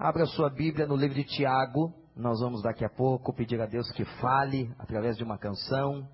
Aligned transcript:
Abra 0.00 0.26
sua 0.26 0.48
Bíblia 0.48 0.86
no 0.86 0.94
livro 0.94 1.16
de 1.16 1.24
Tiago. 1.24 1.92
Nós 2.14 2.38
vamos 2.38 2.62
daqui 2.62 2.84
a 2.84 2.88
pouco 2.88 3.34
pedir 3.34 3.60
a 3.60 3.66
Deus 3.66 3.90
que 3.90 4.04
fale 4.20 4.72
através 4.78 5.16
de 5.16 5.24
uma 5.24 5.36
canção. 5.36 6.08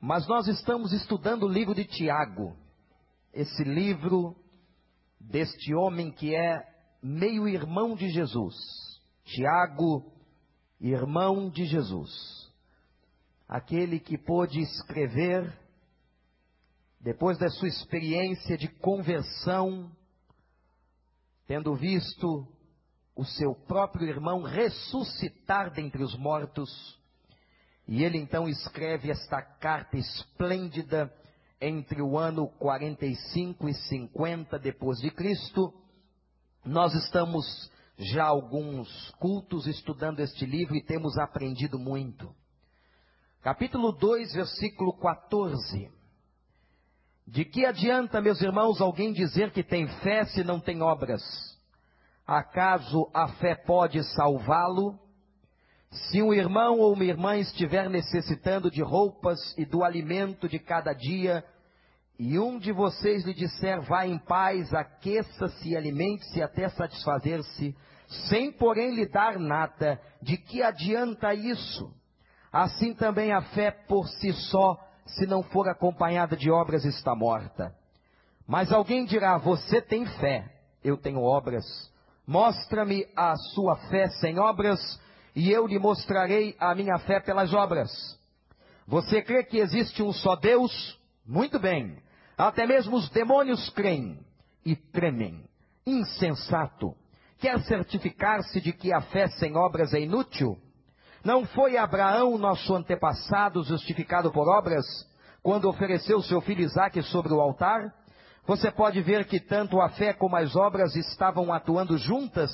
Mas 0.00 0.26
nós 0.26 0.48
estamos 0.48 0.92
estudando 0.92 1.44
o 1.44 1.48
livro 1.48 1.72
de 1.72 1.84
Tiago. 1.84 2.56
Esse 3.32 3.62
livro 3.62 4.34
deste 5.20 5.72
homem 5.72 6.10
que 6.10 6.34
é 6.34 6.68
meio 7.00 7.46
irmão 7.46 7.94
de 7.94 8.08
Jesus. 8.08 8.56
Tiago, 9.22 10.10
irmão 10.80 11.48
de 11.50 11.64
Jesus. 11.64 12.10
Aquele 13.48 14.00
que 14.00 14.18
pôde 14.18 14.58
escrever, 14.58 15.56
depois 17.00 17.38
da 17.38 17.48
sua 17.50 17.68
experiência 17.68 18.58
de 18.58 18.66
conversão, 18.66 19.92
tendo 21.48 21.74
visto 21.74 22.46
o 23.16 23.24
seu 23.24 23.54
próprio 23.54 24.06
irmão 24.06 24.42
ressuscitar 24.42 25.72
dentre 25.72 26.04
os 26.04 26.14
mortos, 26.16 26.70
e 27.86 28.04
ele 28.04 28.18
então 28.18 28.46
escreve 28.46 29.10
esta 29.10 29.40
carta 29.40 29.96
esplêndida 29.96 31.10
entre 31.58 32.02
o 32.02 32.18
ano 32.18 32.46
45 32.58 33.66
e 33.66 33.74
50 33.74 34.58
depois 34.58 34.98
de 34.98 35.10
Cristo. 35.10 35.72
Nós 36.66 36.94
estamos 36.94 37.46
já 37.96 38.26
alguns 38.26 39.10
cultos 39.12 39.66
estudando 39.66 40.20
este 40.20 40.44
livro 40.44 40.76
e 40.76 40.84
temos 40.84 41.16
aprendido 41.16 41.78
muito. 41.78 42.32
Capítulo 43.40 43.90
2, 43.92 44.34
versículo 44.34 44.92
14. 44.98 45.97
De 47.30 47.44
que 47.44 47.66
adianta, 47.66 48.22
meus 48.22 48.40
irmãos, 48.40 48.80
alguém 48.80 49.12
dizer 49.12 49.50
que 49.50 49.62
tem 49.62 49.86
fé 50.00 50.24
se 50.24 50.42
não 50.42 50.58
tem 50.58 50.80
obras? 50.80 51.22
Acaso 52.26 53.06
a 53.12 53.28
fé 53.28 53.54
pode 53.54 54.02
salvá-lo? 54.14 54.98
Se 55.90 56.22
um 56.22 56.32
irmão 56.32 56.78
ou 56.78 56.94
uma 56.94 57.04
irmã 57.04 57.36
estiver 57.36 57.90
necessitando 57.90 58.70
de 58.70 58.80
roupas 58.80 59.38
e 59.58 59.66
do 59.66 59.84
alimento 59.84 60.48
de 60.48 60.58
cada 60.58 60.94
dia, 60.94 61.44
e 62.18 62.38
um 62.38 62.58
de 62.58 62.72
vocês 62.72 63.26
lhe 63.26 63.34
disser, 63.34 63.82
vá 63.82 64.06
em 64.06 64.18
paz, 64.18 64.72
aqueça-se 64.72 65.68
e 65.68 65.76
alimente-se 65.76 66.42
até 66.42 66.70
satisfazer-se, 66.70 67.76
sem 68.30 68.50
porém 68.52 68.94
lhe 68.94 69.06
dar 69.06 69.38
nada, 69.38 70.00
de 70.22 70.38
que 70.38 70.62
adianta 70.62 71.34
isso? 71.34 71.92
Assim 72.50 72.94
também 72.94 73.32
a 73.32 73.42
fé 73.42 73.70
por 73.70 74.08
si 74.08 74.32
só 74.32 74.87
se 75.08 75.26
não 75.26 75.42
for 75.42 75.68
acompanhada 75.68 76.36
de 76.36 76.50
obras, 76.50 76.84
está 76.84 77.14
morta. 77.14 77.74
Mas 78.46 78.72
alguém 78.72 79.04
dirá: 79.04 79.36
Você 79.38 79.80
tem 79.80 80.06
fé, 80.06 80.50
eu 80.82 80.96
tenho 80.96 81.22
obras. 81.22 81.64
Mostra-me 82.26 83.06
a 83.16 83.36
sua 83.36 83.76
fé 83.88 84.08
sem 84.20 84.38
obras, 84.38 84.80
e 85.34 85.50
eu 85.50 85.66
lhe 85.66 85.78
mostrarei 85.78 86.56
a 86.58 86.74
minha 86.74 86.98
fé 86.98 87.20
pelas 87.20 87.52
obras. 87.54 87.90
Você 88.86 89.22
crê 89.22 89.44
que 89.44 89.58
existe 89.58 90.02
um 90.02 90.12
só 90.12 90.34
Deus? 90.36 90.98
Muito 91.26 91.58
bem. 91.58 91.98
Até 92.36 92.66
mesmo 92.66 92.96
os 92.96 93.08
demônios 93.10 93.68
creem 93.70 94.18
e 94.64 94.76
tremem. 94.76 95.44
Insensato. 95.86 96.94
Quer 97.38 97.60
certificar-se 97.62 98.60
de 98.60 98.72
que 98.72 98.92
a 98.92 99.00
fé 99.00 99.28
sem 99.28 99.56
obras 99.56 99.92
é 99.94 100.00
inútil? 100.00 100.58
Não 101.28 101.44
foi 101.44 101.76
Abraão, 101.76 102.38
nosso 102.38 102.74
antepassado, 102.74 103.62
justificado 103.62 104.32
por 104.32 104.48
obras, 104.48 104.86
quando 105.42 105.68
ofereceu 105.68 106.22
seu 106.22 106.40
filho 106.40 106.62
Isaque 106.62 107.02
sobre 107.02 107.34
o 107.34 107.40
altar? 107.42 107.92
Você 108.46 108.70
pode 108.70 109.02
ver 109.02 109.26
que 109.26 109.38
tanto 109.38 109.78
a 109.78 109.90
fé 109.90 110.14
como 110.14 110.36
as 110.36 110.56
obras 110.56 110.96
estavam 110.96 111.52
atuando 111.52 111.98
juntas, 111.98 112.50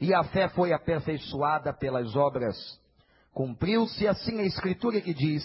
e 0.00 0.14
a 0.14 0.24
fé 0.24 0.48
foi 0.48 0.72
aperfeiçoada 0.72 1.70
pelas 1.74 2.16
obras. 2.16 2.56
Cumpriu-se 3.34 4.08
assim 4.08 4.40
a 4.40 4.46
escritura 4.46 5.02
que 5.02 5.12
diz: 5.12 5.44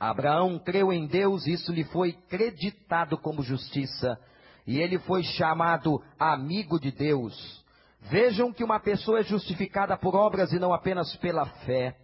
Abraão 0.00 0.58
creu 0.58 0.92
em 0.92 1.06
Deus, 1.06 1.46
e 1.46 1.52
isso 1.52 1.72
lhe 1.72 1.84
foi 1.84 2.10
creditado 2.28 3.16
como 3.16 3.40
justiça, 3.40 4.18
e 4.66 4.80
ele 4.80 4.98
foi 4.98 5.22
chamado 5.22 6.02
amigo 6.18 6.80
de 6.80 6.90
Deus. 6.90 7.61
Vejam 8.10 8.52
que 8.52 8.64
uma 8.64 8.80
pessoa 8.80 9.20
é 9.20 9.22
justificada 9.22 9.96
por 9.96 10.14
obras 10.14 10.52
e 10.52 10.58
não 10.58 10.72
apenas 10.72 11.14
pela 11.16 11.46
fé. 11.64 11.96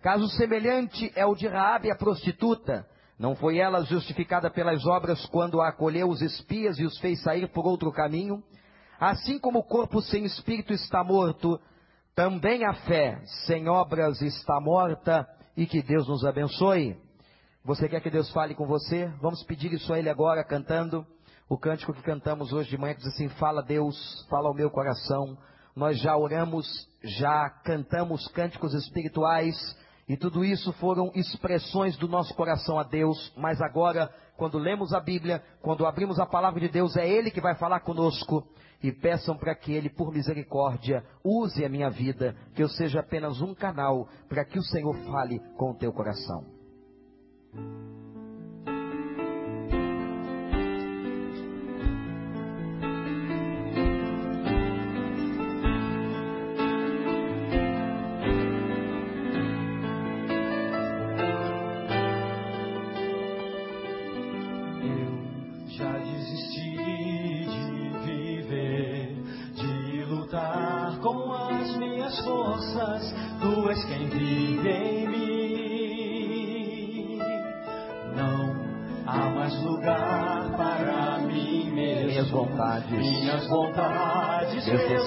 Caso 0.00 0.28
semelhante 0.30 1.12
é 1.14 1.24
o 1.26 1.34
de 1.34 1.46
Raabe 1.46 1.90
a 1.90 1.96
prostituta. 1.96 2.86
Não 3.18 3.36
foi 3.36 3.58
ela 3.58 3.84
justificada 3.84 4.50
pelas 4.50 4.84
obras 4.86 5.24
quando 5.26 5.60
acolheu 5.60 6.08
os 6.08 6.22
espias 6.22 6.78
e 6.78 6.84
os 6.84 6.98
fez 6.98 7.22
sair 7.22 7.46
por 7.48 7.66
outro 7.66 7.92
caminho? 7.92 8.42
Assim 8.98 9.38
como 9.38 9.60
o 9.60 9.64
corpo 9.64 10.00
sem 10.00 10.24
espírito 10.24 10.72
está 10.72 11.04
morto, 11.04 11.60
também 12.14 12.64
a 12.64 12.72
fé 12.72 13.20
sem 13.46 13.68
obras 13.68 14.20
está 14.22 14.60
morta 14.60 15.28
e 15.56 15.66
que 15.66 15.82
Deus 15.82 16.08
nos 16.08 16.24
abençoe. 16.24 16.96
Você 17.64 17.88
quer 17.88 18.00
que 18.00 18.10
Deus 18.10 18.30
fale 18.32 18.54
com 18.54 18.66
você? 18.66 19.06
Vamos 19.20 19.44
pedir 19.44 19.72
isso 19.72 19.92
a 19.92 19.98
Ele 19.98 20.08
agora, 20.08 20.42
cantando 20.42 21.06
o 21.48 21.58
cântico 21.58 21.92
que 21.92 22.02
cantamos 22.02 22.52
hoje 22.52 22.70
de 22.70 22.78
manhã, 22.78 22.94
diz 22.94 23.06
assim: 23.06 23.28
Fala 23.28 23.62
Deus, 23.62 24.26
fala 24.28 24.48
ao 24.48 24.54
meu 24.54 24.70
coração. 24.70 25.36
Nós 25.74 25.98
já 26.00 26.16
oramos, 26.16 26.66
já 27.02 27.48
cantamos 27.64 28.28
cânticos 28.28 28.74
espirituais, 28.74 29.56
e 30.08 30.16
tudo 30.16 30.44
isso 30.44 30.72
foram 30.74 31.10
expressões 31.14 31.96
do 31.96 32.08
nosso 32.08 32.34
coração 32.34 32.78
a 32.78 32.82
Deus, 32.82 33.32
mas 33.36 33.60
agora, 33.62 34.12
quando 34.36 34.58
lemos 34.58 34.92
a 34.92 35.00
Bíblia, 35.00 35.42
quando 35.62 35.86
abrimos 35.86 36.18
a 36.18 36.26
palavra 36.26 36.60
de 36.60 36.68
Deus, 36.68 36.96
é 36.96 37.08
Ele 37.08 37.30
que 37.30 37.40
vai 37.40 37.54
falar 37.54 37.80
conosco. 37.80 38.46
E 38.82 38.90
peçam 38.90 39.36
para 39.36 39.54
que 39.54 39.72
Ele, 39.72 39.88
por 39.88 40.12
misericórdia, 40.12 41.04
use 41.24 41.64
a 41.64 41.68
minha 41.68 41.88
vida, 41.88 42.36
que 42.54 42.62
eu 42.62 42.68
seja 42.68 42.98
apenas 42.98 43.40
um 43.40 43.54
canal 43.54 44.08
para 44.28 44.44
que 44.44 44.58
o 44.58 44.62
Senhor 44.64 44.94
fale 45.06 45.38
com 45.56 45.70
o 45.70 45.78
teu 45.78 45.92
coração. 45.92 46.44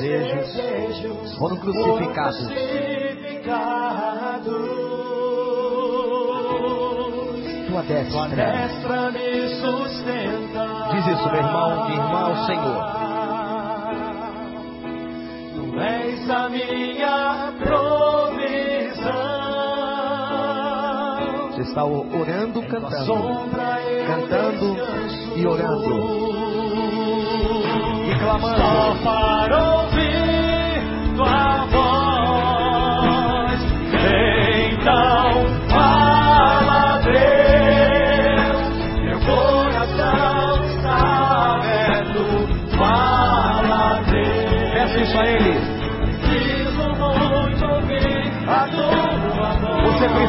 Desejos, 0.05 1.35
foram 1.38 1.57
crucificados. 1.57 2.47
Tua 7.67 7.81
destra, 8.27 9.11
me 9.11 9.49
sustenta. 9.55 10.89
Diz 10.91 11.07
isso, 11.07 11.29
meu 11.29 11.35
irmão, 11.35 11.85
minha 11.88 11.97
irmã, 11.97 12.19
ao 12.19 12.35
Senhor. 12.45 12.81
Tu 15.55 15.79
és 15.79 16.29
a 16.29 16.49
minha 16.49 17.53
provisão. 17.63 19.15
Você 21.51 21.61
está 21.61 21.83
orando, 21.83 22.61
cantando, 22.63 23.15
cantando 24.07 24.77
e 25.35 25.47
orando 25.47 26.35
clamando. 28.25 28.57
Só 28.57 28.95
para 29.03 29.94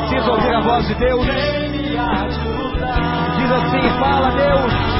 precisa 0.06 0.30
ouvir 0.30 0.54
a 0.54 0.60
voz 0.60 0.86
de 0.86 0.94
Deus. 0.94 1.26
Diz 3.36 3.52
assim: 3.52 3.98
Fala, 3.98 4.30
Deus. 4.32 4.95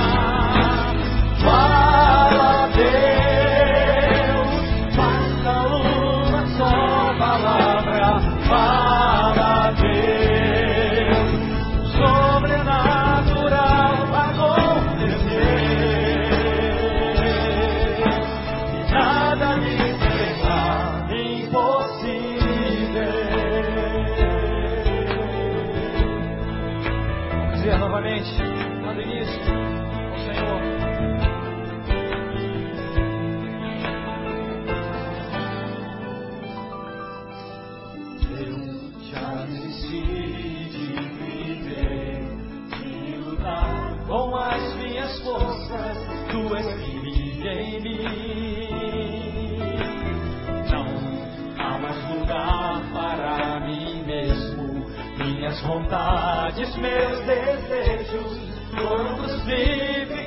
Vontades, 55.67 56.75
meus 56.77 57.21
desejos 57.27 58.39
foram 58.75 59.17
crucificados. 59.17 60.27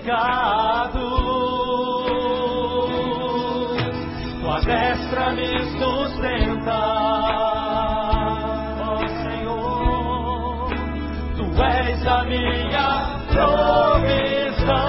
Tua 4.42 4.60
destra 4.62 5.32
me 5.32 5.60
sustenta. 5.78 6.80
Ó 8.82 8.98
Senhor, 9.24 10.70
Tu 11.36 11.64
és 11.64 12.08
a 12.08 12.24
minha 12.26 12.90
provisão. 13.32 14.80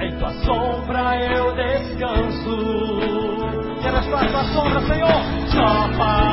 Em 0.00 0.18
Tua 0.18 0.32
sombra 0.44 1.16
eu 1.24 1.54
descanso. 1.54 2.56
Quero 3.82 3.98
estar 3.98 4.30
Tua 4.30 4.44
sombra, 4.52 4.80
Senhor, 4.82 5.22
só 5.48 5.88
para 5.98 6.23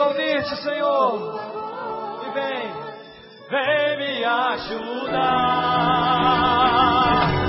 ouvir-te, 0.00 0.56
Senhor. 0.62 1.40
E 2.24 2.30
vem, 2.30 2.72
vem 3.50 3.98
me 3.98 4.24
ajudar. 4.24 5.18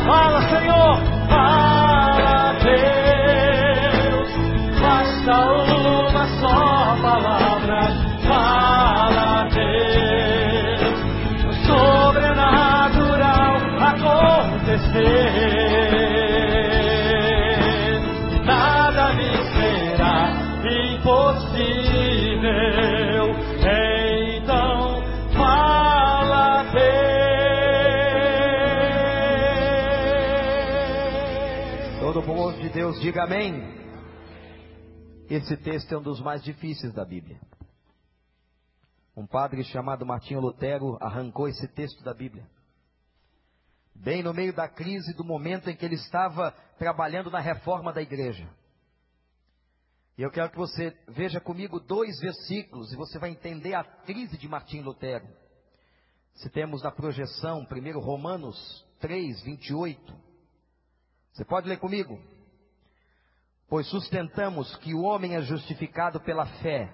Fala, 0.05 0.41
Senhor, 0.49 0.97
fala, 1.29 2.53
Deus. 2.63 4.29
Basta 4.81 5.35
uma 5.51 6.25
só 6.39 6.97
palavra. 7.01 7.81
Fala, 8.27 9.47
Deus. 9.49 10.97
O 11.45 11.51
sobrenatural 11.67 13.53
acontecer. 13.91 15.29
Nada 18.45 19.13
me 22.39 22.53
será 22.53 23.25
impossível. 23.25 23.35
Então 24.41 25.01
fala, 25.33 26.63
Deus. 26.71 26.99
Todo 31.99 32.23
povo 32.23 32.53
de 32.59 32.69
Deus, 32.69 32.99
diga 33.01 33.23
amém. 33.23 33.77
Esse 35.29 35.55
texto 35.57 35.93
é 35.93 35.97
um 35.97 36.01
dos 36.01 36.19
mais 36.21 36.43
difíceis 36.43 36.93
da 36.93 37.05
Bíblia. 37.05 37.39
Um 39.15 39.27
padre 39.27 39.63
chamado 39.65 40.05
Martinho 40.05 40.39
Lutero 40.39 40.97
arrancou 41.01 41.47
esse 41.47 41.67
texto 41.67 42.03
da 42.03 42.13
Bíblia. 42.13 42.47
Bem 43.93 44.23
no 44.23 44.33
meio 44.33 44.53
da 44.53 44.67
crise 44.67 45.13
do 45.13 45.25
momento 45.25 45.69
em 45.69 45.75
que 45.75 45.85
ele 45.85 45.95
estava 45.95 46.51
trabalhando 46.77 47.29
na 47.29 47.39
reforma 47.39 47.91
da 47.91 48.01
igreja. 48.01 48.47
E 50.19 50.21
eu 50.21 50.29
quero 50.29 50.49
que 50.49 50.57
você 50.57 50.93
veja 51.07 51.39
comigo 51.39 51.79
dois 51.79 52.19
versículos 52.19 52.91
e 52.91 52.95
você 52.97 53.17
vai 53.17 53.29
entender 53.29 53.73
a 53.73 53.85
crise 53.85 54.37
de 54.37 54.49
Martinho 54.49 54.83
Lutero. 54.83 55.25
Se 56.33 56.49
temos 56.49 56.83
na 56.83 56.91
projeção, 56.91 57.63
primeiro 57.63 58.01
Romanos 58.01 58.85
3, 58.99 59.41
28. 59.43 60.13
Você 61.31 61.45
pode 61.45 61.69
ler 61.69 61.79
comigo? 61.79 62.21
Pois 63.69 63.87
sustentamos 63.87 64.75
que 64.79 64.93
o 64.93 65.03
homem 65.03 65.37
é 65.37 65.41
justificado 65.41 66.19
pela 66.19 66.45
fé, 66.45 66.93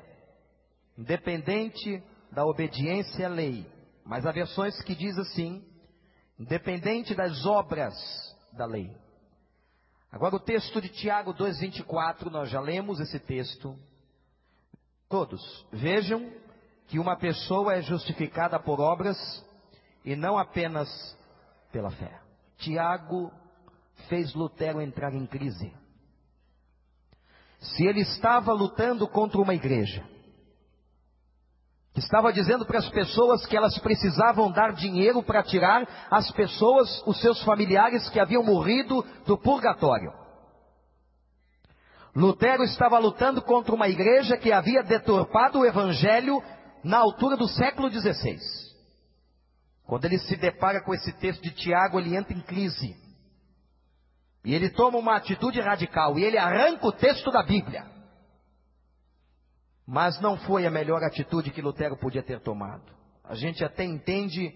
independente 0.95 2.04
da 2.31 2.45
obediência 2.45 3.25
à 3.25 3.30
lei. 3.30 3.66
Mas 4.06 4.24
há 4.28 4.31
versões 4.31 4.80
que 4.83 4.94
diz 4.94 5.18
assim, 5.18 5.68
independente 6.38 7.16
das 7.16 7.44
obras 7.44 7.95
da 8.54 8.68
lei. 8.68 8.95
Agora 10.16 10.38
o 10.38 10.40
texto 10.40 10.80
de 10.80 10.88
Tiago 10.88 11.34
2:24, 11.34 12.30
nós 12.30 12.50
já 12.50 12.62
lemos 12.62 13.02
esse 13.02 13.19
texto. 13.19 13.78
Todos, 15.10 15.68
vejam 15.74 16.31
que 16.88 16.98
uma 16.98 17.18
pessoa 17.18 17.74
é 17.74 17.81
justificada 17.81 18.57
por 18.57 18.80
obras 18.80 19.18
e 20.06 20.16
não 20.16 20.38
apenas 20.38 20.88
pela 21.69 21.92
fé. 21.92 22.18
Tiago 22.60 23.30
fez 24.07 24.34
Lutero 24.34 24.80
entrar 24.80 25.14
em 25.14 25.26
crise. 25.26 25.74
Se 27.60 27.86
ele 27.86 28.00
estava 28.00 28.54
lutando 28.54 29.06
contra 29.10 29.42
uma 29.42 29.54
igreja, 29.54 30.02
estava 31.95 32.33
dizendo 32.33 32.66
para 32.66 32.80
as 32.80 32.90
pessoas 32.90 33.45
que 33.45 33.56
elas 33.56 33.78
precisavam 33.80 34.52
dar 34.52 34.73
dinheiro 34.73 35.23
para 35.23 35.44
tirar 35.44 35.87
as 36.11 36.30
pessoas, 36.31 37.02
os 37.06 37.19
seus 37.21 37.42
familiares 37.44 38.09
que 38.09 38.19
haviam 38.19 38.44
morrido 38.44 39.06
do 39.25 39.37
purgatório. 39.37 40.11
Lutero 42.16 42.64
estava 42.64 42.97
lutando 42.97 43.42
contra 43.42 43.75
uma 43.75 43.90
igreja 43.90 44.37
que 44.37 44.52
havia 44.52 44.83
deturpado 44.83 45.59
o 45.59 45.66
evangelho 45.66 46.42
na 46.83 46.97
altura 46.97 47.35
do 47.35 47.47
século 47.47 47.90
XVI. 47.90 48.40
Quando 49.85 50.06
ele 50.06 50.18
se 50.19 50.35
depara 50.35 50.81
com 50.81 50.94
esse 50.94 51.11
texto 51.14 51.42
de 51.42 51.52
Tiago, 51.52 51.99
ele 51.99 52.16
entra 52.16 52.33
em 52.33 52.42
crise. 52.42 52.95
E 54.44 54.54
ele 54.54 54.69
toma 54.69 54.97
uma 54.97 55.16
atitude 55.16 55.59
radical 55.59 56.18
e 56.18 56.23
ele 56.23 56.37
arranca 56.37 56.87
o 56.87 56.92
texto 56.92 57.31
da 57.31 57.44
Bíblia. 57.44 57.94
Mas 59.87 60.19
não 60.19 60.37
foi 60.37 60.65
a 60.65 60.71
melhor 60.71 61.04
atitude 61.04 61.51
que 61.51 61.61
Lutero 61.61 61.97
podia 61.97 62.23
ter 62.23 62.39
tomado. 62.39 62.83
A 63.23 63.35
gente 63.35 63.63
até 63.63 63.83
entende 63.83 64.54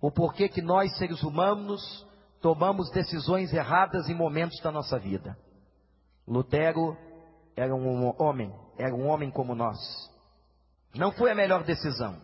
o 0.00 0.10
porquê 0.10 0.48
que 0.48 0.60
nós, 0.60 0.96
seres 0.96 1.22
humanos, 1.22 1.80
tomamos 2.40 2.90
decisões 2.90 3.52
erradas 3.52 4.08
em 4.08 4.14
momentos 4.14 4.60
da 4.60 4.72
nossa 4.72 4.98
vida. 4.98 5.36
Lutero 6.26 6.96
era 7.56 7.74
um 7.74 8.12
homem, 8.20 8.52
era 8.78 8.94
um 8.94 9.06
homem 9.06 9.30
como 9.30 9.54
nós. 9.54 9.78
Não 10.94 11.12
foi 11.12 11.30
a 11.30 11.34
melhor 11.34 11.62
decisão. 11.62 12.20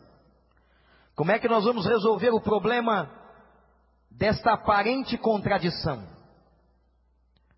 Como 1.15 1.33
é 1.33 1.39
que 1.39 1.49
nós 1.49 1.65
vamos 1.65 1.87
resolver 1.87 2.31
o 2.31 2.41
problema 2.41 3.11
desta 4.11 4.53
aparente 4.53 5.17
contradição? 5.17 6.07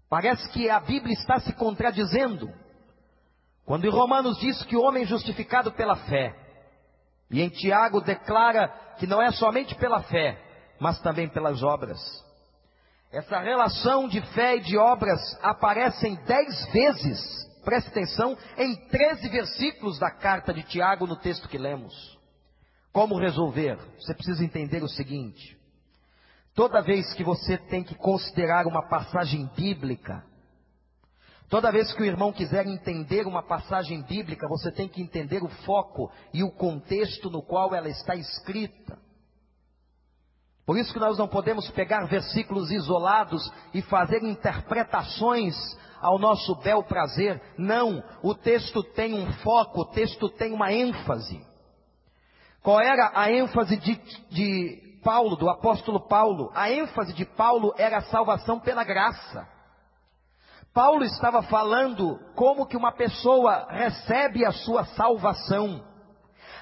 Parece 0.09 0.49
que 0.50 0.69
a 0.69 0.80
Bíblia 0.80 1.12
está 1.14 1.38
se 1.40 1.52
contradizendo. 1.54 2.52
Quando 3.71 3.85
em 3.85 3.91
Romanos 3.91 4.37
diz 4.41 4.61
que 4.65 4.75
o 4.75 4.83
homem 4.83 5.05
é 5.05 5.07
justificado 5.07 5.71
pela 5.71 5.95
fé, 5.95 6.35
e 7.31 7.41
em 7.41 7.49
Tiago 7.49 8.00
declara 8.00 8.67
que 8.99 9.07
não 9.07 9.23
é 9.23 9.31
somente 9.31 9.77
pela 9.77 10.03
fé, 10.03 10.37
mas 10.81 11.00
também 11.03 11.29
pelas 11.29 11.62
obras. 11.62 12.00
Essa 13.12 13.39
relação 13.39 14.09
de 14.09 14.21
fé 14.33 14.57
e 14.57 14.61
de 14.61 14.77
obras 14.77 15.21
aparecem 15.41 16.17
dez 16.25 16.67
vezes, 16.73 17.21
preste 17.65 17.91
atenção, 17.91 18.37
em 18.59 18.75
treze 18.89 19.29
versículos 19.29 20.00
da 20.00 20.11
carta 20.11 20.53
de 20.53 20.65
Tiago 20.65 21.07
no 21.07 21.15
texto 21.15 21.49
que 21.49 21.57
lemos. 21.57 21.95
Como 22.93 23.21
resolver? 23.21 23.79
Você 24.00 24.12
precisa 24.15 24.45
entender 24.45 24.83
o 24.83 24.89
seguinte: 24.89 25.57
toda 26.57 26.83
vez 26.83 27.15
que 27.15 27.23
você 27.23 27.57
tem 27.57 27.85
que 27.85 27.95
considerar 27.95 28.67
uma 28.67 28.89
passagem 28.89 29.49
bíblica, 29.55 30.25
Toda 31.50 31.73
vez 31.73 31.92
que 31.92 32.00
o 32.00 32.07
irmão 32.07 32.33
quiser 32.33 32.64
entender 32.64 33.26
uma 33.26 33.42
passagem 33.42 34.02
bíblica, 34.02 34.47
você 34.47 34.71
tem 34.71 34.87
que 34.87 35.02
entender 35.02 35.42
o 35.42 35.49
foco 35.49 36.09
e 36.33 36.45
o 36.45 36.52
contexto 36.52 37.28
no 37.28 37.42
qual 37.42 37.75
ela 37.75 37.88
está 37.88 38.14
escrita. 38.14 38.97
Por 40.64 40.78
isso 40.78 40.92
que 40.92 41.00
nós 41.00 41.19
não 41.19 41.26
podemos 41.26 41.69
pegar 41.73 42.07
versículos 42.07 42.71
isolados 42.71 43.52
e 43.75 43.83
fazer 43.83 44.23
interpretações 44.23 45.57
ao 46.00 46.21
nosso 46.21 46.54
bel 46.62 46.85
prazer. 46.85 47.42
Não, 47.59 48.00
o 48.23 48.33
texto 48.33 48.85
tem 48.85 49.12
um 49.12 49.33
foco, 49.42 49.80
o 49.80 49.87
texto 49.87 50.28
tem 50.28 50.52
uma 50.52 50.73
ênfase. 50.73 51.45
Qual 52.62 52.80
era 52.80 53.11
a 53.12 53.28
ênfase 53.28 53.76
de, 53.76 53.97
de 54.30 55.00
Paulo, 55.02 55.35
do 55.35 55.50
apóstolo 55.50 56.07
Paulo? 56.07 56.52
A 56.54 56.71
ênfase 56.71 57.12
de 57.12 57.25
Paulo 57.25 57.75
era 57.76 57.99
a 57.99 58.02
salvação 58.02 58.61
pela 58.61 58.85
graça. 58.85 59.60
Paulo 60.73 61.05
estava 61.05 61.43
falando 61.43 62.19
como 62.37 62.67
que 62.67 62.77
uma 62.77 62.93
pessoa 62.93 63.67
recebe 63.71 64.45
a 64.45 64.53
sua 64.53 64.85
salvação. 64.85 65.85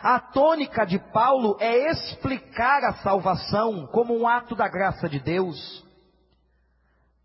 A 0.03 0.19
tônica 0.19 0.87
de 0.87 0.99
Paulo 1.13 1.57
é 1.61 1.91
explicar 1.91 2.85
a 2.85 2.95
salvação 3.03 3.87
como 3.89 4.17
um 4.17 4.27
ato 4.27 4.55
da 4.55 4.69
graça 4.69 5.09
de 5.09 5.21
Deus. 5.21 5.85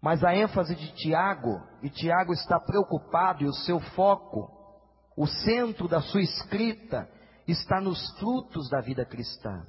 Mas 0.02 0.24
a 0.24 0.36
ênfase 0.36 0.76
de 0.76 0.92
Tiago, 0.96 1.62
e 1.82 1.90
Tiago 1.90 2.34
está 2.34 2.60
preocupado 2.60 3.44
e 3.44 3.48
o 3.48 3.54
seu 3.54 3.80
foco, 3.80 4.50
o 5.16 5.26
centro 5.26 5.88
da 5.88 6.02
sua 6.02 6.22
escrita, 6.22 7.08
está 7.48 7.80
nos 7.80 8.12
frutos 8.20 8.70
da 8.70 8.82
vida 8.82 9.06
cristã. 9.06 9.66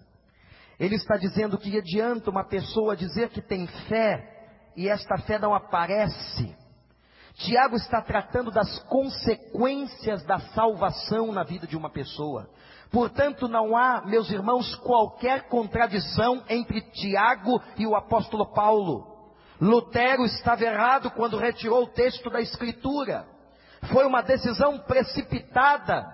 Ele 0.81 0.97
está 0.97 1.17
dizendo 1.17 1.57
que 1.57 1.79
adianta 1.79 2.31
uma 2.31 2.43
pessoa 2.43 2.97
dizer 2.97 3.29
que 3.29 3.41
tem 3.41 3.69
fé 3.89 4.73
e 4.77 4.89
esta 4.89 5.17
fé 5.19 5.39
não 5.39 5.55
aparece. 5.55 6.64
Tiago 7.35 7.77
está 7.77 8.01
tratando 8.01 8.51
das 8.51 8.79
consequências 8.85 10.23
da 10.25 10.39
salvação 10.39 11.33
na 11.33 11.43
vida 11.43 11.67
de 11.67 11.77
uma 11.77 11.91
pessoa. 11.91 12.49
Portanto, 12.91 13.49
não 13.49 13.77
há, 13.77 14.03
meus 14.07 14.31
irmãos, 14.31 14.75
qualquer 14.77 15.49
contradição 15.49 16.45
entre 16.49 16.81
Tiago 16.93 17.61
e 17.77 17.87
o 17.87 17.97
apóstolo 17.97 18.53
Paulo. 18.53 19.15
Lutero 19.61 20.25
estava 20.25 20.63
errado 20.63 21.11
quando 21.11 21.37
retirou 21.37 21.83
o 21.83 21.89
texto 21.89 22.31
da 22.31 22.41
Escritura. 22.41 23.27
Foi 23.93 24.07
uma 24.07 24.23
decisão 24.23 24.79
precipitada, 24.79 26.07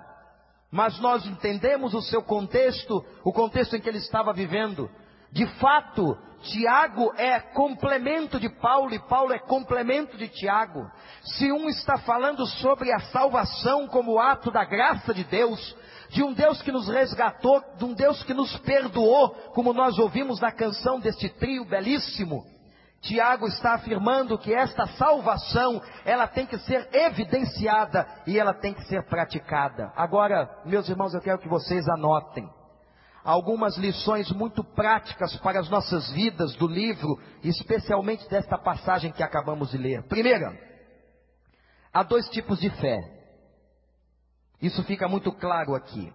mas 0.71 0.99
nós 0.99 1.25
entendemos 1.25 1.93
o 1.93 2.01
seu 2.01 2.23
contexto, 2.23 3.05
o 3.23 3.31
contexto 3.31 3.75
em 3.75 3.81
que 3.81 3.87
ele 3.87 3.99
estava 3.99 4.33
vivendo. 4.33 4.89
De 5.31 5.45
fato, 5.59 6.17
Tiago 6.41 7.13
é 7.15 7.39
complemento 7.39 8.39
de 8.39 8.49
Paulo 8.49 8.93
e 8.93 8.99
Paulo 8.99 9.31
é 9.31 9.39
complemento 9.39 10.17
de 10.17 10.27
Tiago. 10.27 10.89
Se 11.23 11.51
um 11.51 11.69
está 11.69 11.97
falando 11.99 12.45
sobre 12.45 12.91
a 12.91 12.99
salvação 12.99 13.87
como 13.87 14.19
ato 14.19 14.51
da 14.51 14.65
graça 14.65 15.13
de 15.13 15.23
Deus, 15.23 15.75
de 16.09 16.23
um 16.23 16.33
Deus 16.33 16.61
que 16.61 16.71
nos 16.71 16.89
resgatou, 16.89 17.63
de 17.77 17.85
um 17.85 17.93
Deus 17.93 18.21
que 18.23 18.33
nos 18.33 18.57
perdoou, 18.59 19.29
como 19.53 19.71
nós 19.71 19.97
ouvimos 19.99 20.41
na 20.41 20.51
canção 20.51 20.99
deste 20.99 21.29
trio 21.29 21.63
belíssimo. 21.63 22.43
Tiago 23.01 23.47
está 23.47 23.73
afirmando 23.75 24.37
que 24.37 24.53
esta 24.53 24.85
salvação, 24.85 25.81
ela 26.05 26.27
tem 26.27 26.45
que 26.45 26.57
ser 26.59 26.87
evidenciada 26.91 28.07
e 28.27 28.37
ela 28.37 28.53
tem 28.53 28.73
que 28.73 28.83
ser 28.83 29.03
praticada. 29.07 29.91
Agora, 29.95 30.47
meus 30.65 30.87
irmãos, 30.89 31.13
eu 31.13 31.21
quero 31.21 31.39
que 31.39 31.49
vocês 31.49 31.87
anotem 31.87 32.47
algumas 33.23 33.77
lições 33.77 34.31
muito 34.31 34.63
práticas 34.63 35.35
para 35.37 35.59
as 35.59 35.69
nossas 35.69 36.09
vidas 36.11 36.55
do 36.55 36.67
livro, 36.67 37.19
especialmente 37.43 38.27
desta 38.29 38.57
passagem 38.57 39.11
que 39.11 39.23
acabamos 39.23 39.71
de 39.71 39.77
ler. 39.77 40.03
Primeira, 40.03 40.57
há 41.93 42.03
dois 42.03 42.27
tipos 42.29 42.59
de 42.59 42.69
fé. 42.69 42.99
Isso 44.61 44.83
fica 44.83 45.07
muito 45.07 45.31
claro 45.31 45.75
aqui. 45.75 46.11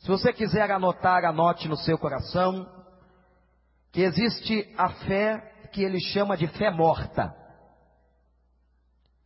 Se 0.00 0.08
você 0.08 0.32
quiser 0.32 0.70
anotar, 0.70 1.24
anote 1.24 1.68
no 1.68 1.76
seu 1.76 1.98
coração 1.98 2.66
que 3.92 4.02
existe 4.02 4.72
a 4.78 4.88
fé 4.88 5.38
que 5.72 5.82
ele 5.82 6.00
chama 6.00 6.36
de 6.36 6.46
fé 6.48 6.70
morta. 6.70 7.34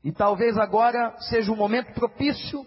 E 0.03 0.13
talvez 0.13 0.59
agora 0.59 1.17
seja 1.21 1.51
um 1.51 1.57
momento 1.57 1.95
propício 1.95 2.67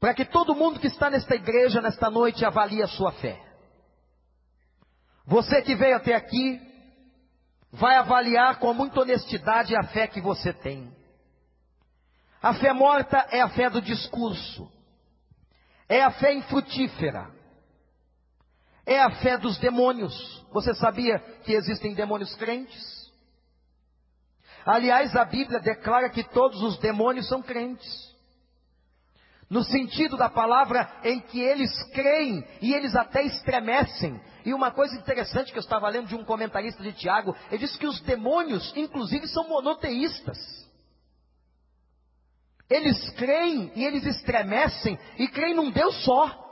para 0.00 0.14
que 0.14 0.24
todo 0.24 0.54
mundo 0.54 0.80
que 0.80 0.86
está 0.86 1.10
nesta 1.10 1.34
igreja, 1.34 1.82
nesta 1.82 2.08
noite, 2.08 2.42
avalie 2.44 2.82
a 2.82 2.88
sua 2.88 3.12
fé. 3.12 3.38
Você 5.26 5.60
que 5.60 5.74
veio 5.74 5.96
até 5.96 6.14
aqui, 6.14 6.58
vai 7.70 7.96
avaliar 7.96 8.58
com 8.58 8.72
muita 8.72 9.02
honestidade 9.02 9.76
a 9.76 9.84
fé 9.84 10.06
que 10.06 10.20
você 10.20 10.54
tem. 10.54 10.90
A 12.42 12.54
fé 12.54 12.72
morta 12.72 13.26
é 13.30 13.42
a 13.42 13.50
fé 13.50 13.68
do 13.68 13.82
discurso. 13.82 14.72
É 15.86 16.02
a 16.02 16.10
fé 16.12 16.32
infrutífera. 16.32 17.30
É 18.86 19.02
a 19.02 19.10
fé 19.20 19.36
dos 19.36 19.58
demônios. 19.58 20.14
Você 20.50 20.74
sabia 20.74 21.18
que 21.44 21.52
existem 21.52 21.92
demônios 21.92 22.34
crentes? 22.36 23.12
Aliás, 24.64 25.14
a 25.14 25.26
Bíblia 25.26 25.60
declara 25.60 26.08
que 26.08 26.24
todos 26.24 26.62
os 26.62 26.78
demônios 26.78 27.28
são 27.28 27.42
crentes. 27.42 28.09
No 29.50 29.64
sentido 29.64 30.16
da 30.16 30.30
palavra 30.30 30.88
em 31.02 31.20
que 31.20 31.40
eles 31.40 31.72
creem 31.92 32.46
e 32.62 32.72
eles 32.72 32.94
até 32.94 33.24
estremecem. 33.24 34.20
E 34.44 34.54
uma 34.54 34.70
coisa 34.70 34.96
interessante 34.96 35.50
que 35.50 35.58
eu 35.58 35.62
estava 35.62 35.88
lendo 35.88 36.06
de 36.06 36.14
um 36.14 36.24
comentarista 36.24 36.80
de 36.80 36.92
Tiago, 36.92 37.34
ele 37.50 37.58
disse 37.58 37.76
que 37.76 37.86
os 37.86 38.00
demônios, 38.02 38.72
inclusive, 38.76 39.26
são 39.26 39.48
monoteístas. 39.48 40.38
Eles 42.70 43.10
creem 43.10 43.72
e 43.74 43.84
eles 43.84 44.06
estremecem 44.06 44.96
e 45.18 45.26
creem 45.26 45.56
num 45.56 45.72
Deus 45.72 46.04
só. 46.04 46.48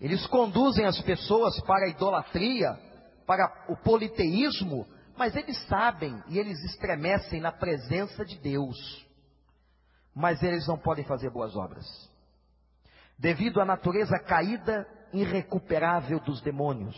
Eles 0.00 0.24
conduzem 0.28 0.86
as 0.86 1.00
pessoas 1.00 1.60
para 1.62 1.86
a 1.86 1.88
idolatria, 1.88 2.78
para 3.26 3.66
o 3.68 3.76
politeísmo, 3.76 4.86
mas 5.16 5.34
eles 5.34 5.58
sabem 5.66 6.16
e 6.28 6.38
eles 6.38 6.62
estremecem 6.62 7.40
na 7.40 7.50
presença 7.50 8.24
de 8.24 8.38
Deus. 8.38 9.04
Mas 10.14 10.42
eles 10.42 10.66
não 10.66 10.78
podem 10.78 11.04
fazer 11.04 11.30
boas 11.30 11.56
obras. 11.56 11.86
Devido 13.18 13.60
à 13.60 13.64
natureza 13.64 14.18
caída, 14.18 14.86
irrecuperável 15.12 16.20
dos 16.20 16.40
demônios. 16.40 16.96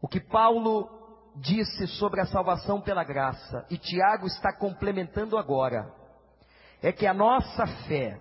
O 0.00 0.08
que 0.08 0.20
Paulo 0.20 0.88
disse 1.36 1.86
sobre 1.86 2.20
a 2.20 2.26
salvação 2.26 2.80
pela 2.80 3.04
graça, 3.04 3.66
e 3.70 3.78
Tiago 3.78 4.26
está 4.26 4.52
complementando 4.52 5.36
agora, 5.36 5.92
é 6.82 6.92
que 6.92 7.06
a 7.06 7.14
nossa 7.14 7.66
fé, 7.86 8.20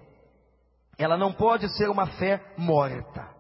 ela 0.98 1.18
não 1.18 1.34
pode 1.34 1.70
ser 1.78 1.90
uma 1.90 2.08
fé 2.18 2.42
morta. 2.58 3.36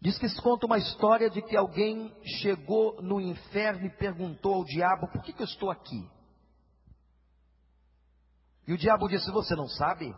Diz 0.00 0.18
que 0.18 0.28
se 0.28 0.40
conta 0.40 0.66
uma 0.66 0.78
história 0.78 1.28
de 1.28 1.42
que 1.42 1.56
alguém 1.56 2.14
chegou 2.40 3.00
no 3.02 3.20
inferno 3.20 3.86
e 3.86 3.90
perguntou 3.90 4.54
ao 4.54 4.64
diabo: 4.64 5.08
por 5.08 5.22
que, 5.22 5.32
que 5.32 5.42
eu 5.42 5.46
estou 5.46 5.70
aqui? 5.70 6.08
E 8.66 8.72
o 8.72 8.78
diabo 8.78 9.08
disse: 9.08 9.30
Você 9.30 9.54
não 9.54 9.68
sabe? 9.68 10.14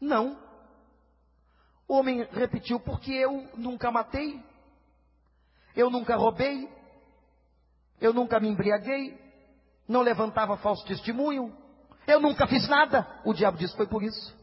Não. 0.00 0.38
O 1.86 1.94
homem 1.94 2.24
repetiu: 2.32 2.80
Porque 2.80 3.12
eu 3.12 3.48
nunca 3.56 3.90
matei, 3.90 4.42
eu 5.76 5.90
nunca 5.90 6.16
roubei, 6.16 6.68
eu 8.00 8.12
nunca 8.12 8.40
me 8.40 8.48
embriaguei, 8.48 9.18
não 9.86 10.02
levantava 10.02 10.56
falso 10.56 10.84
testemunho, 10.86 11.56
eu 12.06 12.20
nunca 12.20 12.46
fiz 12.46 12.68
nada. 12.68 13.20
O 13.24 13.32
diabo 13.32 13.56
disse: 13.56 13.76
Foi 13.76 13.86
por 13.86 14.02
isso. 14.02 14.34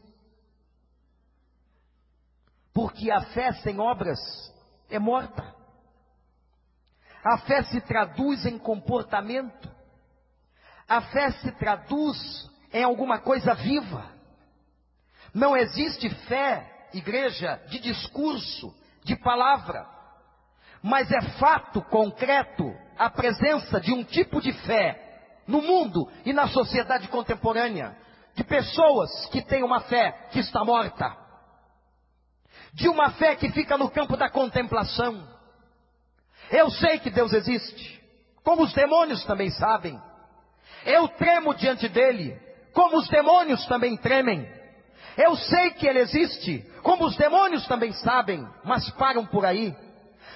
Porque 2.72 3.10
a 3.10 3.20
fé 3.32 3.52
sem 3.54 3.78
obras 3.78 4.18
é 4.88 4.98
morta. 4.98 5.54
A 7.24 7.38
fé 7.38 7.62
se 7.64 7.80
traduz 7.82 8.46
em 8.46 8.58
comportamento. 8.58 9.71
A 10.88 11.00
fé 11.00 11.30
se 11.32 11.52
traduz 11.52 12.50
em 12.72 12.82
alguma 12.82 13.18
coisa 13.18 13.54
viva. 13.54 14.10
Não 15.34 15.56
existe 15.56 16.08
fé, 16.26 16.88
igreja, 16.92 17.60
de 17.68 17.78
discurso, 17.78 18.74
de 19.04 19.16
palavra 19.16 19.92
mas 20.82 21.10
é 21.12 21.20
fato 21.38 21.80
concreto 21.82 22.74
a 22.98 23.08
presença 23.08 23.80
de 23.80 23.92
um 23.92 24.02
tipo 24.02 24.40
de 24.40 24.52
fé 24.52 24.98
no 25.46 25.62
mundo 25.62 26.10
e 26.24 26.32
na 26.32 26.48
sociedade 26.48 27.08
contemporânea, 27.08 27.96
de 28.34 28.42
pessoas 28.42 29.26
que 29.26 29.42
têm 29.42 29.62
uma 29.62 29.80
fé 29.82 30.28
que 30.32 30.40
está 30.40 30.64
morta, 30.64 31.16
de 32.72 32.88
uma 32.88 33.10
fé 33.12 33.36
que 33.36 33.50
fica 33.50 33.78
no 33.78 33.90
campo 33.90 34.16
da 34.16 34.28
contemplação. 34.28 35.28
Eu 36.50 36.70
sei 36.70 36.98
que 36.98 37.10
Deus 37.10 37.32
existe, 37.32 38.02
como 38.42 38.62
os 38.62 38.72
demônios 38.72 39.24
também 39.24 39.50
sabem. 39.50 40.00
Eu 40.84 41.08
tremo 41.08 41.54
diante 41.54 41.88
dele, 41.88 42.36
como 42.72 42.98
os 42.98 43.08
demônios 43.08 43.64
também 43.66 43.96
tremem. 43.96 44.46
Eu 45.16 45.36
sei 45.36 45.70
que 45.70 45.86
ele 45.86 46.00
existe, 46.00 46.64
como 46.82 47.04
os 47.04 47.16
demônios 47.16 47.66
também 47.66 47.92
sabem, 47.92 48.46
mas 48.64 48.88
param 48.92 49.26
por 49.26 49.44
aí. 49.44 49.74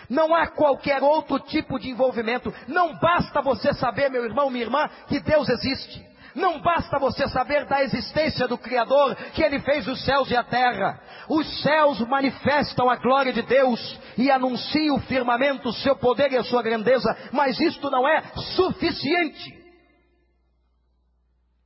Não 0.08 0.34
há 0.34 0.46
qualquer 0.46 1.02
outro 1.02 1.38
tipo 1.40 1.78
de 1.78 1.90
envolvimento. 1.90 2.52
Não 2.68 2.94
basta 2.98 3.40
você 3.42 3.72
saber, 3.74 4.10
meu 4.10 4.24
irmão, 4.24 4.50
minha 4.50 4.64
irmã, 4.64 4.88
que 5.08 5.18
Deus 5.20 5.48
existe. 5.48 6.04
Não 6.34 6.60
basta 6.60 6.98
você 6.98 7.26
saber 7.28 7.64
da 7.64 7.82
existência 7.82 8.46
do 8.46 8.58
Criador, 8.58 9.16
que 9.32 9.42
Ele 9.42 9.58
fez 9.60 9.88
os 9.88 10.04
céus 10.04 10.30
e 10.30 10.36
a 10.36 10.44
terra. 10.44 11.00
Os 11.30 11.62
céus 11.62 11.98
manifestam 12.00 12.90
a 12.90 12.96
glória 12.96 13.32
de 13.32 13.40
Deus 13.40 13.98
e 14.18 14.30
anunciam 14.30 14.96
o 14.96 15.00
firmamento, 15.00 15.70
o 15.70 15.72
seu 15.72 15.96
poder 15.96 16.30
e 16.32 16.36
a 16.36 16.44
sua 16.44 16.62
grandeza, 16.62 17.16
mas 17.32 17.58
isto 17.58 17.90
não 17.90 18.06
é 18.06 18.22
suficiente. 18.54 19.55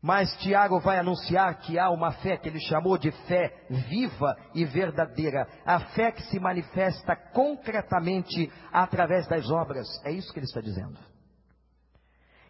Mas 0.02 0.34
Tiago 0.38 0.80
vai 0.80 0.98
anunciar 0.98 1.58
que 1.60 1.78
há 1.78 1.90
uma 1.90 2.12
fé 2.12 2.38
que 2.38 2.48
ele 2.48 2.60
chamou 2.60 2.96
de 2.96 3.10
fé 3.10 3.66
viva 3.68 4.34
e 4.54 4.64
verdadeira, 4.64 5.46
a 5.64 5.78
fé 5.90 6.10
que 6.10 6.22
se 6.22 6.40
manifesta 6.40 7.14
concretamente 7.34 8.50
através 8.72 9.26
das 9.28 9.50
obras. 9.50 9.86
É 10.04 10.10
isso 10.10 10.32
que 10.32 10.38
ele 10.38 10.46
está 10.46 10.60
dizendo. 10.60 10.98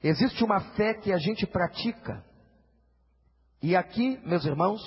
Existe 0.03 0.45
uma 0.45 0.61
fé 0.75 0.95
que 0.95 1.13
a 1.13 1.19
gente 1.19 1.45
pratica. 1.47 2.25
E 3.61 3.75
aqui, 3.75 4.19
meus 4.25 4.45
irmãos, 4.45 4.81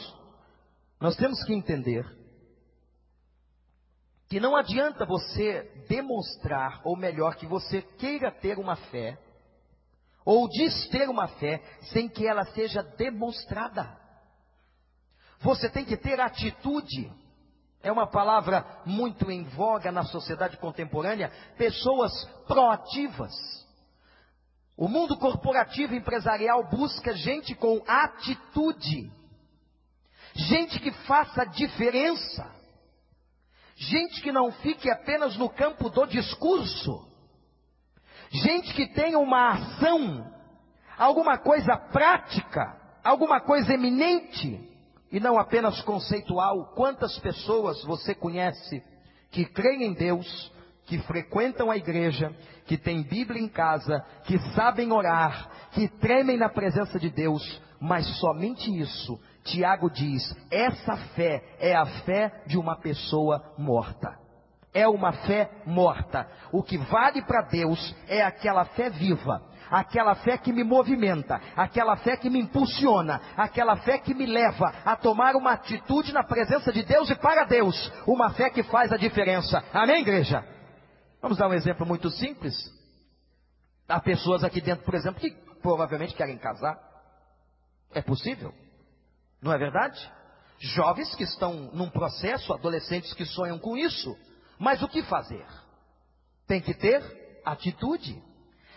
nós 1.00 1.18
temos 1.18 1.44
que 1.44 1.54
entender 1.54 2.06
que 4.30 4.40
não 4.40 4.56
adianta 4.56 5.06
você 5.06 5.86
demonstrar, 5.88 6.82
ou 6.86 6.98
melhor, 6.98 7.36
que 7.36 7.46
você 7.46 7.82
queira 7.82 8.32
ter 8.32 8.58
uma 8.58 8.76
fé, 8.76 9.16
ou 10.26 10.48
diz 10.48 10.88
ter 10.90 11.10
uma 11.10 11.28
fé, 11.28 11.62
sem 11.92 12.08
que 12.08 12.26
ela 12.26 12.46
seja 12.46 12.82
demonstrada. 12.82 13.98
Você 15.40 15.70
tem 15.70 15.84
que 15.84 15.98
ter 15.98 16.20
atitude. 16.20 17.12
É 17.82 17.92
uma 17.92 18.08
palavra 18.08 18.66
muito 18.86 19.30
em 19.30 19.44
voga 19.44 19.92
na 19.92 20.04
sociedade 20.04 20.58
contemporânea. 20.58 21.32
Pessoas 21.58 22.12
proativas 22.48 23.34
o 24.76 24.88
mundo 24.88 25.18
corporativo 25.18 25.94
empresarial 25.94 26.68
busca 26.70 27.14
gente 27.14 27.54
com 27.54 27.84
atitude, 27.88 29.12
gente 30.34 30.80
que 30.80 30.92
faça 31.06 31.46
diferença, 31.46 32.52
gente 33.76 34.22
que 34.22 34.32
não 34.32 34.52
fique 34.52 34.90
apenas 34.90 35.38
no 35.38 35.48
campo 35.50 35.90
do 35.90 36.08
discurso, 36.08 37.08
gente 38.34 38.74
que 38.74 38.88
tenha 38.88 39.20
uma 39.20 39.52
ação, 39.52 40.26
alguma 40.98 41.38
coisa 41.38 41.78
prática, 41.78 42.76
alguma 43.04 43.40
coisa 43.40 43.74
eminente 43.74 44.60
e 45.12 45.20
não 45.20 45.38
apenas 45.38 45.80
conceitual. 45.82 46.74
Quantas 46.76 47.18
pessoas 47.20 47.84
você 47.84 48.16
conhece 48.16 48.84
que 49.30 49.46
creem 49.46 49.84
em 49.84 49.94
Deus, 49.94 50.52
que 50.86 50.98
frequentam 51.00 51.70
a 51.70 51.78
igreja, 51.78 52.36
que 52.66 52.78
têm 52.78 53.04
Bíblia 53.04 53.42
em 53.42 53.48
casa, 53.48 54.04
que 54.26 54.40
sabem 54.56 54.92
orar, 54.92 55.70
que 55.72 55.88
tremem 55.88 56.38
na 56.38 56.50
presença 56.50 57.00
de 57.00 57.10
Deus, 57.10 57.62
mas 57.80 58.08
somente 58.20 58.70
isso, 58.80 59.20
Tiago 59.44 59.90
diz, 59.90 60.24
essa 60.50 60.96
fé 61.16 61.44
é 61.60 61.76
a 61.76 61.86
fé 61.86 62.44
de 62.48 62.58
uma 62.58 62.76
pessoa 62.78 63.54
morta. 63.58 64.23
É 64.74 64.88
uma 64.88 65.12
fé 65.12 65.50
morta. 65.66 66.28
O 66.52 66.64
que 66.64 66.78
vale 66.78 67.22
para 67.22 67.44
Deus 67.44 67.96
é 68.08 68.22
aquela 68.24 68.66
fé 68.66 68.90
viva, 68.90 69.42
aquela 69.70 70.16
fé 70.16 70.38
que 70.38 70.52
me 70.52 70.64
movimenta, 70.64 71.40
aquela 71.56 71.96
fé 71.98 72.18
que 72.18 72.30
me 72.30 72.40
impulsiona, 72.40 73.22
aquela 73.38 73.76
fé 73.78 73.98
que 73.98 74.14
me 74.14 74.26
leva 74.26 74.74
a 74.84 74.96
tomar 74.96 75.36
uma 75.36 75.52
atitude 75.52 76.12
na 76.12 76.24
presença 76.24 76.72
de 76.72 76.84
Deus 76.84 77.10
e 77.10 77.16
para 77.16 77.44
Deus, 77.44 77.92
uma 78.08 78.32
fé 78.32 78.50
que 78.50 78.64
faz 78.64 78.92
a 78.92 78.98
diferença. 78.98 79.64
Amém, 79.74 80.02
igreja? 80.02 80.44
Vamos 81.22 81.38
dar 81.38 81.48
um 81.48 81.54
exemplo 81.54 81.86
muito 81.86 82.10
simples. 82.10 82.56
Há 83.88 84.00
pessoas 84.00 84.44
aqui 84.44 84.60
dentro, 84.60 84.84
por 84.86 84.96
exemplo, 84.96 85.22
que 85.22 85.32
provavelmente 85.62 86.16
querem 86.16 86.38
casar. 86.38 86.78
É 87.94 88.02
possível? 88.02 88.54
Não 89.42 89.54
é 89.54 89.58
verdade? 89.58 90.12
Jovens 90.60 91.14
que 91.16 91.24
estão 91.24 91.54
num 91.74 91.90
processo, 91.90 92.54
adolescentes 92.54 93.14
que 93.14 93.26
sonham 93.26 93.60
com 93.60 93.78
isso. 93.78 94.18
Mas 94.64 94.82
o 94.82 94.88
que 94.88 95.04
fazer? 95.04 95.46
Tem 96.48 96.62
que 96.62 96.74
ter 96.74 97.04
atitude. 97.44 98.24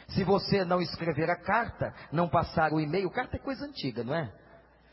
Se 0.09 0.25
você 0.25 0.65
não 0.65 0.81
escrever 0.81 1.31
a 1.31 1.37
carta, 1.37 1.95
não 2.11 2.29
passar 2.29 2.73
o 2.73 2.81
e-mail, 2.81 3.09
carta 3.09 3.37
é 3.37 3.39
coisa 3.39 3.65
antiga, 3.65 4.03
não 4.03 4.13
é? 4.13 4.33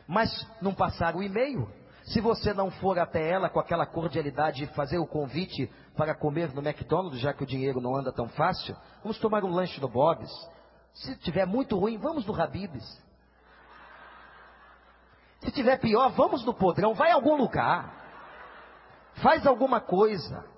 Mas 0.08 0.30
não 0.62 0.72
passar 0.72 1.16
o 1.16 1.24
e-mail, 1.24 1.68
se 2.04 2.22
você 2.22 2.54
não 2.54 2.70
for 2.70 3.00
até 3.00 3.28
ela 3.28 3.50
com 3.50 3.60
aquela 3.60 3.88
cordialidade 3.88 4.66
e 4.66 4.68
fazer 4.76 5.00
o 5.00 5.08
convite 5.08 5.66
para 5.98 6.14
comer 6.14 6.54
no 6.54 6.62
McDonald's, 6.62 7.20
já 7.20 7.34
que 7.34 7.44
o 7.44 7.48
dinheiro 7.48 7.82
não 7.82 7.96
anda 7.96 8.14
tão 8.14 8.30
fácil, 8.30 8.76
vamos 9.02 9.18
tomar 9.18 9.44
um 9.44 9.50
lanche 9.50 9.82
no 9.82 9.90
Bob's. 9.90 10.32
Se 10.94 11.16
tiver 11.18 11.48
muito 11.48 11.76
ruim, 11.76 11.98
vamos 11.98 12.24
no 12.24 12.40
Habib's. 12.40 13.02
Se 15.40 15.52
tiver 15.52 15.80
pior, 15.80 16.10
vamos 16.12 16.46
no 16.46 16.54
podrão, 16.54 16.94
vai 16.94 17.10
a 17.10 17.16
algum 17.16 17.36
lugar. 17.36 17.92
Faz 19.24 19.48
alguma 19.48 19.82
coisa. 19.82 20.53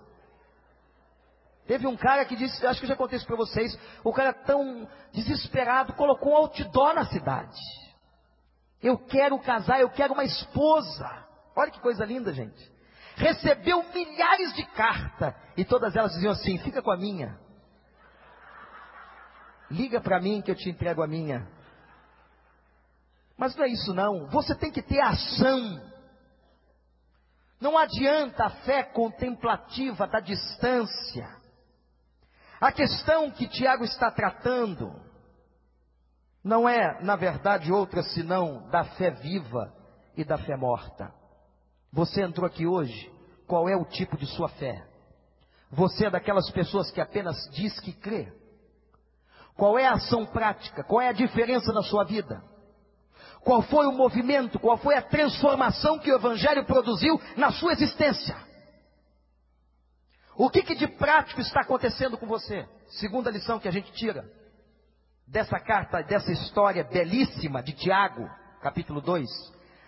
Teve 1.67 1.88
um 1.88 1.97
cara 1.97 2.25
que 2.25 2.36
disse, 2.36 2.65
acho 2.65 2.80
que 2.80 2.86
eu 2.86 2.89
já 2.89 2.95
contei 2.95 3.17
isso 3.17 3.25
para 3.25 3.36
vocês, 3.36 3.78
o 4.04 4.13
cara 4.13 4.34
tão 4.34 4.88
desesperado 5.12 5.93
colocou 5.93 6.34
um 6.34 6.38
outdoor 6.38 6.93
na 6.93 7.06
cidade. 7.06 7.60
Eu 8.82 8.99
quero 8.99 9.39
casar, 9.39 9.80
eu 9.80 9.89
quero 9.89 10.13
uma 10.13 10.23
esposa. 10.23 11.25
Olha 11.56 11.71
que 11.71 11.80
coisa 11.80 12.06
linda, 12.06 12.32
gente. 12.34 12.71
Recebeu 13.15 13.84
milhares 13.91 14.54
de 14.54 14.65
cartas 14.73 15.34
e 15.58 15.65
todas 15.65 15.95
elas 15.95 16.12
diziam 16.12 16.34
assim: 16.34 16.60
fica 16.60 16.82
com 16.84 16.91
a 16.91 16.97
minha. 16.97 17.39
Liga 19.71 19.99
para 19.99 20.21
mim 20.21 20.41
que 20.41 20.51
eu 20.51 20.56
te 20.56 20.69
entrego 20.69 21.01
a 21.01 21.08
minha. 21.08 21.47
Mas 23.36 23.56
não 23.56 23.65
é 23.65 23.69
isso 23.69 23.93
não. 23.93 24.28
Você 24.28 24.54
tem 24.54 24.71
que 24.71 24.84
ter 24.84 25.01
ação. 25.01 25.82
Não 27.60 27.78
adianta 27.78 28.45
a 28.45 28.49
fé 28.49 28.84
contemplativa 28.84 30.06
da 30.06 30.19
distância. 30.19 31.44
A 32.59 32.71
questão 32.71 33.29
que 33.31 33.47
Tiago 33.47 33.83
está 33.83 34.09
tratando 34.11 34.93
não 36.43 36.69
é, 36.69 37.01
na 37.01 37.15
verdade, 37.15 37.71
outra 37.71 38.03
senão 38.03 38.69
da 38.69 38.83
fé 38.83 39.09
viva 39.11 39.73
e 40.15 40.23
da 40.23 40.37
fé 40.37 40.55
morta. 40.55 41.11
Você 41.91 42.21
entrou 42.21 42.45
aqui 42.45 42.67
hoje, 42.67 43.11
qual 43.47 43.67
é 43.67 43.75
o 43.75 43.85
tipo 43.85 44.15
de 44.17 44.27
sua 44.27 44.47
fé? 44.49 44.85
Você 45.71 46.05
é 46.05 46.09
daquelas 46.09 46.49
pessoas 46.51 46.91
que 46.91 47.01
apenas 47.01 47.35
diz 47.51 47.79
que 47.79 47.91
crê? 47.91 48.31
Qual 49.55 49.79
é 49.79 49.87
a 49.87 49.93
ação 49.93 50.25
prática? 50.25 50.83
Qual 50.83 51.01
é 51.01 51.09
a 51.09 51.13
diferença 51.13 51.73
na 51.73 51.81
sua 51.81 52.03
vida? 52.03 52.43
Qual 53.41 53.61
foi 53.63 53.87
o 53.87 53.91
movimento? 53.91 54.59
Qual 54.59 54.77
foi 54.77 54.95
a 54.95 55.01
transformação 55.01 55.99
que 55.99 56.11
o 56.11 56.15
Evangelho 56.15 56.65
produziu 56.65 57.19
na 57.37 57.51
sua 57.51 57.73
existência? 57.73 58.35
O 60.38 60.50
que, 60.50 60.63
que 60.63 60.76
de 60.76 60.88
prático 60.88 61.39
está 61.39 61.62
acontecendo 61.62 62.17
com 62.17 62.26
você? 62.26 62.67
Segunda 62.89 63.32
lição 63.32 63.60
que 63.60 63.67
a 63.67 63.71
gente 63.71 63.91
tira 63.93 64.30
dessa 65.28 65.60
carta, 65.60 66.04
dessa 66.04 66.32
história 66.32 66.84
belíssima 66.84 67.63
de 67.63 67.74
Tiago, 67.74 68.30
capítulo 68.62 69.02
2. 69.02 69.28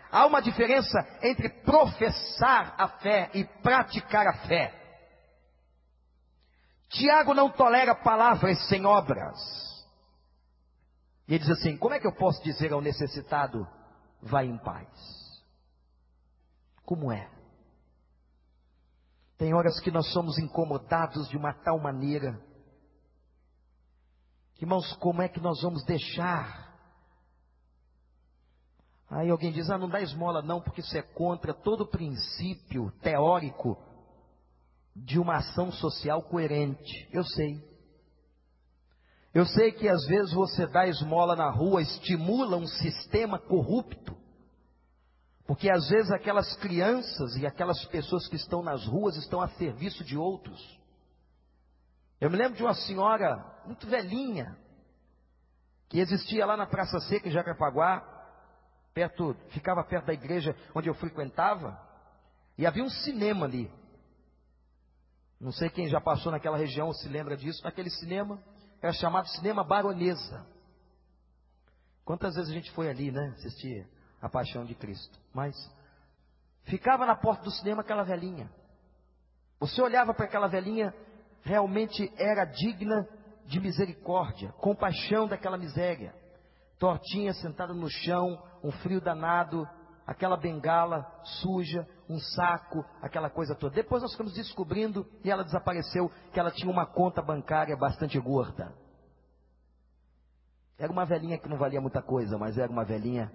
Há 0.10 0.26
uma 0.26 0.42
diferença 0.42 1.06
entre 1.22 1.50
professar 1.50 2.76
a 2.78 2.88
fé 2.88 3.30
e 3.34 3.44
praticar 3.62 4.26
a 4.26 4.34
fé. 4.48 4.74
Tiago 6.90 7.34
não 7.34 7.50
tolera 7.50 7.94
palavras 7.94 8.58
sem 8.70 8.86
obras. 8.86 9.38
E 11.28 11.34
ele 11.34 11.40
diz 11.40 11.50
assim: 11.50 11.76
como 11.76 11.94
é 11.94 12.00
que 12.00 12.08
eu 12.08 12.16
posso 12.16 12.42
dizer 12.42 12.72
ao 12.72 12.80
necessitado, 12.80 13.68
vai 14.22 14.46
em 14.46 14.58
paz? 14.58 14.88
Como 16.86 17.12
é? 17.12 17.37
Tem 19.38 19.54
horas 19.54 19.80
que 19.80 19.92
nós 19.92 20.12
somos 20.12 20.38
incomodados 20.38 21.28
de 21.30 21.38
uma 21.38 21.54
tal 21.54 21.80
maneira. 21.80 22.42
Irmãos, 24.60 24.92
como 24.94 25.22
é 25.22 25.30
que 25.30 25.40
nós 25.40 25.62
vamos 25.62 25.84
deixar 25.86 26.68
Aí 29.10 29.30
alguém 29.30 29.52
diz: 29.52 29.70
ah, 29.70 29.78
não 29.78 29.90
dá 29.90 30.02
esmola 30.02 30.42
não, 30.42 30.62
porque 30.62 30.82
isso 30.82 30.98
é 30.98 31.02
contra 31.02 31.54
todo 31.54 31.82
o 31.82 31.88
princípio 31.88 32.92
teórico 33.02 33.78
de 34.96 35.20
uma 35.20 35.38
ação 35.38 35.72
social 35.72 36.22
coerente. 36.24 37.08
Eu 37.12 37.24
sei. 37.24 37.66
Eu 39.34 39.46
sei 39.46 39.72
que 39.72 39.88
às 39.88 40.06
vezes 40.08 40.34
você 40.34 40.66
dá 40.66 40.88
esmola 40.88 41.36
na 41.36 41.50
rua 41.50 41.82
estimula 41.82 42.58
um 42.58 42.68
sistema 42.68 43.40
corrupto. 43.40 44.17
Porque 45.48 45.70
às 45.70 45.88
vezes 45.88 46.12
aquelas 46.12 46.54
crianças 46.58 47.38
e 47.38 47.48
aquelas 47.48 47.84
pessoas 47.86 48.28
que 48.28 48.36
estão 48.36 48.62
nas 48.62 48.86
ruas 48.86 49.16
estão 49.16 49.42
a 49.42 49.48
serviço 49.48 50.04
de 50.04 50.18
outros. 50.18 50.78
Eu 52.20 52.30
me 52.30 52.36
lembro 52.36 52.58
de 52.58 52.64
uma 52.64 52.74
senhora 52.74 53.46
muito 53.66 53.88
velhinha, 53.88 54.58
que 55.88 56.00
existia 56.00 56.46
lá 56.46 56.58
na 56.58 56.66
Praça 56.66 57.00
Seca 57.00 57.30
em 57.30 57.32
Jacarepaguá, 57.32 58.02
perto, 58.94 59.38
ficava 59.52 59.86
perto 59.86 60.08
da 60.08 60.14
igreja 60.14 60.54
onde 60.76 60.90
eu 60.90 60.94
frequentava, 60.96 61.80
e 62.58 62.66
havia 62.66 62.84
um 62.84 62.90
cinema 62.90 63.46
ali. 63.46 63.72
Não 65.40 65.54
sei 65.54 65.70
quem 65.70 65.88
já 65.88 66.02
passou 66.02 66.32
naquela 66.32 66.58
região 66.58 66.92
se 66.92 67.08
lembra 67.08 67.38
disso. 67.38 67.64
Naquele 67.64 67.92
cinema 67.92 68.44
era 68.82 68.92
chamado 68.92 69.28
Cinema 69.30 69.64
Baronesa. 69.64 70.46
Quantas 72.04 72.36
vezes 72.36 72.50
a 72.50 72.54
gente 72.54 72.72
foi 72.72 72.90
ali, 72.90 73.12
né? 73.12 73.34
Assistir 73.38 73.88
a 74.22 74.30
paixão 74.30 74.66
de 74.66 74.76
Cristo. 74.76 75.20
Mas 75.34 75.56
ficava 76.64 77.06
na 77.06 77.16
porta 77.16 77.44
do 77.44 77.52
cinema 77.52 77.82
aquela 77.82 78.04
velhinha. 78.04 78.50
Você 79.60 79.82
olhava 79.82 80.14
para 80.14 80.26
aquela 80.26 80.48
velhinha, 80.48 80.94
realmente 81.42 82.12
era 82.18 82.46
digna 82.46 83.08
de 83.46 83.60
misericórdia, 83.60 84.52
compaixão 84.54 85.28
daquela 85.28 85.58
miséria. 85.58 86.14
Tortinha 86.78 87.34
sentada 87.34 87.74
no 87.74 87.90
chão, 87.90 88.42
um 88.64 88.72
frio 88.72 89.02
danado, 89.02 89.68
aquela 90.06 90.38
bengala 90.38 91.06
suja, 91.42 91.88
um 92.08 92.20
saco, 92.20 92.86
aquela 93.02 93.30
coisa 93.30 93.56
toda. 93.56 93.74
Depois 93.74 94.02
nós 94.02 94.12
ficamos 94.12 94.34
descobrindo, 94.34 95.06
e 95.24 95.32
ela 95.32 95.44
desapareceu, 95.44 96.12
que 96.32 96.40
ela 96.40 96.52
tinha 96.52 96.72
uma 96.72 96.86
conta 96.86 97.22
bancária 97.22 97.76
bastante 97.76 98.20
gorda. 98.20 98.74
Era 100.78 100.92
uma 100.92 101.06
velhinha 101.06 101.40
que 101.40 101.50
não 101.50 101.58
valia 101.58 101.82
muita 101.82 102.02
coisa, 102.02 102.38
mas 102.38 102.58
era 102.58 102.72
uma 102.72 102.86
velhinha 102.86 103.32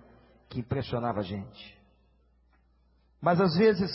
que 0.52 0.60
impressionava 0.60 1.20
a 1.20 1.22
gente. 1.22 1.80
Mas 3.18 3.40
às 3.40 3.56
vezes, 3.56 3.90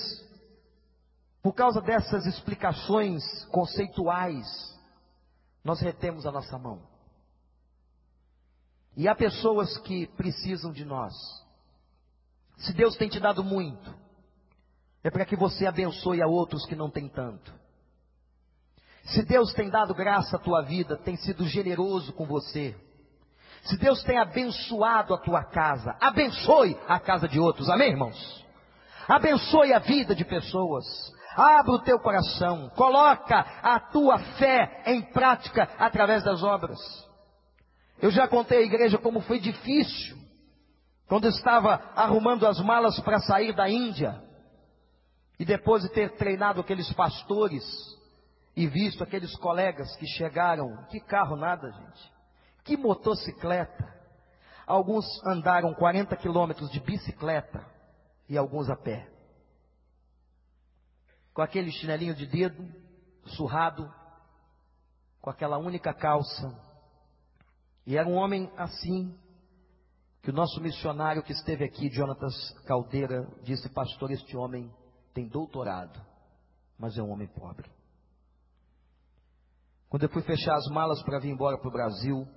por 1.43 1.53
causa 1.53 1.79
dessas 1.79 2.25
explicações 2.25 3.23
conceituais, 3.51 4.47
nós 5.63 5.79
retemos 5.79 6.25
a 6.25 6.31
nossa 6.31 6.57
mão. 6.57 6.81
E 8.95 9.07
há 9.07 9.13
pessoas 9.13 9.77
que 9.77 10.07
precisam 10.07 10.71
de 10.71 10.83
nós. 10.83 11.13
Se 12.57 12.73
Deus 12.73 12.95
tem 12.95 13.07
te 13.07 13.19
dado 13.19 13.43
muito, 13.43 13.93
é 15.03 15.11
para 15.11 15.25
que 15.25 15.35
você 15.35 15.67
abençoe 15.67 16.23
a 16.23 16.27
outros 16.27 16.65
que 16.65 16.75
não 16.75 16.89
têm 16.89 17.07
tanto. 17.07 17.53
Se 19.03 19.23
Deus 19.23 19.53
tem 19.53 19.69
dado 19.69 19.93
graça 19.93 20.37
à 20.37 20.39
tua 20.39 20.63
vida, 20.63 20.97
tem 20.97 21.15
sido 21.17 21.45
generoso 21.45 22.11
com 22.13 22.25
você. 22.25 22.75
Se 23.67 23.77
Deus 23.77 24.01
tem 24.03 24.17
abençoado 24.17 25.13
a 25.13 25.17
tua 25.17 25.43
casa, 25.43 25.95
abençoe 25.99 26.77
a 26.87 26.99
casa 26.99 27.27
de 27.27 27.37
outros. 27.37 27.69
Amém, 27.69 27.91
irmãos? 27.91 28.45
Abençoe 29.09 29.73
a 29.73 29.79
vida 29.79 30.15
de 30.15 30.23
pessoas. 30.23 30.85
Abra 31.35 31.73
o 31.73 31.83
teu 31.83 31.99
coração, 31.99 32.69
coloca 32.69 33.45
a 33.61 33.79
tua 33.79 34.17
fé 34.39 34.83
em 34.85 35.01
prática 35.11 35.69
através 35.77 36.23
das 36.23 36.41
obras. 36.41 36.79
Eu 38.01 38.09
já 38.09 38.25
contei 38.27 38.59
à 38.59 38.61
igreja 38.61 38.97
como 38.97 39.19
foi 39.21 39.39
difícil 39.39 40.17
quando 41.07 41.27
estava 41.27 41.75
arrumando 41.93 42.47
as 42.47 42.59
malas 42.61 42.97
para 43.01 43.19
sair 43.19 43.53
da 43.53 43.69
Índia. 43.69 44.21
E 45.37 45.45
depois 45.45 45.83
de 45.83 45.89
ter 45.89 46.15
treinado 46.15 46.61
aqueles 46.61 46.91
pastores 46.93 47.63
e 48.55 48.65
visto 48.65 49.03
aqueles 49.03 49.35
colegas 49.37 49.93
que 49.97 50.07
chegaram, 50.07 50.85
que 50.89 50.99
carro 51.01 51.35
nada, 51.35 51.69
gente. 51.69 52.16
Que 52.67 52.77
motocicleta. 52.77 53.95
Alguns 54.67 55.05
andaram 55.25 55.73
40 55.73 56.15
quilômetros 56.17 56.69
de 56.69 56.79
bicicleta 56.79 57.65
e 58.29 58.37
alguns 58.37 58.69
a 58.69 58.75
pé 58.75 59.17
com 61.37 61.43
aquele 61.43 61.71
chinelinho 61.71 62.15
de 62.15 62.25
dedo, 62.25 62.67
surrado, 63.27 63.87
com 65.21 65.29
aquela 65.29 65.59
única 65.59 65.93
calça. 65.93 66.51
E 67.85 67.95
era 67.95 68.09
um 68.09 68.15
homem 68.15 68.51
assim, 68.57 69.15
que 70.23 70.31
o 70.31 70.33
nosso 70.33 70.59
missionário 70.59 71.21
que 71.21 71.31
esteve 71.31 71.63
aqui, 71.63 71.91
Jonatas 71.91 72.33
Caldeira, 72.65 73.29
disse: 73.43 73.69
Pastor, 73.69 74.09
este 74.09 74.35
homem 74.35 74.73
tem 75.13 75.27
doutorado, 75.27 76.03
mas 76.75 76.97
é 76.97 77.03
um 77.03 77.11
homem 77.11 77.27
pobre. 77.27 77.69
Quando 79.89 80.01
eu 80.01 80.09
fui 80.09 80.23
fechar 80.23 80.55
as 80.55 80.67
malas 80.71 81.03
para 81.03 81.19
vir 81.19 81.29
embora 81.29 81.59
para 81.59 81.69
o 81.69 81.71
Brasil, 81.71 82.27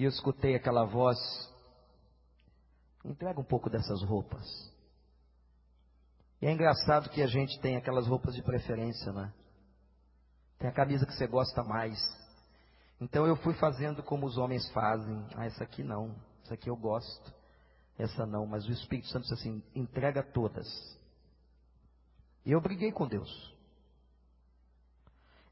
e 0.00 0.04
eu 0.04 0.08
escutei 0.08 0.54
aquela 0.54 0.86
voz: 0.86 1.18
entrega 3.04 3.38
um 3.38 3.44
pouco 3.44 3.68
dessas 3.68 4.02
roupas. 4.02 4.46
E 6.40 6.46
é 6.46 6.50
engraçado 6.50 7.10
que 7.10 7.20
a 7.20 7.26
gente 7.26 7.60
tem 7.60 7.76
aquelas 7.76 8.06
roupas 8.06 8.34
de 8.34 8.42
preferência, 8.42 9.12
né? 9.12 9.30
Tem 10.58 10.70
a 10.70 10.72
camisa 10.72 11.04
que 11.04 11.12
você 11.12 11.26
gosta 11.26 11.62
mais. 11.62 11.98
Então 12.98 13.26
eu 13.26 13.36
fui 13.36 13.52
fazendo 13.52 14.02
como 14.02 14.24
os 14.24 14.38
homens 14.38 14.66
fazem. 14.70 15.22
Ah, 15.36 15.44
essa 15.44 15.64
aqui 15.64 15.82
não. 15.82 16.16
Essa 16.44 16.54
aqui 16.54 16.70
eu 16.70 16.76
gosto. 16.76 17.34
Essa 17.98 18.24
não. 18.24 18.46
Mas 18.46 18.66
o 18.66 18.72
Espírito 18.72 19.08
Santo 19.08 19.24
disse 19.24 19.34
assim: 19.34 19.62
entrega 19.74 20.22
todas. 20.22 20.66
E 22.46 22.52
eu 22.52 22.60
briguei 22.62 22.90
com 22.90 23.06
Deus. 23.06 23.54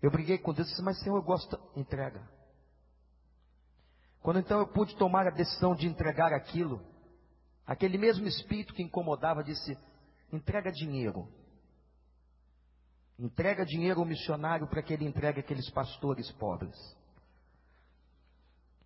Eu 0.01 0.11
briguei 0.11 0.39
com 0.39 0.55
Deus 0.55 0.69
e 0.69 0.71
disse: 0.71 0.83
Mas 0.83 0.99
Senhor, 1.01 1.17
eu 1.17 1.23
gosto. 1.23 1.61
Entrega. 1.77 2.38
Quando 4.29 4.41
então 4.41 4.59
eu 4.61 4.67
pude 4.67 4.95
tomar 4.97 5.27
a 5.27 5.31
decisão 5.31 5.75
de 5.75 5.87
entregar 5.87 6.35
aquilo, 6.35 6.85
aquele 7.67 7.97
mesmo 7.97 8.27
Espírito 8.27 8.75
que 8.75 8.83
incomodava 8.83 9.43
disse: 9.43 9.75
entrega 10.31 10.71
dinheiro. 10.71 11.27
Entrega 13.19 13.65
dinheiro 13.65 14.01
ao 14.01 14.05
missionário 14.05 14.69
para 14.69 14.83
que 14.83 14.93
ele 14.93 15.07
entregue 15.07 15.41
aqueles 15.41 15.71
pastores 15.71 16.31
pobres. 16.33 16.77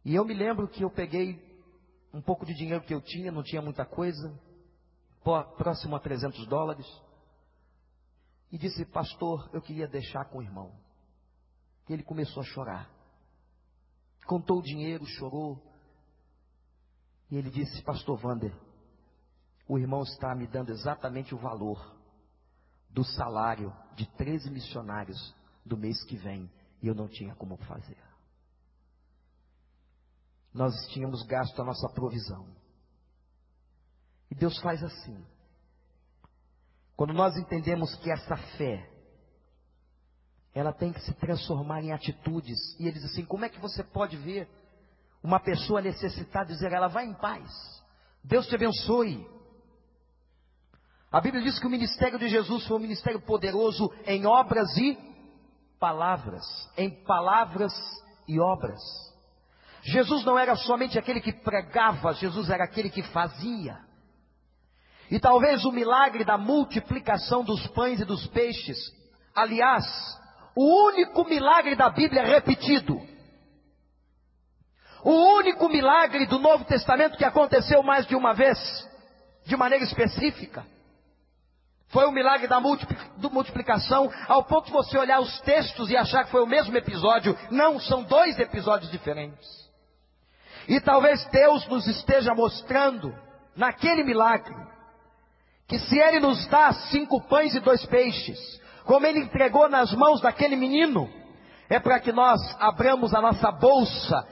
E 0.05 0.15
eu 0.15 0.25
me 0.25 0.33
lembro 0.33 0.69
que 0.69 0.85
eu 0.85 0.91
peguei 0.93 1.45
um 2.15 2.23
pouco 2.23 2.47
de 2.47 2.55
dinheiro 2.55 2.85
que 2.85 2.95
eu 2.95 3.01
tinha, 3.01 3.33
não 3.33 3.43
tinha 3.43 3.61
muita 3.61 3.85
coisa, 3.85 4.33
próximo 5.59 5.97
a 5.97 5.99
300 5.99 6.47
dólares, 6.47 6.87
e 8.53 8.57
disse, 8.57 8.85
pastor, 8.85 9.51
eu 9.53 9.61
queria 9.61 9.89
deixar 9.89 10.25
com 10.27 10.39
o 10.39 10.43
irmão. 10.43 10.73
E 11.89 11.95
ele 11.95 12.05
começou 12.05 12.45
a 12.45 12.47
chorar. 12.47 13.02
Contou 14.27 14.59
o 14.59 14.63
dinheiro, 14.63 15.05
chorou. 15.07 15.61
E 17.31 17.37
ele 17.37 17.51
disse, 17.51 17.83
pastor 17.83 18.19
Vander, 18.19 18.55
o 19.69 19.79
irmão 19.79 20.03
está 20.03 20.35
me 20.35 20.47
dando 20.47 20.71
exatamente 20.71 21.35
o 21.35 21.39
valor 21.39 21.97
do 22.91 23.05
salário 23.05 23.75
de 23.95 24.07
13 24.17 24.51
missionários 24.51 25.35
do 25.65 25.77
mês 25.77 26.05
que 26.05 26.17
vem 26.17 26.51
e 26.83 26.87
eu 26.89 26.95
não 26.95 27.09
tinha 27.09 27.35
como 27.35 27.57
fazer. 27.57 27.97
Nós 30.53 30.75
tínhamos 30.89 31.23
gasto 31.23 31.61
a 31.63 31.65
nossa 31.65 31.89
provisão. 31.95 32.47
E 34.31 34.35
Deus 34.35 34.59
faz 34.61 34.83
assim. 34.83 35.25
Quando 36.95 37.15
nós 37.15 37.35
entendemos 37.37 37.95
que 37.97 38.11
essa 38.11 38.37
fé, 38.59 38.92
ela 40.55 40.73
tem 40.73 40.93
que 40.93 41.01
se 41.01 41.13
transformar 41.15 41.83
em 41.83 41.93
atitudes, 41.93 42.59
e 42.79 42.87
ele 42.87 42.99
diz 42.99 43.05
assim: 43.11 43.25
como 43.25 43.45
é 43.45 43.49
que 43.49 43.61
você 43.61 43.83
pode 43.83 44.17
ver 44.17 44.49
uma 45.23 45.41
pessoa 45.41 45.81
necessitada 45.81 46.47
dizer, 46.47 46.73
ela 46.73 46.89
vai 46.89 47.07
em 47.07 47.15
paz, 47.15 47.51
Deus 48.25 48.47
te 48.47 48.55
abençoe, 48.55 49.27
a 51.13 51.21
Bíblia 51.21 51.43
diz 51.43 51.59
que 51.59 51.67
o 51.67 51.71
ministério 51.71 52.19
de 52.19 52.27
Jesus 52.27 52.67
foi 52.67 52.79
um 52.79 52.81
ministério 52.81 53.21
poderoso 53.21 53.93
em 54.07 54.25
obras 54.25 54.75
e 54.79 54.99
palavras. 55.79 56.43
Em 56.75 56.89
palavras 57.05 57.75
e 58.27 58.41
obras. 58.41 58.81
Jesus 59.83 60.25
não 60.25 60.39
era 60.39 60.57
somente 60.57 60.99
aquele 60.99 61.21
que 61.21 61.33
pregava, 61.33 62.15
Jesus 62.15 62.49
era 62.49 62.65
aquele 62.65 62.89
que 62.89 63.03
fazia. 63.03 63.79
E 65.11 65.21
talvez 65.21 65.67
o 65.67 65.73
milagre 65.73 66.25
da 66.25 66.39
multiplicação 66.39 67.45
dos 67.45 67.67
pães 67.69 68.01
e 68.01 68.07
dos 68.07 68.27
peixes, 68.29 68.79
aliás, 69.35 69.85
o 70.55 70.89
único 70.89 71.25
milagre 71.25 71.75
da 71.75 71.89
Bíblia 71.91 72.23
repetido, 72.23 73.01
o 75.05 75.11
único 75.39 75.69
milagre 75.69 76.27
do 76.27 76.39
Novo 76.39 76.65
Testamento 76.65 77.17
que 77.17 77.25
aconteceu 77.25 77.83
mais 77.83 78.07
de 78.07 78.15
uma 78.15 78.35
vez, 78.35 78.59
de 79.45 79.57
maneira 79.57 79.85
específica, 79.85 80.65
foi 81.89 82.07
o 82.07 82.13
milagre 82.13 82.49
da 82.49 82.59
multiplicação, 82.59 84.11
ao 84.27 84.45
ponto 84.45 84.67
de 84.67 84.73
você 84.73 84.97
olhar 84.97 85.21
os 85.21 85.41
textos 85.43 85.91
e 85.91 85.97
achar 85.97 86.25
que 86.25 86.31
foi 86.31 86.43
o 86.43 86.47
mesmo 86.47 86.75
episódio. 86.75 87.37
Não, 87.51 87.79
são 87.79 88.03
dois 88.03 88.39
episódios 88.39 88.91
diferentes. 88.91 89.47
E 90.67 90.81
talvez 90.81 91.23
Deus 91.27 91.67
nos 91.69 91.87
esteja 91.87 92.35
mostrando, 92.35 93.15
naquele 93.55 94.05
milagre, 94.05 94.57
que 95.69 95.79
se 95.81 95.99
Ele 95.99 96.21
nos 96.21 96.47
dá 96.47 96.73
cinco 96.73 97.21
pães 97.29 97.55
e 97.55 97.61
dois 97.61 97.85
peixes, 97.85 98.39
como 98.85 99.07
Ele 99.07 99.21
entregou 99.21 99.69
nas 99.69 99.93
mãos 99.93 100.21
daquele 100.21 100.57
menino, 100.57 101.09
é 101.69 101.79
para 101.79 102.01
que 102.01 102.13
nós 102.13 102.41
abramos 102.61 103.15
a 103.15 103.21
nossa 103.21 103.51
bolsa 103.51 104.27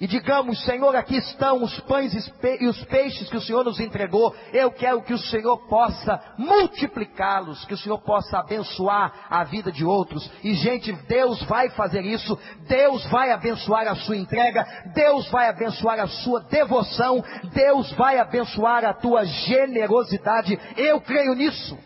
e 0.00 0.08
digamos, 0.08 0.62
Senhor, 0.64 0.94
aqui 0.96 1.16
estão 1.16 1.62
os 1.62 1.78
pães 1.80 2.12
e 2.12 2.66
os 2.66 2.84
peixes 2.86 3.30
que 3.30 3.36
o 3.36 3.40
Senhor 3.40 3.64
nos 3.64 3.78
entregou. 3.78 4.34
Eu 4.52 4.72
quero 4.72 5.00
que 5.02 5.14
o 5.14 5.18
Senhor 5.18 5.56
possa 5.68 6.20
multiplicá-los, 6.36 7.64
que 7.64 7.74
o 7.74 7.78
Senhor 7.78 7.98
possa 8.00 8.40
abençoar 8.40 9.26
a 9.30 9.44
vida 9.44 9.70
de 9.70 9.84
outros. 9.84 10.28
E, 10.42 10.52
gente, 10.54 10.92
Deus 11.06 11.40
vai 11.44 11.70
fazer 11.70 12.04
isso. 12.04 12.36
Deus 12.68 13.06
vai 13.06 13.30
abençoar 13.30 13.86
a 13.86 13.94
sua 13.94 14.16
entrega. 14.16 14.66
Deus 14.94 15.30
vai 15.30 15.48
abençoar 15.48 16.00
a 16.00 16.08
sua 16.08 16.40
devoção. 16.40 17.24
Deus 17.54 17.92
vai 17.92 18.18
abençoar 18.18 18.84
a 18.84 18.92
tua 18.92 19.24
generosidade. 19.24 20.58
Eu 20.76 21.00
creio 21.00 21.34
nisso. 21.34 21.78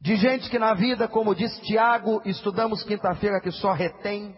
De 0.00 0.16
gente 0.16 0.48
que 0.48 0.58
na 0.58 0.74
vida, 0.74 1.08
como 1.08 1.34
disse 1.34 1.60
Tiago, 1.62 2.22
estudamos 2.24 2.84
quinta-feira, 2.84 3.40
que 3.40 3.50
só 3.50 3.72
retém 3.72 4.34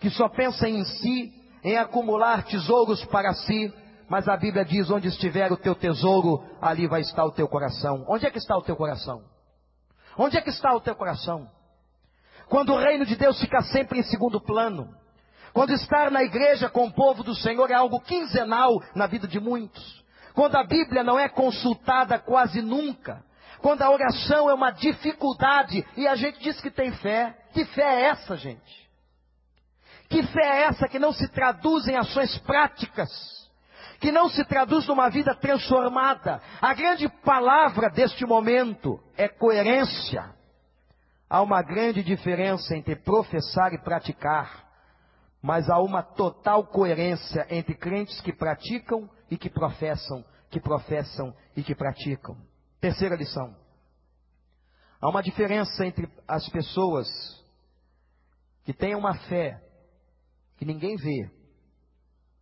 que 0.00 0.10
só 0.10 0.28
pensa 0.28 0.68
em 0.68 0.82
si, 0.82 1.32
em 1.62 1.76
acumular 1.76 2.42
tesouros 2.44 3.04
para 3.04 3.32
si, 3.34 3.72
mas 4.08 4.26
a 4.26 4.36
Bíblia 4.36 4.64
diz: 4.64 4.90
onde 4.90 5.08
estiver 5.08 5.52
o 5.52 5.58
teu 5.58 5.74
tesouro, 5.74 6.42
ali 6.60 6.88
vai 6.88 7.02
estar 7.02 7.24
o 7.24 7.30
teu 7.30 7.46
coração. 7.46 8.04
Onde 8.08 8.26
é 8.26 8.30
que 8.30 8.38
está 8.38 8.56
o 8.56 8.62
teu 8.62 8.74
coração? 8.74 9.22
Onde 10.18 10.38
é 10.38 10.40
que 10.40 10.50
está 10.50 10.74
o 10.74 10.80
teu 10.80 10.96
coração? 10.96 11.48
Quando 12.48 12.72
o 12.72 12.78
reino 12.78 13.06
de 13.06 13.14
Deus 13.14 13.38
fica 13.38 13.62
sempre 13.62 14.00
em 14.00 14.02
segundo 14.02 14.40
plano, 14.40 14.88
quando 15.52 15.72
estar 15.72 16.10
na 16.10 16.24
igreja 16.24 16.68
com 16.68 16.86
o 16.86 16.92
povo 16.92 17.22
do 17.22 17.34
Senhor 17.34 17.70
é 17.70 17.74
algo 17.74 18.00
quinzenal 18.00 18.82
na 18.94 19.06
vida 19.06 19.28
de 19.28 19.38
muitos, 19.38 20.04
quando 20.34 20.56
a 20.56 20.64
Bíblia 20.64 21.04
não 21.04 21.18
é 21.18 21.28
consultada 21.28 22.18
quase 22.18 22.62
nunca, 22.62 23.22
quando 23.60 23.82
a 23.82 23.90
oração 23.90 24.48
é 24.50 24.54
uma 24.54 24.70
dificuldade 24.70 25.86
e 25.96 26.06
a 26.06 26.14
gente 26.14 26.40
diz 26.40 26.60
que 26.60 26.70
tem 26.70 26.92
fé, 26.92 27.36
que 27.52 27.64
fé 27.66 27.82
é 27.82 28.00
essa, 28.08 28.36
gente? 28.36 28.90
Que 30.08 30.22
fé 30.24 30.42
é 30.42 30.62
essa 30.64 30.88
que 30.88 30.98
não 30.98 31.12
se 31.12 31.28
traduz 31.28 31.86
em 31.86 31.96
ações 31.96 32.36
práticas? 32.38 33.08
Que 34.00 34.10
não 34.10 34.28
se 34.28 34.44
traduz 34.44 34.86
numa 34.88 35.08
vida 35.08 35.34
transformada? 35.34 36.40
A 36.60 36.74
grande 36.74 37.08
palavra 37.22 37.90
deste 37.90 38.24
momento 38.26 38.98
é 39.16 39.28
coerência. 39.28 40.34
Há 41.28 41.42
uma 41.42 41.62
grande 41.62 42.02
diferença 42.02 42.74
entre 42.74 42.96
professar 42.96 43.72
e 43.72 43.78
praticar, 43.78 44.64
mas 45.40 45.70
há 45.70 45.78
uma 45.78 46.02
total 46.02 46.66
coerência 46.66 47.46
entre 47.50 47.74
crentes 47.74 48.20
que 48.20 48.32
praticam 48.32 49.08
e 49.30 49.36
que 49.36 49.48
professam, 49.48 50.24
que 50.50 50.58
professam 50.58 51.32
e 51.54 51.62
que 51.62 51.74
praticam. 51.74 52.49
Terceira 52.80 53.14
lição. 53.14 53.54
Há 55.00 55.08
uma 55.08 55.22
diferença 55.22 55.84
entre 55.84 56.08
as 56.26 56.48
pessoas 56.48 57.06
que 58.64 58.72
têm 58.72 58.94
uma 58.94 59.14
fé 59.28 59.62
que 60.56 60.64
ninguém 60.64 60.96
vê, 60.96 61.30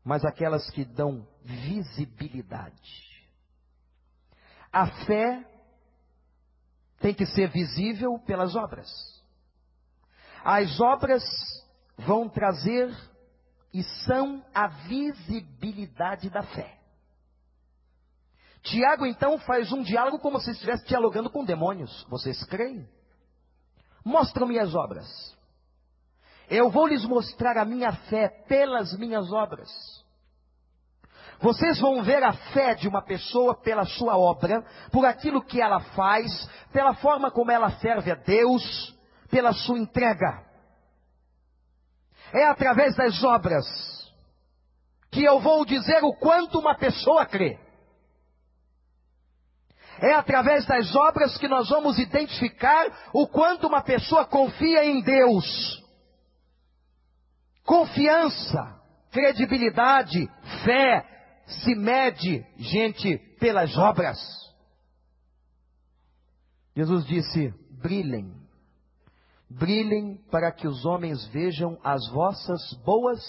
mas 0.05 0.25
aquelas 0.25 0.69
que 0.71 0.85
dão 0.85 1.27
visibilidade. 1.45 3.29
A 4.73 4.87
fé 5.07 5.45
tem 7.01 7.15
que 7.15 7.27
ser 7.27 7.49
visível 7.51 8.19
pelas 8.27 8.55
obras. 8.55 8.89
As 10.45 10.81
obras 10.81 11.23
vão 11.97 12.29
trazer 12.29 12.95
e 13.73 13.83
são 14.05 14.45
a 14.55 14.67
visibilidade 14.69 16.31
da 16.31 16.43
fé. 16.43 16.79
Tiago 18.63 19.07
então 19.07 19.39
faz 19.39 19.73
um 19.73 19.83
diálogo 19.83 20.19
como 20.19 20.41
se 20.41 20.51
estivesse 20.51 20.87
dialogando 20.87 21.31
com 21.31 21.45
demônios. 21.45 22.05
Vocês 22.09 22.43
creem? 22.45 22.89
Mostram-me 24.05 24.59
as 24.59 24.75
obras. 24.75 25.07
Eu 26.49 26.71
vou 26.71 26.87
lhes 26.87 27.05
mostrar 27.05 27.59
a 27.59 27.65
minha 27.65 27.93
fé 27.93 28.29
pelas 28.49 28.97
minhas 28.99 29.31
obras. 29.33 29.69
Vocês 31.41 31.79
vão 31.79 32.03
ver 32.03 32.23
a 32.23 32.33
fé 32.33 32.75
de 32.75 32.89
uma 32.89 33.03
pessoa 33.03 33.55
pela 33.55 33.85
sua 33.85 34.17
obra, 34.17 34.65
por 34.91 35.05
aquilo 35.05 35.45
que 35.45 35.61
ela 35.61 35.81
faz, 35.81 36.27
pela 36.73 36.95
forma 36.95 37.31
como 37.31 37.51
ela 37.51 37.71
serve 37.79 38.11
a 38.11 38.17
Deus, 38.17 38.97
pela 39.31 39.53
sua 39.53 39.79
entrega. 39.79 40.45
É 42.33 42.45
através 42.45 42.97
das 42.97 43.23
obras 43.23 43.65
que 45.11 45.25
eu 45.25 45.39
vou 45.41 45.65
dizer 45.65 46.03
o 46.03 46.13
quanto 46.15 46.59
uma 46.59 46.75
pessoa 46.75 47.25
crê. 47.25 47.59
É 50.01 50.15
através 50.15 50.65
das 50.67 50.95
obras 50.95 51.37
que 51.39 51.49
nós 51.49 51.69
vamos 51.69 51.99
identificar 51.99 53.11
o 53.13 53.27
quanto 53.27 53.67
uma 53.67 53.83
pessoa 53.83 54.25
confia 54.25 54.85
em 54.85 55.03
Deus. 55.03 55.83
Confiança, 57.65 58.81
credibilidade, 59.11 60.29
fé 60.65 61.05
se 61.47 61.75
mede, 61.75 62.45
gente, 62.57 63.19
pelas 63.41 63.77
obras. 63.77 64.19
Jesus 66.77 67.05
disse: 67.07 67.53
brilhem, 67.73 68.33
brilhem 69.51 70.17
para 70.31 70.53
que 70.53 70.69
os 70.69 70.85
homens 70.85 71.27
vejam 71.29 71.79
as 71.83 72.09
vossas 72.11 72.73
boas 72.85 73.21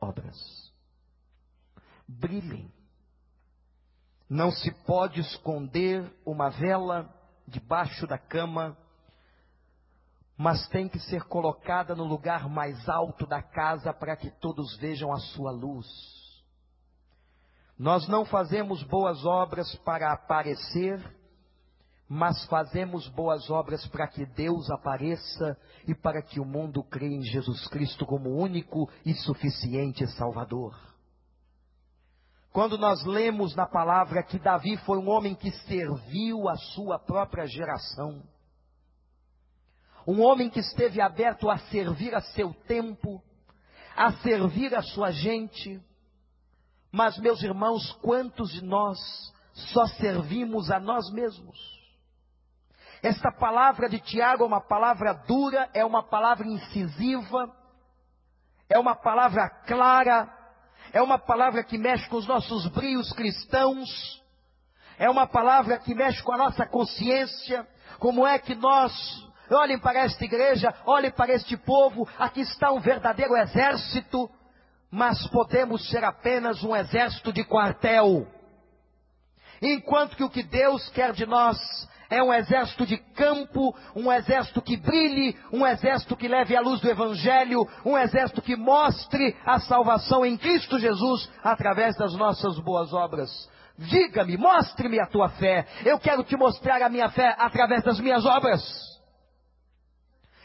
obras. 0.00 0.36
Brilhem. 2.06 2.70
Não 4.32 4.50
se 4.50 4.70
pode 4.86 5.20
esconder 5.20 6.10
uma 6.24 6.48
vela 6.48 7.08
debaixo 7.46 8.06
da 8.06 8.16
cama 8.16 8.76
mas 10.36 10.66
tem 10.68 10.88
que 10.88 10.98
ser 10.98 11.22
colocada 11.24 11.94
no 11.94 12.02
lugar 12.02 12.48
mais 12.48 12.88
alto 12.88 13.26
da 13.26 13.40
casa 13.40 13.92
para 13.92 14.16
que 14.16 14.28
todos 14.28 14.76
vejam 14.78 15.12
a 15.12 15.18
sua 15.18 15.52
luz. 15.52 15.86
Nós 17.78 18.08
não 18.08 18.24
fazemos 18.24 18.82
boas 18.82 19.24
obras 19.24 19.72
para 19.84 20.12
aparecer, 20.12 21.00
mas 22.08 22.44
fazemos 22.46 23.06
boas 23.08 23.50
obras 23.50 23.86
para 23.86 24.08
que 24.08 24.26
Deus 24.26 24.68
apareça 24.70 25.56
e 25.86 25.94
para 25.94 26.22
que 26.22 26.40
o 26.40 26.44
mundo 26.44 26.82
creia 26.82 27.14
em 27.14 27.22
Jesus 27.22 27.68
Cristo 27.68 28.04
como 28.04 28.30
único 28.30 28.90
e 29.04 29.14
suficiente 29.14 30.06
Salvador. 30.08 30.91
Quando 32.52 32.76
nós 32.76 33.02
lemos 33.04 33.56
na 33.56 33.66
palavra 33.66 34.22
que 34.22 34.38
Davi 34.38 34.76
foi 34.78 34.98
um 34.98 35.08
homem 35.08 35.34
que 35.34 35.50
serviu 35.50 36.48
a 36.50 36.56
sua 36.56 36.98
própria 36.98 37.46
geração, 37.46 38.22
um 40.06 40.20
homem 40.20 40.50
que 40.50 40.60
esteve 40.60 41.00
aberto 41.00 41.48
a 41.48 41.56
servir 41.56 42.14
a 42.14 42.20
seu 42.20 42.52
tempo, 42.66 43.22
a 43.96 44.12
servir 44.14 44.74
a 44.74 44.82
sua 44.82 45.10
gente. 45.10 45.80
Mas, 46.90 47.16
meus 47.18 47.42
irmãos, 47.42 47.90
quantos 48.02 48.50
de 48.50 48.62
nós 48.62 48.98
só 49.72 49.86
servimos 49.86 50.70
a 50.70 50.78
nós 50.78 51.10
mesmos? 51.10 51.58
Esta 53.02 53.32
palavra 53.32 53.88
de 53.88 53.98
Tiago 53.98 54.44
é 54.44 54.46
uma 54.46 54.60
palavra 54.60 55.14
dura, 55.14 55.70
é 55.72 55.84
uma 55.84 56.02
palavra 56.02 56.46
incisiva, 56.46 57.50
é 58.68 58.78
uma 58.78 58.94
palavra 58.94 59.48
clara, 59.66 60.41
é 60.92 61.00
uma 61.00 61.18
palavra 61.18 61.64
que 61.64 61.78
mexe 61.78 62.08
com 62.08 62.16
os 62.16 62.26
nossos 62.26 62.66
brios 62.68 63.12
cristãos, 63.12 64.22
é 64.98 65.08
uma 65.08 65.26
palavra 65.26 65.78
que 65.78 65.94
mexe 65.94 66.22
com 66.22 66.32
a 66.32 66.36
nossa 66.36 66.66
consciência, 66.66 67.66
como 67.98 68.26
é 68.26 68.38
que 68.38 68.54
nós 68.54 68.92
olhem 69.50 69.78
para 69.78 70.00
esta 70.00 70.24
igreja, 70.24 70.74
olhem 70.84 71.10
para 71.10 71.32
este 71.32 71.56
povo, 71.56 72.08
aqui 72.18 72.40
está 72.40 72.70
um 72.70 72.80
verdadeiro 72.80 73.36
exército, 73.36 74.30
mas 74.90 75.26
podemos 75.28 75.88
ser 75.88 76.04
apenas 76.04 76.62
um 76.62 76.76
exército 76.76 77.32
de 77.32 77.42
quartel. 77.44 78.26
Enquanto 79.60 80.16
que 80.16 80.24
o 80.24 80.30
que 80.30 80.42
Deus 80.42 80.88
quer 80.90 81.12
de 81.12 81.24
nós 81.24 81.56
é 82.12 82.22
um 82.22 82.32
exército 82.32 82.84
de 82.84 82.98
campo, 82.98 83.74
um 83.96 84.12
exército 84.12 84.60
que 84.60 84.76
brilhe, 84.76 85.34
um 85.50 85.66
exército 85.66 86.14
que 86.14 86.28
leve 86.28 86.54
a 86.54 86.60
luz 86.60 86.78
do 86.80 86.90
Evangelho, 86.90 87.66
um 87.86 87.96
exército 87.96 88.42
que 88.42 88.54
mostre 88.54 89.34
a 89.46 89.58
salvação 89.60 90.24
em 90.24 90.36
Cristo 90.36 90.78
Jesus 90.78 91.30
através 91.42 91.96
das 91.96 92.14
nossas 92.14 92.58
boas 92.58 92.92
obras. 92.92 93.30
Diga-me, 93.78 94.36
mostre-me 94.36 95.00
a 95.00 95.06
tua 95.06 95.30
fé. 95.30 95.66
Eu 95.86 95.98
quero 95.98 96.22
te 96.22 96.36
mostrar 96.36 96.82
a 96.82 96.90
minha 96.90 97.08
fé 97.08 97.34
através 97.38 97.82
das 97.82 97.98
minhas 97.98 98.26
obras. 98.26 98.62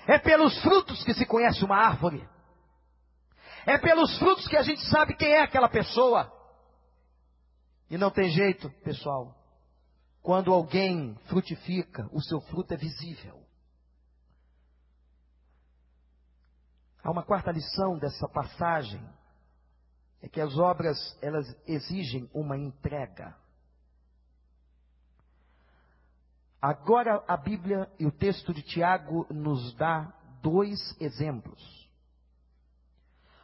É 0.08 0.18
pelos 0.18 0.58
frutos 0.62 1.04
que 1.04 1.14
se 1.14 1.26
conhece 1.26 1.66
uma 1.66 1.76
árvore. 1.76 2.26
É 3.66 3.78
pelos 3.78 4.18
frutos 4.18 4.48
que 4.48 4.56
a 4.56 4.62
gente 4.62 4.82
sabe 4.86 5.16
quem 5.16 5.34
é 5.34 5.42
aquela 5.42 5.68
pessoa. 5.68 6.32
E 7.90 7.98
não 7.98 8.10
tem 8.10 8.30
jeito, 8.30 8.70
pessoal. 8.86 9.37
Quando 10.22 10.54
alguém 10.54 11.16
frutifica, 11.28 12.10
o 12.12 12.22
seu 12.22 12.42
fruto 12.42 12.74
é 12.74 12.78
visível. 12.78 13.42
Há 17.04 17.12
uma 17.12 17.24
quarta 17.24 17.52
lição 17.52 17.98
dessa 17.98 18.28
passagem, 18.28 19.02
é 20.22 20.28
que 20.28 20.42
as 20.42 20.58
obras 20.58 20.98
elas 21.22 21.48
exigem 21.66 22.30
uma 22.34 22.58
entrega. 22.58 23.36
Agora 26.62 27.24
a 27.28 27.38
Bíblia 27.38 27.90
e 28.00 28.06
o 28.06 28.12
texto 28.12 28.54
de 28.54 28.62
Tiago 28.62 29.26
nos 29.32 29.74
dá 29.76 30.12
dois 30.42 30.80
exemplos. 31.00 31.88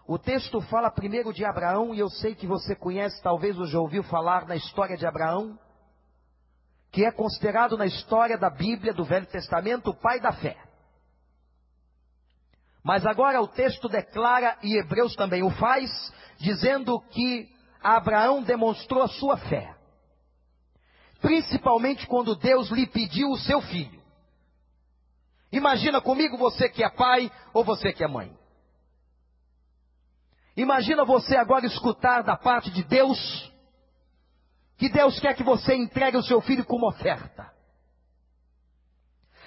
O 0.06 0.18
texto 0.18 0.60
fala 0.64 0.92
primeiro 0.92 1.32
de 1.32 1.46
Abraão, 1.46 1.96
e 1.96 2.00
eu 2.00 2.10
sei 2.10 2.36
que 2.36 2.46
você 2.46 2.76
conhece, 2.76 3.22
talvez 3.22 3.58
ou 3.58 3.66
já 3.66 3.80
ouviu 3.80 4.04
falar 4.04 4.46
na 4.46 4.56
história 4.56 4.98
de 4.98 5.06
Abraão, 5.06 5.58
que 6.94 7.04
é 7.04 7.12
considerado 7.12 7.78
na 7.78 7.86
história 7.86 8.38
da 8.38 8.50
Bíblia, 8.50 8.94
do 8.94 9.04
Velho 9.04 9.26
Testamento, 9.26 9.90
o 9.90 9.94
pai 9.94 10.22
da 10.22 10.32
fé. 10.32 10.56
Mas 12.82 13.06
agora 13.06 13.42
o 13.42 13.48
texto 13.48 13.90
declara, 13.90 14.58
e 14.64 14.78
Hebreus 14.78 15.14
também 15.16 15.44
o 15.44 15.50
faz, 15.50 15.90
dizendo 16.38 17.02
que 17.12 17.50
Abraão 17.82 18.42
demonstrou 18.42 19.04
a 19.04 19.10
sua 19.10 19.36
fé 19.36 19.76
principalmente 21.24 22.06
quando 22.06 22.36
Deus 22.36 22.70
lhe 22.70 22.86
pediu 22.86 23.30
o 23.30 23.38
seu 23.38 23.62
filho. 23.62 24.04
Imagina 25.54 26.02
comigo 26.02 26.38
você 26.38 26.68
que 26.68 26.84
é 26.84 26.90
pai 26.90 27.32
ou 27.54 27.64
você 27.64 27.94
que 27.94 28.04
é 28.04 28.08
mãe. 28.08 28.38
Imagina 30.58 31.06
você 31.06 31.38
agora 31.38 31.66
escutar 31.66 32.24
da 32.24 32.36
parte 32.36 32.70
de 32.70 32.84
Deus 32.84 33.53
que 34.84 34.90
Deus 34.90 35.18
quer 35.18 35.34
que 35.34 35.44
você 35.44 35.74
entregue 35.76 36.18
o 36.18 36.22
seu 36.22 36.42
filho 36.42 36.66
como 36.66 36.90
oferta. 36.90 37.50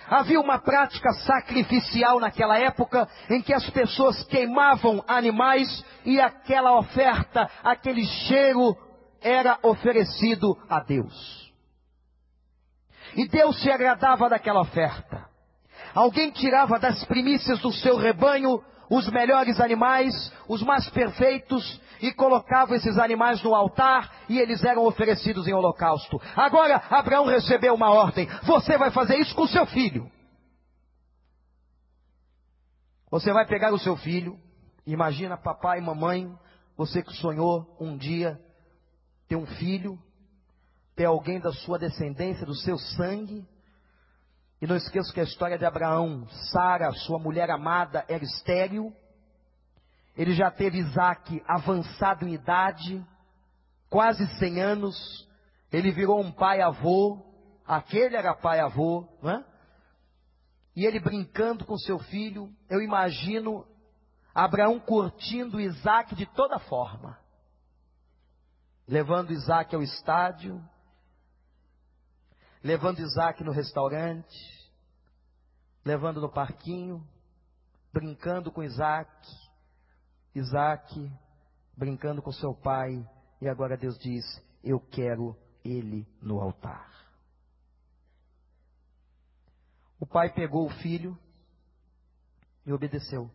Havia 0.08 0.40
uma 0.40 0.58
prática 0.58 1.12
sacrificial 1.12 2.18
naquela 2.18 2.58
época 2.58 3.06
em 3.28 3.42
que 3.42 3.52
as 3.52 3.68
pessoas 3.68 4.24
queimavam 4.24 5.04
animais 5.06 5.84
e 6.06 6.18
aquela 6.18 6.78
oferta, 6.78 7.50
aquele 7.62 8.06
cheiro 8.06 8.74
era 9.20 9.58
oferecido 9.62 10.56
a 10.70 10.80
Deus. 10.80 11.52
E 13.14 13.28
Deus 13.28 13.60
se 13.60 13.70
agradava 13.70 14.30
daquela 14.30 14.62
oferta. 14.62 15.28
Alguém 15.94 16.30
tirava 16.30 16.78
das 16.78 17.04
primícias 17.04 17.58
do 17.58 17.72
seu 17.72 17.98
rebanho 17.98 18.64
os 18.90 19.08
melhores 19.10 19.60
animais, 19.60 20.32
os 20.48 20.62
mais 20.62 20.88
perfeitos, 20.90 21.80
e 22.00 22.12
colocava 22.12 22.76
esses 22.76 22.98
animais 22.98 23.42
no 23.42 23.54
altar 23.54 24.12
e 24.28 24.38
eles 24.38 24.62
eram 24.64 24.84
oferecidos 24.84 25.46
em 25.48 25.52
holocausto. 25.52 26.20
Agora, 26.36 26.82
Abraão 26.90 27.26
recebeu 27.26 27.74
uma 27.74 27.90
ordem: 27.90 28.28
você 28.42 28.76
vai 28.76 28.90
fazer 28.90 29.16
isso 29.16 29.34
com 29.34 29.46
seu 29.46 29.66
filho. 29.66 30.10
Você 33.10 33.32
vai 33.32 33.46
pegar 33.46 33.72
o 33.72 33.78
seu 33.78 33.96
filho, 33.96 34.38
imagina 34.86 35.36
papai 35.36 35.78
e 35.78 35.82
mamãe, 35.82 36.30
você 36.76 37.02
que 37.02 37.14
sonhou 37.14 37.76
um 37.80 37.96
dia 37.96 38.38
ter 39.28 39.36
um 39.36 39.46
filho, 39.46 39.98
ter 40.94 41.04
alguém 41.04 41.40
da 41.40 41.52
sua 41.52 41.78
descendência, 41.78 42.44
do 42.44 42.54
seu 42.54 42.76
sangue, 42.78 43.46
e 44.60 44.66
não 44.66 44.76
esqueça 44.76 45.12
que 45.12 45.20
a 45.20 45.24
história 45.24 45.58
de 45.58 45.66
Abraão, 45.66 46.26
Sara, 46.50 46.90
sua 46.92 47.18
mulher 47.18 47.50
amada, 47.50 48.04
era 48.08 48.24
estéril. 48.24 48.92
Ele 50.16 50.34
já 50.34 50.50
teve 50.50 50.78
Isaac 50.78 51.42
avançado 51.46 52.26
em 52.26 52.32
idade, 52.32 53.04
quase 53.90 54.26
100 54.38 54.62
anos. 54.62 55.28
Ele 55.70 55.90
virou 55.90 56.20
um 56.20 56.32
pai-avô. 56.32 57.22
Aquele 57.66 58.16
era 58.16 58.34
pai-avô, 58.34 59.06
né? 59.22 59.44
E 60.74 60.86
ele 60.86 61.00
brincando 61.00 61.64
com 61.66 61.76
seu 61.76 61.98
filho. 61.98 62.50
Eu 62.70 62.80
imagino 62.80 63.66
Abraão 64.34 64.80
curtindo 64.80 65.60
Isaac 65.60 66.14
de 66.14 66.24
toda 66.26 66.58
forma. 66.60 67.18
Levando 68.88 69.32
Isaac 69.32 69.74
ao 69.74 69.82
estádio, 69.82 70.62
levando 72.66 72.98
Isaac 72.98 73.44
no 73.44 73.52
restaurante, 73.52 74.36
levando 75.84 76.20
no 76.20 76.28
parquinho, 76.28 77.06
brincando 77.92 78.50
com 78.50 78.60
Isaac, 78.60 79.08
Isaac 80.34 81.12
brincando 81.76 82.20
com 82.20 82.32
seu 82.32 82.52
pai, 82.54 83.08
e 83.40 83.48
agora 83.48 83.76
Deus 83.76 83.96
diz: 83.98 84.24
Eu 84.64 84.80
quero 84.80 85.36
ele 85.64 86.08
no 86.20 86.40
altar. 86.40 86.90
O 90.00 90.06
pai 90.06 90.34
pegou 90.34 90.66
o 90.66 90.70
filho 90.82 91.16
e 92.66 92.72
obedeceu. 92.72 93.30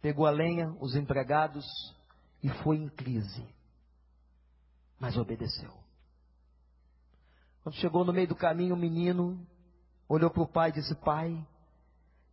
Pegou 0.00 0.24
a 0.24 0.30
lenha, 0.30 0.72
os 0.80 0.94
empregados 0.94 1.66
e 2.40 2.48
foi 2.62 2.76
em 2.76 2.88
crise. 2.88 3.44
Mas 5.00 5.16
obedeceu. 5.16 5.85
Quando 7.66 7.78
chegou 7.78 8.04
no 8.04 8.12
meio 8.12 8.28
do 8.28 8.36
caminho, 8.36 8.76
o 8.76 8.78
menino 8.78 9.44
olhou 10.08 10.30
para 10.30 10.44
o 10.44 10.46
pai 10.46 10.68
e 10.68 10.74
disse: 10.74 10.94
Pai, 10.94 11.36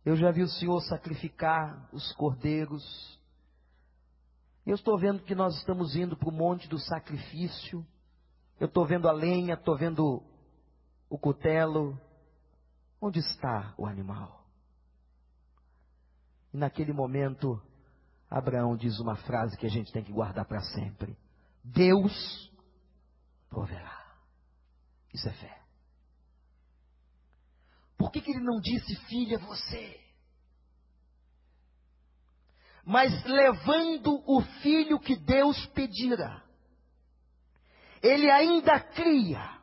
eu 0.06 0.14
já 0.14 0.30
vi 0.30 0.44
o 0.44 0.48
Senhor 0.48 0.80
sacrificar 0.82 1.88
os 1.92 2.12
cordeiros. 2.12 3.18
Eu 4.64 4.76
estou 4.76 4.96
vendo 4.96 5.24
que 5.24 5.34
nós 5.34 5.56
estamos 5.56 5.96
indo 5.96 6.16
para 6.16 6.28
o 6.28 6.32
monte 6.32 6.68
do 6.68 6.78
sacrifício. 6.78 7.84
Eu 8.60 8.68
estou 8.68 8.86
vendo 8.86 9.08
a 9.08 9.12
lenha, 9.12 9.54
estou 9.54 9.76
vendo 9.76 10.22
o 11.10 11.18
cutelo. 11.18 12.00
Onde 13.00 13.18
está 13.18 13.74
o 13.76 13.86
animal? 13.86 14.46
E 16.52 16.56
naquele 16.56 16.92
momento, 16.92 17.60
Abraão 18.30 18.76
diz 18.76 19.00
uma 19.00 19.16
frase 19.16 19.56
que 19.56 19.66
a 19.66 19.70
gente 19.70 19.92
tem 19.92 20.04
que 20.04 20.12
guardar 20.12 20.44
para 20.44 20.60
sempre: 20.60 21.18
Deus 21.64 22.52
proverá. 23.50 24.03
Isso 25.14 25.28
é 25.28 25.32
fé. 25.32 25.58
Por 27.96 28.10
que, 28.10 28.20
que 28.20 28.32
ele 28.32 28.44
não 28.44 28.60
disse, 28.60 28.96
filha, 29.06 29.38
você? 29.38 30.00
Mas 32.84 33.24
levando 33.24 34.22
o 34.26 34.42
filho 34.60 34.98
que 34.98 35.16
Deus 35.16 35.64
pedira, 35.66 36.42
ele 38.02 38.28
ainda 38.28 38.78
cria. 38.80 39.54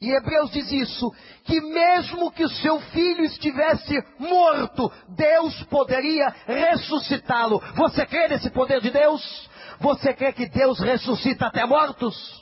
E 0.00 0.10
Hebreus 0.10 0.50
diz 0.50 0.72
isso, 0.72 1.14
que 1.44 1.60
mesmo 1.60 2.32
que 2.32 2.48
seu 2.48 2.80
filho 2.80 3.22
estivesse 3.22 4.02
morto, 4.18 4.90
Deus 5.10 5.62
poderia 5.64 6.26
ressuscitá-lo. 6.46 7.60
Você 7.74 8.06
crê 8.06 8.28
nesse 8.28 8.48
poder 8.50 8.80
de 8.80 8.90
Deus? 8.90 9.50
Você 9.78 10.14
crê 10.14 10.32
que 10.32 10.48
Deus 10.48 10.80
ressuscita 10.80 11.46
até 11.46 11.66
mortos? 11.66 12.40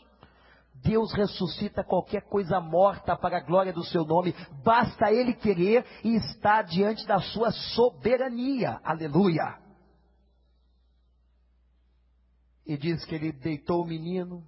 Deus 0.83 1.13
ressuscita 1.13 1.85
qualquer 1.85 2.23
coisa 2.29 2.61
morta 2.61 3.17
para 3.17 3.39
a 3.39 3.41
glória 3.41 3.73
do 3.73 3.85
seu 3.85 4.05
nome, 4.05 4.35
basta 4.63 5.13
ele 5.13 5.35
querer 5.35 5.85
e 6.05 6.17
estar 6.17 6.63
diante 6.63 7.07
da 7.07 7.21
sua 7.21 7.51
soberania. 7.51 8.81
Aleluia. 8.85 9.59
E 12.67 12.77
diz 12.77 13.05
que 13.05 13.15
ele 13.15 13.33
deitou 13.33 13.83
o 13.83 13.87
menino, 13.87 14.45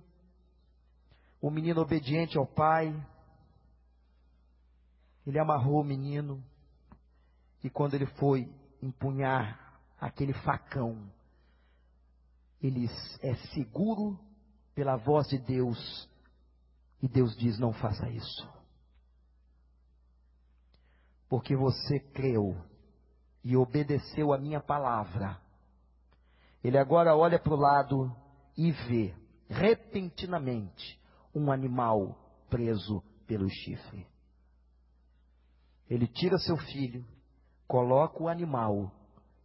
o 1.41 1.51
menino 1.51 1.81
obediente 1.81 2.37
ao 2.37 2.47
pai, 2.47 2.95
ele 5.27 5.39
amarrou 5.39 5.81
o 5.81 5.85
menino, 5.85 6.43
e 7.65 7.71
quando 7.71 7.95
ele 7.95 8.07
foi 8.07 8.53
empunhar 8.83 9.81
aquele 9.99 10.33
facão, 10.33 11.11
ele 12.63 12.87
é 13.23 13.35
seguro 13.55 14.19
pela 14.75 14.97
voz 14.97 15.29
de 15.29 15.39
Deus 15.39 16.10
e 17.03 17.09
Deus 17.09 17.37
diz: 17.37 17.59
não 17.59 17.73
faça 17.73 18.09
isso. 18.11 18.49
Porque 21.29 21.57
você 21.57 22.01
creu 22.01 22.57
e 23.43 23.57
obedeceu 23.57 24.33
a 24.33 24.39
minha 24.39 24.61
palavra. 24.61 25.41
Ele 26.63 26.77
agora 26.77 27.17
olha 27.17 27.39
para 27.39 27.55
o 27.55 27.57
lado 27.57 28.15
e 28.57 28.71
vê, 28.73 29.15
repentinamente, 29.49 31.01
um 31.35 31.51
animal 31.51 32.19
preso 32.51 33.03
pelo 33.27 33.49
chifre. 33.49 34.07
Ele 35.89 36.07
tira 36.07 36.37
seu 36.39 36.57
filho, 36.57 37.05
coloca 37.67 38.23
o 38.23 38.29
animal 38.29 38.93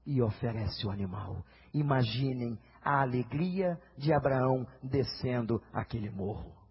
e 0.05 0.21
oferece 0.21 0.85
o 0.85 0.91
animal. 0.91 1.43
Imaginem 1.73 2.59
a 2.83 3.01
alegria 3.01 3.79
de 3.97 4.11
Abraão 4.13 4.67
descendo 4.83 5.61
aquele 5.71 6.09
morro. 6.09 6.64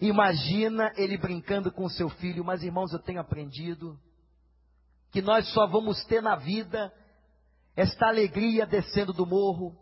Imagina 0.00 0.92
ele 0.96 1.18
brincando 1.18 1.70
com 1.70 1.88
seu 1.88 2.08
filho, 2.08 2.44
mas 2.44 2.62
irmãos, 2.62 2.92
eu 2.92 2.98
tenho 2.98 3.20
aprendido 3.20 3.98
que 5.10 5.20
nós 5.20 5.46
só 5.52 5.66
vamos 5.66 6.02
ter 6.04 6.22
na 6.22 6.36
vida 6.36 6.92
esta 7.76 8.06
alegria 8.06 8.66
descendo 8.66 9.12
do 9.12 9.26
morro. 9.26 9.76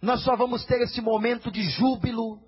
Nós 0.00 0.22
só 0.22 0.36
vamos 0.36 0.64
ter 0.64 0.80
esse 0.82 1.00
momento 1.00 1.50
de 1.50 1.62
júbilo 1.70 2.40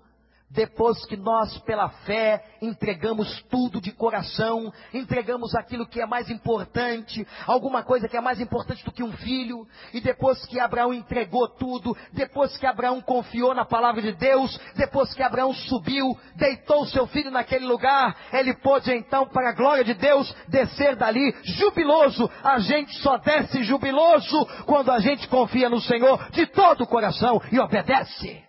depois 0.49 1.05
que 1.05 1.17
nós, 1.17 1.57
pela 1.59 1.89
fé, 1.89 2.43
entregamos 2.61 3.41
tudo 3.49 3.81
de 3.81 3.91
coração, 3.91 4.71
entregamos 4.93 5.53
aquilo 5.55 5.85
que 5.85 5.99
é 5.99 6.05
mais 6.05 6.29
importante, 6.29 7.27
alguma 7.45 7.83
coisa 7.83 8.07
que 8.07 8.15
é 8.15 8.21
mais 8.21 8.39
importante 8.39 8.83
do 8.85 8.91
que 8.91 9.03
um 9.03 9.11
filho, 9.11 9.67
e 9.93 9.99
depois 9.99 10.45
que 10.45 10.59
Abraão 10.59 10.93
entregou 10.93 11.49
tudo, 11.49 11.95
depois 12.13 12.57
que 12.57 12.65
Abraão 12.65 13.01
confiou 13.01 13.53
na 13.53 13.65
palavra 13.65 14.01
de 14.01 14.13
Deus, 14.13 14.57
depois 14.75 15.13
que 15.13 15.21
Abraão 15.21 15.53
subiu, 15.53 16.17
deitou 16.35 16.85
seu 16.87 17.05
filho 17.07 17.29
naquele 17.29 17.65
lugar, 17.65 18.15
ele 18.31 18.53
pôde 18.55 18.93
então, 18.93 19.27
para 19.27 19.49
a 19.49 19.53
glória 19.53 19.83
de 19.83 19.93
Deus, 19.93 20.33
descer 20.47 20.95
dali 20.95 21.35
jubiloso. 21.43 22.29
A 22.43 22.59
gente 22.59 22.95
só 22.99 23.17
desce 23.17 23.63
jubiloso 23.63 24.45
quando 24.65 24.91
a 24.91 24.99
gente 24.99 25.27
confia 25.27 25.69
no 25.69 25.81
Senhor 25.81 26.29
de 26.31 26.45
todo 26.47 26.81
o 26.81 26.87
coração 26.87 27.41
e 27.51 27.59
obedece. 27.59 28.46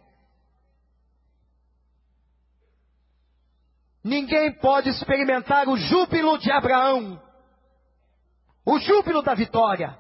Ninguém 4.03 4.53
pode 4.53 4.89
experimentar 4.89 5.69
o 5.69 5.77
júbilo 5.77 6.39
de 6.39 6.51
Abraão, 6.51 7.21
o 8.65 8.79
júbilo 8.79 9.23
da 9.23 9.35
vitória, 9.35 9.97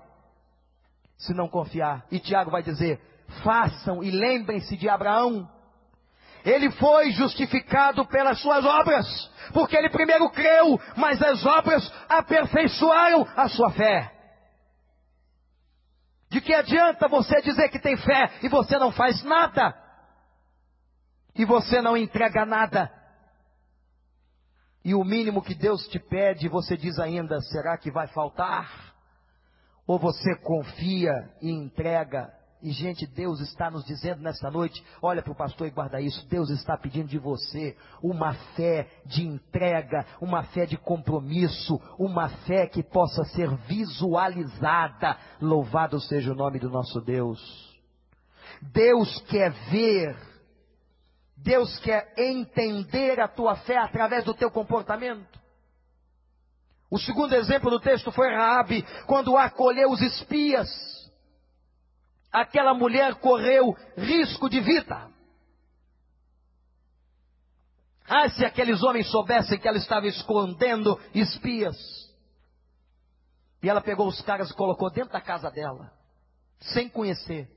se 1.16 1.34
não 1.34 1.48
confiar. 1.48 2.06
E 2.10 2.20
Tiago 2.20 2.50
vai 2.50 2.62
dizer: 2.62 3.00
façam 3.42 4.02
e 4.02 4.10
lembrem-se 4.10 4.76
de 4.76 4.88
Abraão. 4.88 5.48
Ele 6.44 6.70
foi 6.72 7.10
justificado 7.10 8.06
pelas 8.06 8.40
suas 8.40 8.64
obras, 8.64 9.06
porque 9.52 9.76
ele 9.76 9.90
primeiro 9.90 10.30
creu, 10.30 10.80
mas 10.96 11.20
as 11.20 11.44
obras 11.44 11.92
aperfeiçoaram 12.08 13.26
a 13.36 13.48
sua 13.48 13.70
fé. 13.72 14.14
De 16.30 16.40
que 16.40 16.54
adianta 16.54 17.08
você 17.08 17.40
dizer 17.40 17.68
que 17.70 17.78
tem 17.78 17.96
fé 17.96 18.30
e 18.42 18.48
você 18.48 18.78
não 18.78 18.92
faz 18.92 19.22
nada? 19.24 19.74
E 21.34 21.44
você 21.44 21.80
não 21.80 21.96
entrega 21.96 22.44
nada? 22.44 22.92
E 24.88 24.94
o 24.94 25.04
mínimo 25.04 25.42
que 25.42 25.54
Deus 25.54 25.86
te 25.88 25.98
pede, 25.98 26.48
você 26.48 26.74
diz 26.74 26.98
ainda: 26.98 27.38
será 27.42 27.76
que 27.76 27.90
vai 27.90 28.06
faltar? 28.06 28.94
Ou 29.86 29.98
você 29.98 30.34
confia 30.36 31.12
e 31.42 31.50
entrega 31.50 32.32
e, 32.60 32.72
gente, 32.72 33.06
Deus 33.06 33.38
está 33.40 33.70
nos 33.70 33.84
dizendo 33.84 34.22
nesta 34.22 34.50
noite: 34.50 34.82
olha 35.00 35.22
para 35.22 35.32
o 35.32 35.36
pastor 35.36 35.66
e 35.66 35.70
guarda 35.70 36.00
isso. 36.00 36.26
Deus 36.28 36.50
está 36.50 36.76
pedindo 36.76 37.08
de 37.08 37.18
você 37.18 37.76
uma 38.02 38.32
fé 38.56 38.88
de 39.04 39.24
entrega, 39.24 40.04
uma 40.20 40.42
fé 40.44 40.66
de 40.66 40.76
compromisso, 40.76 41.78
uma 41.98 42.28
fé 42.46 42.66
que 42.66 42.82
possa 42.82 43.24
ser 43.26 43.48
visualizada. 43.66 45.16
Louvado 45.40 46.00
seja 46.00 46.32
o 46.32 46.36
nome 46.36 46.58
do 46.58 46.68
nosso 46.68 47.00
Deus. 47.00 47.38
Deus 48.72 49.20
quer 49.28 49.52
ver, 49.70 50.16
Deus 51.42 51.78
quer 51.78 52.12
entender 52.16 53.20
a 53.20 53.28
tua 53.28 53.56
fé 53.56 53.78
através 53.78 54.24
do 54.24 54.34
teu 54.34 54.50
comportamento. 54.50 55.38
O 56.90 56.98
segundo 56.98 57.34
exemplo 57.34 57.70
do 57.70 57.80
texto 57.80 58.10
foi 58.10 58.34
Raabe, 58.34 58.84
quando 59.06 59.36
acolheu 59.36 59.90
os 59.90 60.00
espias 60.00 60.68
aquela 62.32 62.74
mulher 62.74 63.16
correu 63.16 63.76
risco 63.96 64.48
de 64.48 64.60
vida. 64.60 65.10
Ah, 68.06 68.28
se 68.30 68.44
aqueles 68.44 68.82
homens 68.82 69.10
soubessem 69.10 69.58
que 69.58 69.68
ela 69.68 69.76
estava 69.76 70.06
escondendo 70.06 70.98
espias. 71.14 71.76
E 73.62 73.68
ela 73.68 73.82
pegou 73.82 74.06
os 74.06 74.20
caras 74.22 74.50
e 74.50 74.54
colocou 74.54 74.90
dentro 74.90 75.12
da 75.12 75.20
casa 75.20 75.50
dela, 75.50 75.92
sem 76.60 76.88
conhecer. 76.88 77.50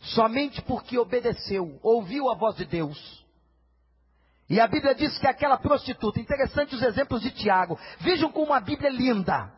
Somente 0.00 0.62
porque 0.62 0.98
obedeceu, 0.98 1.78
ouviu 1.82 2.30
a 2.30 2.34
voz 2.34 2.56
de 2.56 2.64
Deus. 2.64 3.20
E 4.48 4.58
a 4.58 4.66
Bíblia 4.66 4.94
diz 4.94 5.16
que 5.18 5.26
aquela 5.26 5.58
prostituta, 5.58 6.18
interessante 6.18 6.74
os 6.74 6.82
exemplos 6.82 7.22
de 7.22 7.30
Tiago. 7.30 7.78
Vejam 8.00 8.32
como 8.32 8.52
a 8.52 8.60
Bíblia 8.60 8.88
é 8.88 8.92
linda. 8.92 9.52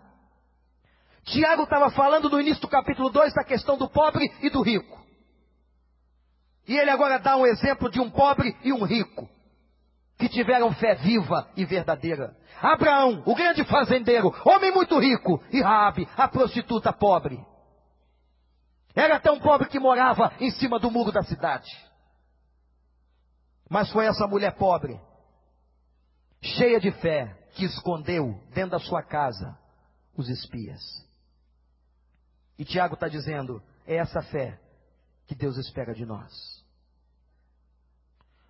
Tiago 1.24 1.62
estava 1.62 1.90
falando 1.90 2.28
no 2.28 2.40
início 2.40 2.60
do 2.60 2.68
capítulo 2.68 3.08
2 3.08 3.32
da 3.32 3.44
questão 3.44 3.78
do 3.78 3.88
pobre 3.88 4.30
e 4.42 4.50
do 4.50 4.60
rico. 4.60 5.00
E 6.66 6.76
ele 6.76 6.90
agora 6.90 7.18
dá 7.18 7.36
um 7.36 7.46
exemplo 7.46 7.88
de 7.88 8.00
um 8.00 8.10
pobre 8.10 8.56
e 8.62 8.72
um 8.72 8.84
rico, 8.84 9.28
que 10.18 10.28
tiveram 10.28 10.72
fé 10.74 10.94
viva 10.96 11.48
e 11.56 11.64
verdadeira. 11.64 12.36
Abraão, 12.60 13.22
o 13.24 13.34
grande 13.34 13.64
fazendeiro, 13.64 14.32
homem 14.44 14.72
muito 14.72 14.98
rico, 14.98 15.42
e 15.50 15.60
Raabe, 15.60 16.08
a 16.16 16.28
prostituta 16.28 16.92
pobre. 16.92 17.40
Era 18.94 19.18
tão 19.18 19.38
pobre 19.40 19.68
que 19.68 19.78
morava 19.78 20.32
em 20.38 20.50
cima 20.50 20.78
do 20.78 20.90
muro 20.90 21.10
da 21.10 21.22
cidade. 21.22 21.70
Mas 23.68 23.90
foi 23.90 24.06
essa 24.06 24.26
mulher 24.26 24.54
pobre, 24.56 25.00
cheia 26.42 26.78
de 26.78 26.90
fé, 26.92 27.34
que 27.54 27.64
escondeu 27.64 28.38
dentro 28.54 28.72
da 28.72 28.78
sua 28.78 29.02
casa 29.02 29.58
os 30.16 30.28
espias. 30.28 30.80
E 32.58 32.64
Tiago 32.64 32.94
está 32.94 33.08
dizendo: 33.08 33.62
é 33.86 33.96
essa 33.96 34.22
fé 34.22 34.60
que 35.26 35.34
Deus 35.34 35.56
espera 35.56 35.94
de 35.94 36.04
nós. 36.04 36.62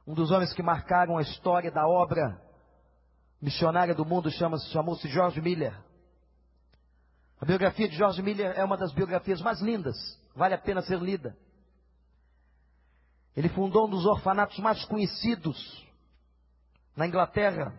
Um 0.07 0.15
dos 0.15 0.33
homens 0.33 0.53
que 0.53 0.63
marcaram 0.63 1.17
a 1.17 1.23
história 1.23 1.71
da 1.71 1.87
obra 1.87 2.41
missionária 3.41 3.95
do 3.95 4.05
mundo 4.05 4.31
chamou-se 4.31 5.09
George 5.09 5.41
Miller. 5.41 5.77
A 7.41 7.45
biografia 7.45 7.89
de 7.89 7.97
George 7.97 8.23
Miller 8.23 8.53
é 8.57 8.65
uma 8.65 8.77
das 8.77 8.93
biografias 8.93 9.41
mais 9.41 9.61
lindas, 9.61 9.97
vale 10.35 10.55
a 10.55 10.59
pena 10.59 10.83
ser 10.83 11.01
lida. 11.01 11.37
Ele 13.37 13.49
fundou 13.49 13.87
um 13.87 13.91
dos 13.91 14.05
orfanatos 14.05 14.59
mais 14.59 14.85
conhecidos 14.85 15.87
na 16.95 17.07
Inglaterra, 17.07 17.73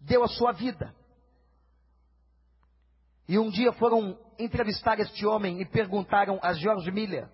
deu 0.00 0.24
a 0.24 0.28
sua 0.28 0.52
vida. 0.52 0.94
E 3.28 3.38
um 3.38 3.50
dia 3.50 3.72
foram 3.74 4.18
entrevistar 4.38 4.98
este 4.98 5.26
homem 5.26 5.60
e 5.60 5.66
perguntaram 5.66 6.38
a 6.42 6.52
George 6.52 6.90
Miller 6.90 7.30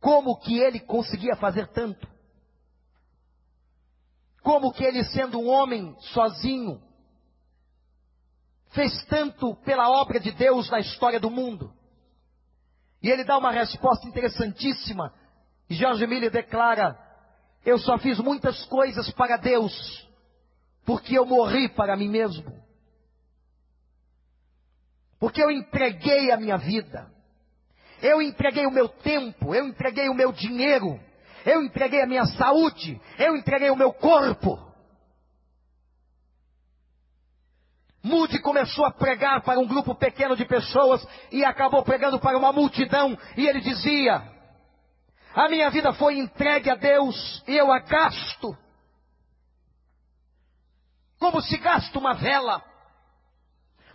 como 0.00 0.38
que 0.40 0.58
ele 0.58 0.80
conseguia 0.80 1.36
fazer 1.36 1.68
tanto. 1.68 2.08
Como 4.42 4.72
que 4.72 4.82
ele, 4.82 5.04
sendo 5.04 5.38
um 5.38 5.48
homem 5.48 5.94
sozinho, 6.00 6.82
fez 8.70 9.04
tanto 9.04 9.54
pela 9.56 9.90
obra 9.90 10.18
de 10.18 10.32
Deus 10.32 10.68
na 10.70 10.80
história 10.80 11.20
do 11.20 11.30
mundo. 11.30 11.72
E 13.02 13.08
ele 13.08 13.24
dá 13.24 13.38
uma 13.38 13.50
resposta 13.50 14.06
interessantíssima. 14.06 15.12
E 15.68 15.74
George 15.74 16.06
Miller 16.06 16.30
declara: 16.30 16.98
Eu 17.64 17.78
só 17.78 17.98
fiz 17.98 18.18
muitas 18.18 18.64
coisas 18.66 19.10
para 19.12 19.36
Deus, 19.36 20.08
porque 20.84 21.18
eu 21.18 21.24
morri 21.24 21.68
para 21.68 21.96
mim 21.96 22.08
mesmo. 22.08 22.60
Porque 25.18 25.42
eu 25.42 25.50
entreguei 25.50 26.30
a 26.30 26.36
minha 26.36 26.56
vida. 26.56 27.10
Eu 28.02 28.22
entreguei 28.22 28.66
o 28.66 28.70
meu 28.70 28.88
tempo, 28.88 29.54
eu 29.54 29.66
entreguei 29.66 30.08
o 30.08 30.14
meu 30.14 30.32
dinheiro, 30.32 30.98
eu 31.44 31.62
entreguei 31.62 32.02
a 32.02 32.06
minha 32.06 32.24
saúde, 32.24 32.98
eu 33.18 33.36
entreguei 33.36 33.68
o 33.70 33.76
meu 33.76 33.92
corpo. 33.92 34.69
Moody 38.02 38.38
começou 38.40 38.86
a 38.86 38.90
pregar 38.90 39.42
para 39.42 39.60
um 39.60 39.66
grupo 39.66 39.94
pequeno 39.94 40.34
de 40.34 40.44
pessoas 40.46 41.06
e 41.30 41.44
acabou 41.44 41.82
pregando 41.82 42.18
para 42.18 42.38
uma 42.38 42.52
multidão. 42.52 43.16
E 43.36 43.46
ele 43.46 43.60
dizia: 43.60 44.22
A 45.34 45.48
minha 45.48 45.70
vida 45.70 45.92
foi 45.92 46.18
entregue 46.18 46.70
a 46.70 46.74
Deus 46.74 47.44
e 47.46 47.56
eu 47.56 47.70
a 47.70 47.78
gasto. 47.80 48.56
Como 51.18 51.42
se 51.42 51.58
gasta 51.58 51.98
uma 51.98 52.14
vela. 52.14 52.64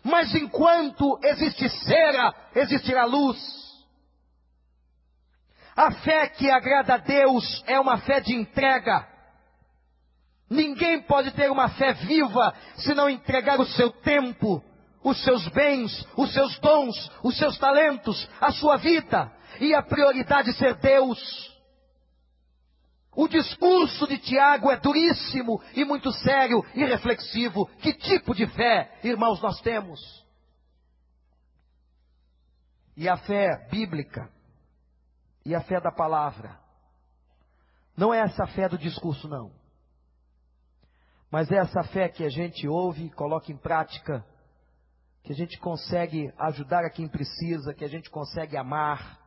Mas 0.04 0.36
enquanto 0.36 1.20
existe 1.24 1.68
cera, 1.68 2.32
existirá 2.54 3.06
luz. 3.06 3.40
A 5.76 5.92
fé 5.92 6.30
que 6.30 6.50
agrada 6.50 6.94
a 6.94 6.98
Deus 6.98 7.64
é 7.66 7.80
uma 7.80 7.98
fé 7.98 8.20
de 8.20 8.36
entrega. 8.36 9.15
Ninguém 10.50 11.02
pode 11.02 11.32
ter 11.32 11.50
uma 11.50 11.70
fé 11.70 11.94
viva 11.94 12.54
se 12.78 12.94
não 12.94 13.10
entregar 13.10 13.60
o 13.60 13.66
seu 13.66 13.92
tempo, 13.92 14.64
os 15.04 15.24
seus 15.24 15.48
bens, 15.50 16.08
os 16.16 16.34
seus 16.34 16.60
dons, 16.60 17.12
os 17.24 17.38
seus 17.38 17.58
talentos, 17.58 18.30
a 18.40 18.52
sua 18.52 18.78
vida 18.78 19.32
e 19.60 19.74
a 19.74 19.82
prioridade 19.82 20.54
ser 20.54 20.76
Deus. 20.76 21.56
O 23.16 23.28
discurso 23.28 24.06
de 24.08 24.18
Tiago 24.18 24.70
é 24.70 24.78
duríssimo 24.78 25.62
e 25.74 25.86
muito 25.86 26.12
sério 26.12 26.64
e 26.76 26.84
reflexivo. 26.84 27.66
Que 27.80 27.94
tipo 27.94 28.36
de 28.36 28.46
fé, 28.48 29.00
irmãos, 29.04 29.42
nós 29.42 29.62
temos? 29.62 30.00
E 32.98 33.08
a 33.08 33.16
fé 33.18 33.68
bíblica 33.72 34.30
e 35.46 35.56
a 35.56 35.62
fé 35.62 35.80
da 35.80 35.92
palavra 35.92 36.60
não 37.96 38.14
é 38.14 38.20
essa 38.20 38.46
fé 38.48 38.68
do 38.68 38.78
discurso, 38.78 39.28
não. 39.30 39.52
Mas 41.36 41.52
é 41.52 41.58
essa 41.58 41.84
fé 41.84 42.08
que 42.08 42.24
a 42.24 42.30
gente 42.30 42.66
ouve, 42.66 43.10
coloca 43.10 43.52
em 43.52 43.58
prática, 43.58 44.26
que 45.22 45.34
a 45.34 45.36
gente 45.36 45.60
consegue 45.60 46.34
ajudar 46.38 46.86
a 46.86 46.90
quem 46.90 47.10
precisa, 47.10 47.74
que 47.74 47.84
a 47.84 47.90
gente 47.90 48.10
consegue 48.10 48.56
amar, 48.56 49.20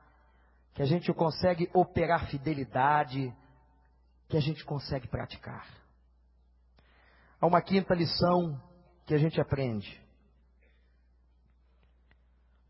que 0.72 0.80
a 0.80 0.86
gente 0.86 1.12
consegue 1.12 1.70
operar 1.74 2.30
fidelidade 2.30 3.30
que 4.26 4.38
a 4.38 4.40
gente 4.40 4.64
consegue 4.64 5.06
praticar. 5.06 5.68
Há 7.38 7.46
uma 7.46 7.60
quinta 7.60 7.92
lição 7.92 8.58
que 9.04 9.12
a 9.12 9.18
gente 9.18 9.38
aprende. 9.38 10.02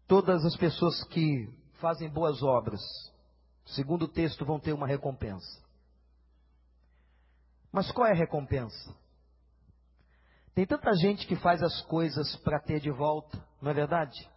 Todas 0.09 0.45
as 0.45 0.57
pessoas 0.57 1.05
que 1.05 1.49
fazem 1.75 2.11
boas 2.11 2.43
obras, 2.43 2.81
segundo 3.67 4.07
o 4.07 4.09
texto, 4.09 4.45
vão 4.45 4.59
ter 4.59 4.73
uma 4.73 4.89
recompensa. 4.89 5.63
Mas 7.71 7.89
qual 7.93 8.09
é 8.09 8.11
a 8.11 8.17
recompensa? 8.17 8.99
Tem 10.59 10.67
tanta 10.67 10.93
gente 10.95 11.25
que 11.25 11.37
faz 11.37 11.63
as 11.63 11.83
coisas 11.83 12.35
para 12.39 12.59
ter 12.59 12.81
de 12.81 12.91
volta, 12.91 13.41
não 13.63 13.71
é 13.71 13.75
verdade? 13.75 14.29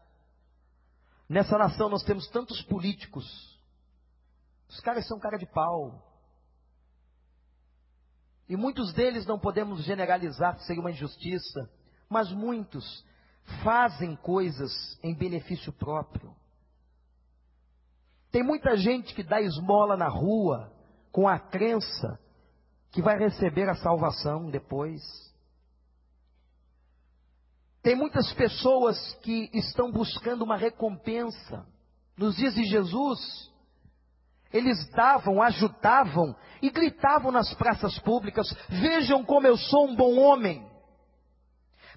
Nessa 1.27 1.57
nação 1.57 1.89
nós 1.89 2.03
temos 2.03 2.27
tantos 2.27 2.61
políticos. 2.61 3.25
Os 4.69 4.79
caras 4.81 5.07
são 5.07 5.17
cara 5.17 5.39
de 5.39 5.47
pau. 5.47 5.99
E 8.47 8.55
muitos 8.55 8.93
deles 8.93 9.25
não 9.25 9.39
podemos 9.39 9.83
generalizar, 9.83 10.59
seria 10.59 10.79
uma 10.79 10.91
injustiça, 10.91 11.67
mas 12.07 12.31
muitos 12.31 13.03
fazem 13.63 14.15
coisas 14.17 14.71
em 15.01 15.15
benefício 15.15 15.73
próprio. 15.73 16.35
Tem 18.29 18.43
muita 18.43 18.77
gente 18.77 19.15
que 19.15 19.23
dá 19.23 19.41
esmola 19.41 19.97
na 19.97 20.07
rua 20.07 20.71
com 21.11 21.27
a 21.27 21.39
crença 21.39 22.19
que 22.91 23.01
vai 23.01 23.17
receber 23.17 23.67
a 23.67 23.75
salvação 23.75 24.51
depois. 24.51 25.30
Tem 27.81 27.95
muitas 27.95 28.31
pessoas 28.33 29.13
que 29.23 29.49
estão 29.53 29.91
buscando 29.91 30.43
uma 30.43 30.55
recompensa. 30.55 31.65
Nos 32.15 32.35
dias 32.35 32.53
de 32.53 32.63
Jesus, 32.63 33.51
eles 34.53 34.87
davam, 34.89 35.41
ajudavam 35.41 36.35
e 36.61 36.69
gritavam 36.69 37.31
nas 37.31 37.53
praças 37.55 37.97
públicas: 37.99 38.47
Vejam 38.69 39.23
como 39.23 39.47
eu 39.47 39.57
sou 39.57 39.87
um 39.87 39.95
bom 39.95 40.19
homem. 40.19 40.69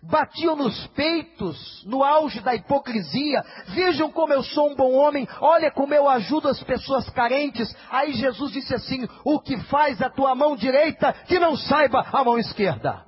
Batiam 0.03 0.55
nos 0.55 0.87
peitos, 0.89 1.83
no 1.87 2.03
auge 2.03 2.41
da 2.41 2.55
hipocrisia. 2.55 3.43
Vejam 3.69 4.11
como 4.11 4.33
eu 4.33 4.43
sou 4.43 4.71
um 4.71 4.75
bom 4.75 4.93
homem. 4.93 5.27
Olha 5.41 5.71
como 5.71 5.95
eu 5.95 6.09
ajudo 6.09 6.49
as 6.49 6.63
pessoas 6.63 7.09
carentes. 7.11 7.75
Aí 7.91 8.13
Jesus 8.13 8.53
disse 8.53 8.75
assim: 8.75 9.07
O 9.25 9.41
que 9.41 9.59
faz 9.65 10.01
a 10.01 10.09
tua 10.09 10.35
mão 10.35 10.57
direita, 10.57 11.13
que 11.27 11.39
não 11.39 11.57
saiba 11.57 12.07
a 12.13 12.25
mão 12.25 12.39
esquerda. 12.39 13.05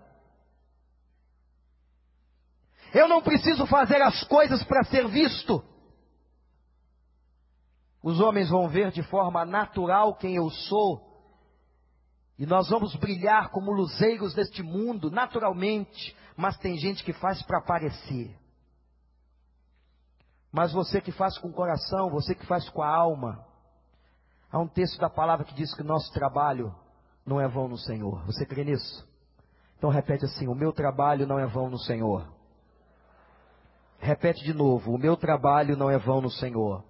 Eu 2.97 3.07
não 3.09 3.21
preciso 3.21 3.67
fazer 3.67 4.01
as 4.01 4.25
coisas 4.25 4.65
para 4.65 4.83
ser 4.85 5.07
visto. 5.09 5.63
Os 8.03 8.21
homens 8.21 8.49
vão 8.49 8.71
ver 8.71 8.91
de 8.91 9.03
forma 9.03 9.45
natural 9.45 10.15
quem 10.15 10.37
eu 10.37 10.49
sou. 10.49 11.05
E 12.39 12.47
nós 12.47 12.71
vamos 12.71 12.97
brilhar 12.97 13.51
como 13.51 13.71
luzeiros 13.71 14.33
deste 14.33 14.63
mundo, 14.63 15.11
naturalmente. 15.11 16.17
Mas 16.39 16.57
tem 16.57 16.79
gente 16.79 17.05
que 17.05 17.13
faz 17.13 17.43
para 17.43 17.59
aparecer. 17.59 18.35
Mas 20.51 20.73
você 20.73 20.99
que 20.99 21.13
faz 21.13 21.37
com 21.37 21.49
o 21.49 21.53
coração, 21.53 22.09
você 22.09 22.35
que 22.35 22.47
faz 22.47 22.67
com 22.71 22.83
a 22.83 22.89
alma. 22.89 23.45
Há 24.51 24.59
um 24.59 24.69
texto 24.69 24.99
da 24.99 25.11
palavra 25.11 25.45
que 25.45 25.53
diz 25.53 25.75
que 25.75 25.83
o 25.83 25.87
nosso 25.87 26.11
trabalho 26.15 26.75
não 27.27 27.39
é 27.39 27.47
vão 27.47 27.69
no 27.69 27.77
Senhor. 27.77 28.25
Você 28.25 28.47
crê 28.47 28.65
nisso? 28.65 29.07
Então 29.77 29.91
repete 29.91 30.25
assim: 30.25 30.49
o 30.49 30.55
meu 30.55 30.73
trabalho 30.73 31.27
não 31.27 31.39
é 31.39 31.45
vão 31.45 31.69
no 31.69 31.79
Senhor. 31.79 32.36
Repete 33.99 34.45
de 34.45 34.53
novo: 34.53 34.93
o 34.93 34.99
meu 34.99 35.17
trabalho 35.17 35.77
não 35.77 35.91
é 35.91 35.99
vão 35.99 36.21
no 36.21 36.31
Senhor. 36.31 36.85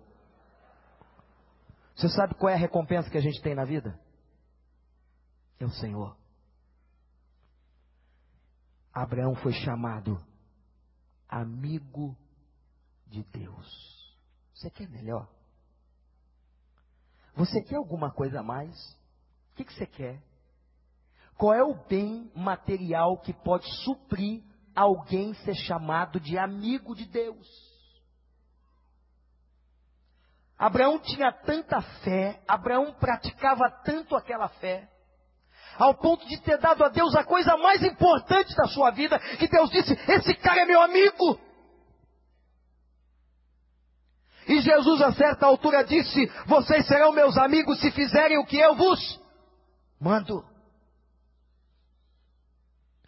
Você 1.95 2.09
sabe 2.11 2.35
qual 2.35 2.51
é 2.51 2.55
a 2.55 2.59
recompensa 2.59 3.11
que 3.11 3.17
a 3.17 3.23
gente 3.23 3.41
tem 3.41 3.55
na 3.55 3.65
vida? 3.65 3.99
É 5.59 5.65
o 5.65 5.71
Senhor. 5.71 6.17
Abraão 8.93 9.35
foi 9.37 9.53
chamado 9.53 10.23
amigo 11.29 12.17
de 13.07 13.23
Deus. 13.25 14.17
Você 14.55 14.71
quer 14.71 14.89
melhor? 14.89 15.29
Você 17.35 17.63
quer 17.63 17.77
alguma 17.77 18.11
coisa 18.11 18.41
a 18.41 18.43
mais? 18.43 18.75
O 19.53 19.57
que, 19.57 19.65
que 19.65 19.75
você 19.75 19.87
quer? 19.87 20.23
Qual 21.37 21.53
é 21.53 21.63
o 21.63 21.75
bem 21.87 22.31
material 22.35 23.19
que 23.19 23.33
pode 23.33 23.67
suprir 23.85 24.43
alguém 24.77 25.33
ser 25.35 25.55
chamado 25.55 26.21
de 26.21 26.39
amigo 26.39 26.95
de 26.95 27.07
Deus? 27.07 27.47
Abraão 30.59 30.99
tinha 30.99 31.33
tanta 31.33 31.81
fé, 31.81 32.41
Abraão 32.47 32.95
praticava 32.95 33.71
tanto 33.85 34.15
aquela 34.15 34.49
fé, 34.49 34.89
ao 35.79 35.95
ponto 35.95 36.27
de 36.27 36.41
ter 36.41 36.59
dado 36.59 36.85
a 36.85 36.89
Deus 36.89 37.15
a 37.15 37.25
coisa 37.25 37.57
mais 37.57 37.83
importante 37.83 38.55
da 38.55 38.67
sua 38.67 38.91
vida, 38.91 39.19
que 39.39 39.49
Deus 39.49 39.71
disse: 39.71 39.93
Esse 40.11 40.35
cara 40.35 40.63
é 40.63 40.65
meu 40.65 40.81
amigo. 40.81 41.39
E 44.49 44.61
Jesus, 44.61 45.03
a 45.03 45.13
certa 45.13 45.45
altura, 45.45 45.85
disse: 45.85 46.27
Vocês 46.47 46.87
serão 46.87 47.13
meus 47.13 47.37
amigos 47.37 47.81
se 47.81 47.91
fizerem 47.91 48.39
o 48.39 48.47
que 48.47 48.57
eu 48.57 48.75
vos 48.75 49.21
mando. 50.01 50.56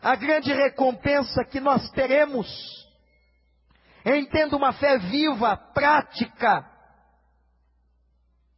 A 0.00 0.14
grande 0.14 0.52
recompensa 0.52 1.44
que 1.44 1.60
nós 1.60 1.90
teremos 1.90 2.46
em 4.04 4.24
tendo 4.26 4.56
uma 4.56 4.72
fé 4.72 4.98
viva, 4.98 5.56
prática, 5.56 6.64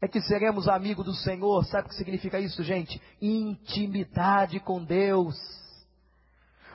é 0.01 0.09
que 0.09 0.21
seremos 0.21 0.69
amigos 0.69 1.05
do 1.05 1.15
Senhor. 1.15 1.65
Sabe 1.65 1.87
o 1.87 1.89
que 1.91 1.97
significa 1.97 2.39
isso, 2.39 2.63
gente? 2.63 3.01
Intimidade 3.21 4.61
com 4.61 4.83
Deus. 4.83 5.37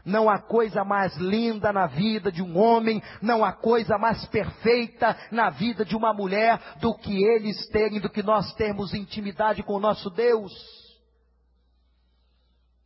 Não 0.04 0.30
há 0.30 0.40
coisa 0.40 0.84
mais 0.84 1.16
linda 1.18 1.74
na 1.74 1.88
vida 1.88 2.32
de 2.32 2.44
um 2.44 2.56
homem, 2.60 3.02
não 3.24 3.44
há 3.44 3.52
coisa 3.52 3.98
mais 3.98 4.24
perfeita 4.28 5.18
na 5.32 5.50
vida 5.50 5.84
de 5.84 5.96
uma 5.96 6.14
mulher 6.14 6.60
do 6.80 6.94
que 6.94 7.24
eles 7.24 7.68
terem, 7.70 8.00
do 8.00 8.10
que 8.10 8.22
nós 8.22 8.54
termos 8.54 8.94
intimidade 8.94 9.64
com 9.64 9.74
o 9.74 9.80
nosso 9.80 10.12
Deus. 10.12 10.54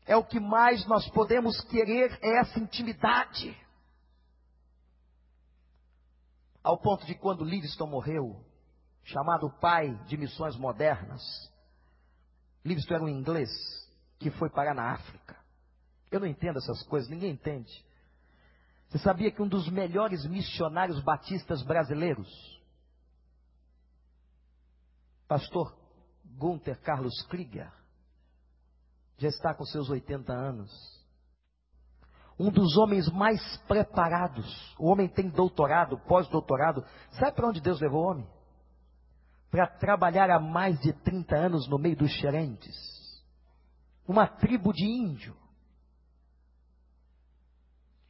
É 0.09 0.17
o 0.17 0.23
que 0.23 0.39
mais 0.39 0.87
nós 0.87 1.07
podemos 1.11 1.61
querer, 1.65 2.17
é 2.23 2.39
essa 2.39 2.57
intimidade. 2.57 3.55
Ao 6.63 6.79
ponto 6.79 7.05
de 7.05 7.13
quando 7.13 7.45
Livingston 7.45 7.85
morreu, 7.85 8.43
chamado 9.03 9.51
pai 9.61 9.93
de 10.07 10.17
missões 10.17 10.55
modernas. 10.55 11.21
Livingston 12.65 12.95
era 12.95 13.03
um 13.03 13.07
inglês 13.07 13.51
que 14.17 14.31
foi 14.31 14.49
parar 14.49 14.73
na 14.73 14.93
África. 14.93 15.37
Eu 16.09 16.19
não 16.19 16.25
entendo 16.25 16.57
essas 16.57 16.81
coisas, 16.87 17.07
ninguém 17.07 17.33
entende. 17.33 17.85
Você 18.87 18.97
sabia 18.97 19.29
que 19.29 19.43
um 19.43 19.47
dos 19.47 19.69
melhores 19.69 20.25
missionários 20.25 20.99
batistas 21.03 21.61
brasileiros, 21.61 22.27
pastor 25.27 25.77
Gunther 26.25 26.81
Carlos 26.81 27.21
Krieger, 27.27 27.71
já 29.19 29.27
está 29.27 29.53
com 29.53 29.63
seus 29.65 29.89
80 29.89 30.33
anos. 30.33 30.71
Um 32.39 32.49
dos 32.49 32.75
homens 32.77 33.07
mais 33.11 33.39
preparados. 33.67 34.75
O 34.79 34.89
homem 34.89 35.07
tem 35.07 35.29
doutorado, 35.29 35.99
pós-doutorado. 36.07 36.83
Sabe 37.11 37.33
para 37.33 37.47
onde 37.47 37.61
Deus 37.61 37.79
levou 37.79 38.01
o 38.01 38.11
homem? 38.11 38.39
para 39.49 39.67
trabalhar 39.67 40.29
há 40.29 40.39
mais 40.39 40.79
de 40.79 40.93
30 40.93 41.35
anos 41.35 41.67
no 41.67 41.79
meio 41.79 41.95
dos 41.95 42.11
xerentes. 42.11 42.75
Uma 44.07 44.27
tribo 44.27 44.71
de 44.71 44.85
índio. 44.85 45.35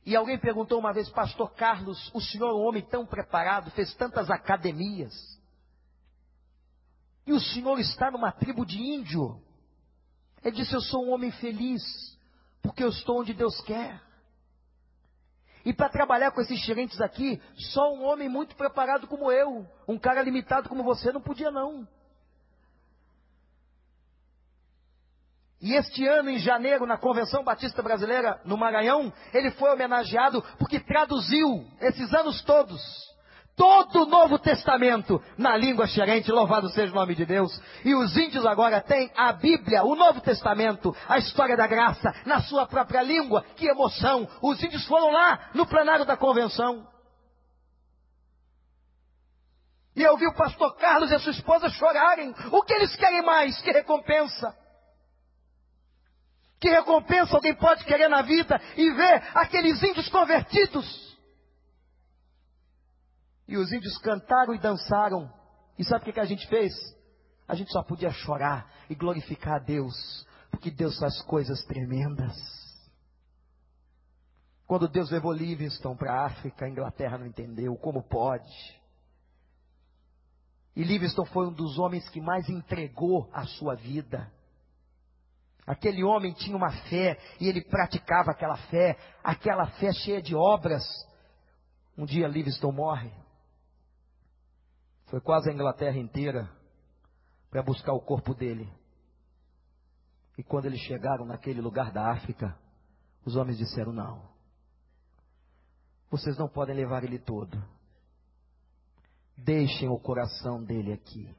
E 0.06 0.16
alguém 0.16 0.40
perguntou 0.40 0.80
uma 0.80 0.94
vez, 0.94 1.10
Pastor 1.10 1.54
Carlos, 1.54 2.12
o 2.14 2.22
senhor 2.22 2.50
é 2.50 2.54
um 2.54 2.68
homem 2.68 2.82
tão 2.84 3.06
preparado, 3.06 3.72
fez 3.72 3.94
tantas 3.96 4.30
academias. 4.30 5.14
E 7.26 7.34
o 7.34 7.40
senhor 7.40 7.80
está 7.80 8.10
numa 8.10 8.32
tribo 8.32 8.66
de 8.66 8.78
índio. 8.82 9.42
Ele 10.44 10.56
disse: 10.56 10.74
Eu 10.74 10.82
sou 10.82 11.06
um 11.06 11.12
homem 11.12 11.32
feliz, 11.32 11.82
porque 12.62 12.84
eu 12.84 12.90
estou 12.90 13.20
onde 13.20 13.34
Deus 13.34 13.60
quer. 13.62 14.02
E 15.66 15.74
para 15.74 15.90
trabalhar 15.90 16.32
com 16.32 16.42
esses 16.42 16.60
gerentes 16.60 17.02
aqui, 17.02 17.42
só 17.74 17.94
um 17.94 18.04
homem 18.04 18.30
muito 18.30 18.56
preparado 18.56 19.08
como 19.08 19.32
eu, 19.32 19.68
um 19.88 20.00
cara 20.00 20.22
limitado 20.22 20.70
como 20.70 20.84
você, 20.84 21.12
não 21.12 21.22
podia 21.22 21.52
não. 21.52 21.88
E 25.62 25.74
este 25.74 26.08
ano, 26.08 26.30
em 26.30 26.40
janeiro, 26.40 26.86
na 26.86 26.98
Convenção 26.98 27.44
Batista 27.44 27.82
Brasileira, 27.84 28.40
no 28.46 28.58
Maranhão, 28.58 29.12
ele 29.34 29.52
foi 29.52 29.70
homenageado 29.70 30.42
porque 30.58 30.80
traduziu 30.80 31.68
esses 31.82 32.14
anos 32.14 32.42
todos 32.44 33.09
todo 33.60 34.04
o 34.04 34.06
Novo 34.06 34.40
Testamento 34.40 35.22
na 35.38 35.58
língua 35.58 35.86
xerente, 35.86 36.32
louvado 36.32 36.70
seja 36.70 36.94
o 36.94 36.96
nome 36.96 37.14
de 37.14 37.26
Deus. 37.26 37.62
E 37.84 37.94
os 37.94 38.16
índios 38.16 38.46
agora 38.46 38.80
têm 38.80 39.12
a 39.18 39.34
Bíblia, 39.34 39.84
o 39.84 39.98
Novo 39.98 40.22
Testamento, 40.22 40.96
a 41.10 41.18
história 41.18 41.58
da 41.58 41.68
graça, 41.68 42.16
na 42.26 42.40
sua 42.40 42.66
própria 42.66 43.02
língua. 43.02 43.44
Que 43.58 43.68
emoção! 43.68 44.26
Os 44.42 44.64
índios 44.64 44.86
foram 44.86 45.12
lá 45.12 45.50
no 45.54 45.68
plenário 45.68 46.06
da 46.06 46.16
convenção. 46.16 46.88
E 49.94 50.02
eu 50.02 50.16
vi 50.16 50.26
o 50.26 50.36
pastor 50.36 50.78
Carlos 50.78 51.12
e 51.12 51.16
a 51.16 51.20
sua 51.20 51.34
esposa 51.34 51.68
chorarem. 51.70 52.34
O 52.54 52.64
que 52.64 52.74
eles 52.74 52.96
querem 52.96 53.22
mais? 53.24 53.62
Que 53.62 53.74
recompensa? 53.74 54.56
Que 56.62 56.70
recompensa 56.70 57.36
alguém 57.36 57.56
pode 57.56 57.84
querer 57.84 58.08
na 58.08 58.22
vida 58.22 58.62
e 58.78 58.90
ver 58.92 59.22
aqueles 59.36 59.84
índios 59.84 60.08
convertidos? 60.08 61.09
E 63.50 63.58
os 63.58 63.74
índios 63.74 63.98
cantaram 63.98 64.54
e 64.54 64.60
dançaram. 64.60 65.28
E 65.76 65.84
sabe 65.84 66.08
o 66.08 66.14
que, 66.14 66.20
a 66.20 66.26
gente 66.26 66.48
fez? 66.48 66.72
A 67.48 67.56
gente 67.56 67.72
só 67.72 67.82
podia 67.82 68.12
chorar 68.12 68.72
e 68.88 68.94
glorificar 68.94 69.56
a 69.56 69.60
Deus, 69.60 69.96
porque 70.52 70.70
Deus 70.70 71.00
faz 71.00 71.20
coisas 71.24 71.64
tremendas. 71.66 72.38
Quando 74.68 74.88
Deus 74.88 75.10
levou 75.10 75.34
Livingston 75.34 75.96
para 75.96 76.14
a 76.14 76.26
África, 76.28 76.64
a 76.64 76.70
Inglaterra 76.70 77.18
não 77.18 77.26
entendeu 77.26 77.76
como 77.76 78.04
pode. 78.04 78.80
E 80.76 80.84
Livingston 80.84 81.26
foi 81.26 81.48
um 81.48 81.52
dos 81.54 81.80
homens 81.80 82.08
que 82.08 82.22
mais 82.22 82.48
entregou 82.50 83.28
a 83.34 83.48
sua 83.48 83.74
vida. 83.74 84.32
Aquele 85.66 86.04
homem 86.04 86.34
tinha 86.34 86.56
uma 86.56 86.72
fé 86.88 87.18
e 87.40 87.48
ele 87.48 87.64
praticava 87.64 88.30
aquela 88.30 88.58
fé, 88.68 88.96
aquela 89.24 89.66
fé 89.72 89.92
cheia 89.92 90.22
de 90.22 90.36
obras. 90.36 90.84
Um 91.98 92.06
dia 92.06 92.28
Livingston 92.28 92.72
morre. 92.72 93.12
Foi 95.10 95.20
quase 95.20 95.50
a 95.50 95.54
Inglaterra 95.54 95.98
inteira 95.98 96.50
para 97.50 97.64
buscar 97.64 97.94
o 97.94 98.02
corpo 98.02 98.36
dele. 98.36 98.72
E 100.38 100.44
quando 100.44 100.66
eles 100.66 100.80
chegaram 100.82 101.26
naquele 101.26 101.62
lugar 101.62 101.92
da 101.92 102.12
África, 102.12 102.58
os 103.26 103.36
homens 103.36 103.58
disseram: 103.58 103.92
não. 103.92 104.30
Vocês 106.12 106.38
não 106.38 106.48
podem 106.48 106.76
levar 106.76 107.04
ele 107.04 107.18
todo. 107.18 107.62
Deixem 109.36 109.90
o 109.90 110.00
coração 110.00 110.64
dele 110.64 110.94
aqui. 110.94 111.36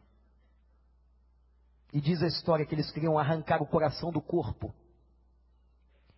E 1.92 2.00
diz 2.00 2.22
a 2.22 2.26
história 2.26 2.66
que 2.66 2.74
eles 2.74 2.90
queriam 2.90 3.18
arrancar 3.18 3.62
o 3.62 3.66
coração 3.66 4.10
do 4.10 4.20
corpo 4.20 4.74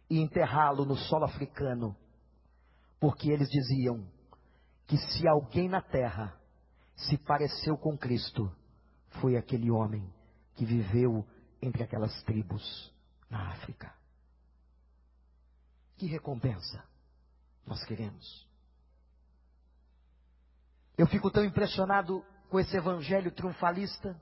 e 0.08 0.20
enterrá-lo 0.20 0.84
no 0.84 0.96
solo 0.96 1.24
africano, 1.24 1.96
porque 3.00 3.30
eles 3.30 3.48
diziam 3.48 4.06
que 4.86 4.96
se 4.98 5.26
alguém 5.26 5.68
na 5.68 5.80
terra 5.80 6.38
se 7.08 7.18
pareceu 7.18 7.76
com 7.76 7.96
Cristo, 7.96 8.50
foi 9.20 9.36
aquele 9.36 9.70
homem 9.70 10.12
que 10.54 10.64
viveu 10.64 11.26
entre 11.60 11.82
aquelas 11.82 12.22
tribos 12.22 12.92
na 13.28 13.50
África. 13.50 13.92
Que 15.96 16.06
recompensa 16.06 16.82
nós 17.66 17.84
queremos? 17.84 18.46
Eu 20.96 21.06
fico 21.06 21.30
tão 21.30 21.44
impressionado 21.44 22.24
com 22.48 22.60
esse 22.60 22.76
evangelho 22.76 23.30
triunfalista 23.30 24.20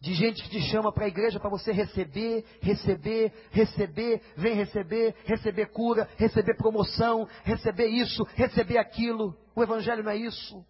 de 0.00 0.14
gente 0.14 0.42
que 0.42 0.50
te 0.50 0.60
chama 0.70 0.92
para 0.92 1.06
a 1.06 1.08
igreja 1.08 1.40
para 1.40 1.50
você 1.50 1.72
receber, 1.72 2.44
receber, 2.60 3.32
receber, 3.50 4.22
vem 4.36 4.54
receber, 4.54 5.14
receber 5.24 5.66
cura, 5.72 6.08
receber 6.16 6.54
promoção, 6.56 7.26
receber 7.42 7.88
isso, 7.88 8.22
receber 8.34 8.78
aquilo. 8.78 9.36
O 9.54 9.62
Evangelho 9.62 10.04
não 10.04 10.12
é 10.12 10.16
isso. 10.16 10.64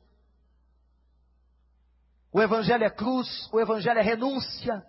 O 2.36 2.42
Evangelho 2.42 2.84
é 2.84 2.90
cruz, 2.90 3.48
o 3.50 3.58
Evangelho 3.58 3.98
é 3.98 4.02
renúncia. 4.02 4.82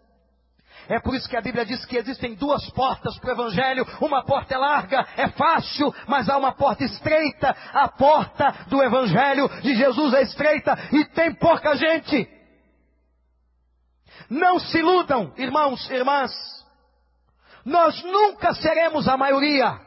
É 0.89 0.99
por 0.99 1.15
isso 1.15 1.29
que 1.29 1.37
a 1.37 1.41
Bíblia 1.41 1.65
diz 1.65 1.85
que 1.85 1.95
existem 1.95 2.35
duas 2.35 2.69
portas 2.71 3.17
para 3.19 3.29
o 3.29 3.31
Evangelho. 3.31 3.85
Uma 4.01 4.21
porta 4.25 4.53
é 4.53 4.57
larga, 4.57 5.07
é 5.15 5.29
fácil, 5.29 5.95
mas 6.09 6.27
há 6.27 6.37
uma 6.37 6.51
porta 6.51 6.83
estreita. 6.83 7.55
A 7.71 7.87
porta 7.87 8.51
do 8.67 8.83
Evangelho 8.83 9.47
de 9.61 9.77
Jesus 9.77 10.13
é 10.15 10.23
estreita 10.23 10.77
e 10.91 11.05
tem 11.05 11.35
pouca 11.35 11.73
gente. 11.77 12.29
Não 14.29 14.59
se 14.59 14.79
iludam, 14.79 15.33
irmãos 15.37 15.89
irmãs. 15.89 16.33
Nós 17.63 18.03
nunca 18.03 18.53
seremos 18.55 19.07
a 19.07 19.15
maioria. 19.15 19.79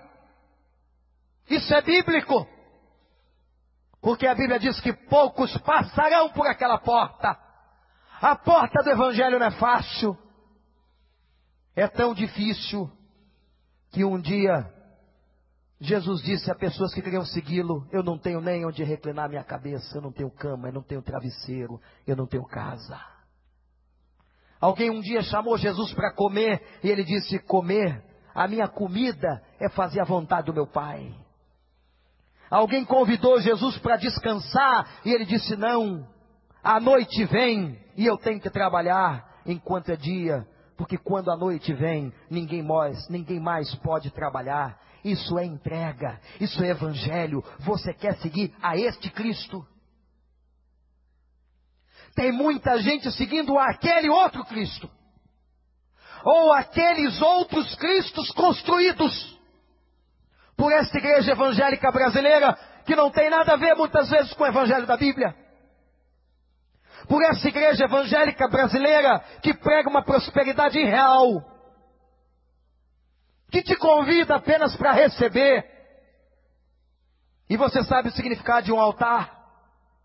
Isso 1.50 1.74
é 1.74 1.82
bíblico. 1.82 2.48
Porque 4.00 4.26
a 4.26 4.34
Bíblia 4.34 4.58
diz 4.58 4.80
que 4.80 4.94
poucos 4.94 5.54
passarão 5.58 6.30
por 6.30 6.46
aquela 6.46 6.78
porta. 6.78 7.49
A 8.20 8.36
porta 8.36 8.82
do 8.82 8.90
Evangelho 8.90 9.38
não 9.38 9.46
é 9.46 9.50
fácil. 9.52 10.16
É 11.74 11.88
tão 11.88 12.12
difícil 12.12 12.90
que 13.90 14.04
um 14.04 14.20
dia 14.20 14.70
Jesus 15.80 16.20
disse 16.22 16.50
a 16.50 16.54
pessoas 16.54 16.92
que 16.92 17.00
queriam 17.00 17.24
segui-lo: 17.24 17.88
Eu 17.90 18.02
não 18.02 18.18
tenho 18.18 18.40
nem 18.40 18.66
onde 18.66 18.84
reclinar 18.84 19.28
minha 19.28 19.42
cabeça, 19.42 19.96
eu 19.96 20.02
não 20.02 20.12
tenho 20.12 20.30
cama, 20.30 20.68
eu 20.68 20.72
não 20.72 20.82
tenho 20.82 21.00
travesseiro, 21.00 21.80
eu 22.06 22.14
não 22.14 22.26
tenho 22.26 22.44
casa. 22.44 23.00
Alguém 24.60 24.90
um 24.90 25.00
dia 25.00 25.22
chamou 25.22 25.56
Jesus 25.56 25.94
para 25.94 26.12
comer 26.12 26.62
e 26.84 26.88
ele 26.88 27.02
disse: 27.02 27.38
Comer, 27.38 28.04
a 28.34 28.46
minha 28.46 28.68
comida 28.68 29.42
é 29.58 29.70
fazer 29.70 30.00
a 30.00 30.04
vontade 30.04 30.46
do 30.46 30.54
meu 30.54 30.66
Pai. 30.66 31.14
Alguém 32.50 32.84
convidou 32.84 33.40
Jesus 33.40 33.78
para 33.78 33.96
descansar 33.96 35.00
e 35.06 35.10
ele 35.10 35.24
disse: 35.24 35.56
Não, 35.56 36.06
a 36.62 36.78
noite 36.78 37.24
vem 37.24 37.78
e 37.96 38.06
eu 38.06 38.16
tenho 38.18 38.40
que 38.40 38.50
trabalhar 38.50 39.40
enquanto 39.46 39.90
é 39.90 39.96
dia, 39.96 40.46
porque 40.76 40.98
quando 40.98 41.30
a 41.30 41.36
noite 41.36 41.72
vem, 41.72 42.12
ninguém 42.30 42.62
mais, 42.62 43.08
ninguém 43.08 43.40
mais 43.40 43.74
pode 43.76 44.10
trabalhar. 44.10 44.78
Isso 45.04 45.38
é 45.38 45.44
entrega, 45.44 46.20
isso 46.40 46.62
é 46.62 46.68
evangelho. 46.68 47.42
Você 47.60 47.92
quer 47.94 48.16
seguir 48.18 48.54
a 48.62 48.76
este 48.76 49.10
Cristo? 49.10 49.66
Tem 52.14 52.32
muita 52.32 52.78
gente 52.78 53.10
seguindo 53.12 53.58
aquele 53.58 54.10
outro 54.10 54.44
Cristo. 54.44 54.90
Ou 56.24 56.52
aqueles 56.52 57.20
outros 57.22 57.74
Cristos 57.76 58.30
construídos 58.32 59.38
por 60.56 60.70
esta 60.72 60.98
igreja 60.98 61.32
evangélica 61.32 61.90
brasileira, 61.90 62.58
que 62.84 62.94
não 62.94 63.10
tem 63.10 63.30
nada 63.30 63.54
a 63.54 63.56
ver 63.56 63.74
muitas 63.74 64.10
vezes 64.10 64.34
com 64.34 64.44
o 64.44 64.46
evangelho 64.46 64.86
da 64.86 64.96
Bíblia. 64.98 65.34
Por 67.10 67.24
essa 67.24 67.48
igreja 67.48 67.86
evangélica 67.86 68.46
brasileira 68.46 69.18
que 69.42 69.52
prega 69.52 69.90
uma 69.90 70.04
prosperidade 70.04 70.78
irreal, 70.78 71.42
que 73.50 73.64
te 73.64 73.74
convida 73.74 74.36
apenas 74.36 74.76
para 74.76 74.92
receber. 74.92 75.68
E 77.48 77.56
você 77.56 77.82
sabe 77.82 78.10
o 78.10 78.12
significado 78.12 78.66
de 78.66 78.72
um 78.72 78.78
altar 78.78 79.44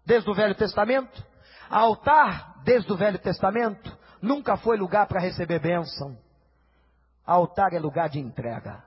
desde 0.03 0.27
o 0.31 0.33
Velho 0.33 0.55
Testamento? 0.55 1.23
Altar, 1.69 2.63
desde 2.63 2.91
o 2.91 2.97
Velho 2.97 3.19
Testamento, 3.19 3.95
nunca 4.19 4.57
foi 4.57 4.75
lugar 4.75 5.05
para 5.05 5.21
receber 5.21 5.59
bênção. 5.59 6.17
Altar 7.23 7.71
é 7.73 7.79
lugar 7.79 8.09
de 8.09 8.17
entrega. 8.17 8.83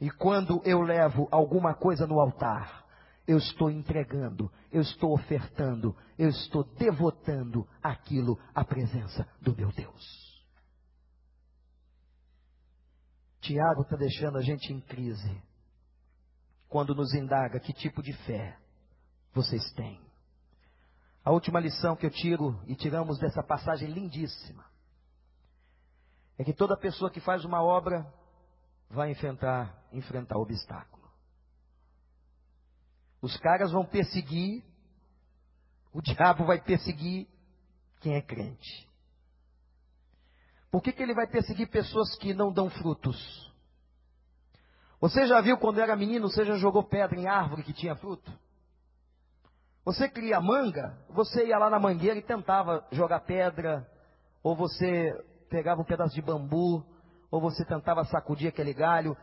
E 0.00 0.10
quando 0.10 0.60
eu 0.64 0.82
levo 0.82 1.28
alguma 1.30 1.74
coisa 1.74 2.08
no 2.08 2.18
altar, 2.18 2.83
eu 3.26 3.38
estou 3.38 3.70
entregando, 3.70 4.50
eu 4.70 4.82
estou 4.82 5.12
ofertando, 5.14 5.96
eu 6.18 6.28
estou 6.28 6.64
devotando 6.64 7.66
aquilo 7.82 8.38
à 8.54 8.64
presença 8.64 9.26
do 9.40 9.54
meu 9.56 9.72
Deus. 9.72 10.24
Tiago 13.40 13.82
está 13.82 13.96
deixando 13.96 14.38
a 14.38 14.42
gente 14.42 14.72
em 14.72 14.80
crise 14.80 15.42
quando 16.68 16.94
nos 16.94 17.14
indaga 17.14 17.60
que 17.60 17.72
tipo 17.72 18.02
de 18.02 18.12
fé 18.24 18.58
vocês 19.32 19.70
têm. 19.72 20.00
A 21.24 21.30
última 21.30 21.60
lição 21.60 21.96
que 21.96 22.04
eu 22.04 22.10
tiro 22.10 22.60
e 22.66 22.74
tiramos 22.74 23.18
dessa 23.18 23.42
passagem 23.42 23.90
lindíssima 23.90 24.64
é 26.36 26.44
que 26.44 26.52
toda 26.52 26.76
pessoa 26.76 27.10
que 27.10 27.20
faz 27.20 27.44
uma 27.44 27.62
obra 27.62 28.06
vai 28.90 29.10
enfrentar, 29.10 29.82
enfrentar 29.92 30.36
obstáculo. 30.36 30.93
Os 33.24 33.38
caras 33.38 33.72
vão 33.72 33.86
perseguir, 33.86 34.62
o 35.94 36.02
diabo 36.02 36.44
vai 36.44 36.60
perseguir 36.60 37.26
quem 38.02 38.16
é 38.16 38.20
crente. 38.20 38.86
Por 40.70 40.82
que, 40.82 40.92
que 40.92 41.02
ele 41.02 41.14
vai 41.14 41.26
perseguir 41.26 41.70
pessoas 41.70 42.14
que 42.18 42.34
não 42.34 42.52
dão 42.52 42.68
frutos? 42.68 43.50
Você 45.00 45.26
já 45.26 45.40
viu 45.40 45.56
quando 45.56 45.80
era 45.80 45.96
menino, 45.96 46.28
você 46.28 46.44
já 46.44 46.56
jogou 46.56 46.84
pedra 46.84 47.18
em 47.18 47.26
árvore 47.26 47.62
que 47.62 47.72
tinha 47.72 47.96
fruto? 47.96 48.30
Você 49.86 50.06
cria 50.06 50.38
manga, 50.38 50.94
você 51.08 51.46
ia 51.46 51.56
lá 51.56 51.70
na 51.70 51.80
mangueira 51.80 52.18
e 52.18 52.22
tentava 52.22 52.86
jogar 52.92 53.20
pedra, 53.20 53.90
ou 54.42 54.54
você 54.54 55.14
pegava 55.48 55.80
um 55.80 55.86
pedaço 55.86 56.14
de 56.14 56.20
bambu, 56.20 56.84
ou 57.30 57.40
você 57.40 57.64
tentava 57.64 58.04
sacudir 58.04 58.48
aquele 58.48 58.74
galho. 58.74 59.16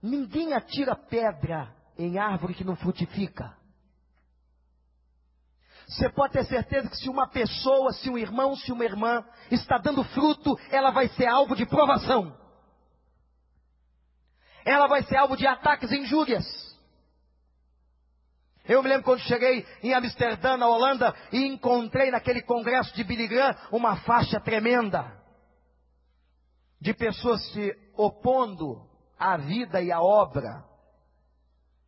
Ninguém 0.00 0.54
atira 0.54 0.96
pedra 0.96 1.81
em 1.98 2.18
árvore 2.18 2.54
que 2.54 2.64
não 2.64 2.76
frutifica. 2.76 3.56
Você 5.88 6.08
pode 6.10 6.32
ter 6.32 6.44
certeza 6.46 6.88
que 6.88 6.96
se 6.96 7.08
uma 7.08 7.28
pessoa, 7.28 7.92
se 7.92 8.08
um 8.08 8.16
irmão, 8.16 8.56
se 8.56 8.72
uma 8.72 8.84
irmã 8.84 9.24
está 9.50 9.76
dando 9.78 10.02
fruto, 10.04 10.58
ela 10.70 10.90
vai 10.90 11.08
ser 11.08 11.26
alvo 11.26 11.54
de 11.54 11.66
provação. 11.66 12.34
Ela 14.64 14.86
vai 14.86 15.02
ser 15.02 15.16
alvo 15.16 15.36
de 15.36 15.46
ataques 15.46 15.90
e 15.90 15.98
injúrias. 15.98 16.46
Eu 18.64 18.82
me 18.82 18.88
lembro 18.88 19.04
quando 19.04 19.20
cheguei 19.20 19.66
em 19.82 19.92
Amsterdã, 19.92 20.56
na 20.56 20.68
Holanda, 20.68 21.14
e 21.32 21.46
encontrei 21.46 22.10
naquele 22.10 22.42
congresso 22.42 22.94
de 22.94 23.02
Billy 23.02 23.26
Graham 23.26 23.56
uma 23.72 23.96
faixa 23.96 24.40
tremenda 24.40 25.20
de 26.80 26.94
pessoas 26.94 27.44
se 27.52 27.76
opondo 27.94 28.88
à 29.18 29.36
vida 29.36 29.82
e 29.82 29.92
à 29.92 30.00
obra 30.00 30.71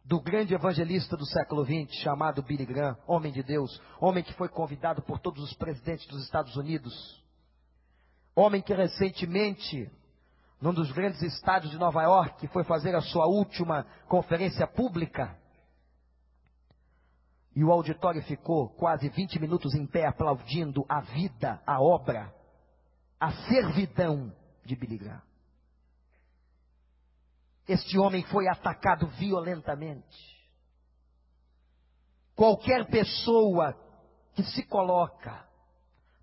do 0.05 0.21
grande 0.21 0.55
evangelista 0.55 1.17
do 1.17 1.25
século 1.25 1.65
XX, 1.65 1.91
chamado 2.03 2.43
Billy 2.43 2.67
Graham, 2.67 2.97
homem 3.07 3.33
de 3.33 3.43
Deus, 3.43 3.81
homem 3.99 4.23
que 4.23 4.35
foi 4.35 4.49
convidado 4.49 5.01
por 5.01 5.19
todos 5.19 5.43
os 5.43 5.55
presidentes 5.55 6.07
dos 6.07 6.23
Estados 6.23 6.55
Unidos, 6.57 7.25
homem 8.37 8.61
que 8.61 8.75
recentemente, 8.75 9.91
num 10.61 10.75
dos 10.75 10.93
grandes 10.93 11.23
estádios 11.23 11.73
de 11.73 11.79
Nova 11.79 12.03
York, 12.03 12.47
foi 12.49 12.65
fazer 12.65 12.95
a 12.95 13.01
sua 13.01 13.27
última 13.27 13.87
conferência 14.07 14.67
pública, 14.67 15.39
e 17.57 17.65
o 17.65 17.73
auditório 17.73 18.23
ficou 18.25 18.69
quase 18.71 19.09
20 19.09 19.41
minutos 19.41 19.75
em 19.75 19.87
pé 19.87 20.07
aplaudindo 20.07 20.85
a 20.89 21.01
vida, 21.01 21.63
a 21.65 21.81
obra, 21.81 22.35
a 23.19 23.33
servidão 23.49 24.35
de 24.65 24.75
Billy 24.75 24.99
Graham. 24.99 25.23
Este 27.67 27.99
homem 27.99 28.23
foi 28.25 28.49
atacado 28.49 29.07
violentamente. 29.09 30.35
Qualquer 32.35 32.87
pessoa 32.87 33.75
que 34.35 34.43
se 34.43 34.65
coloca 34.67 35.47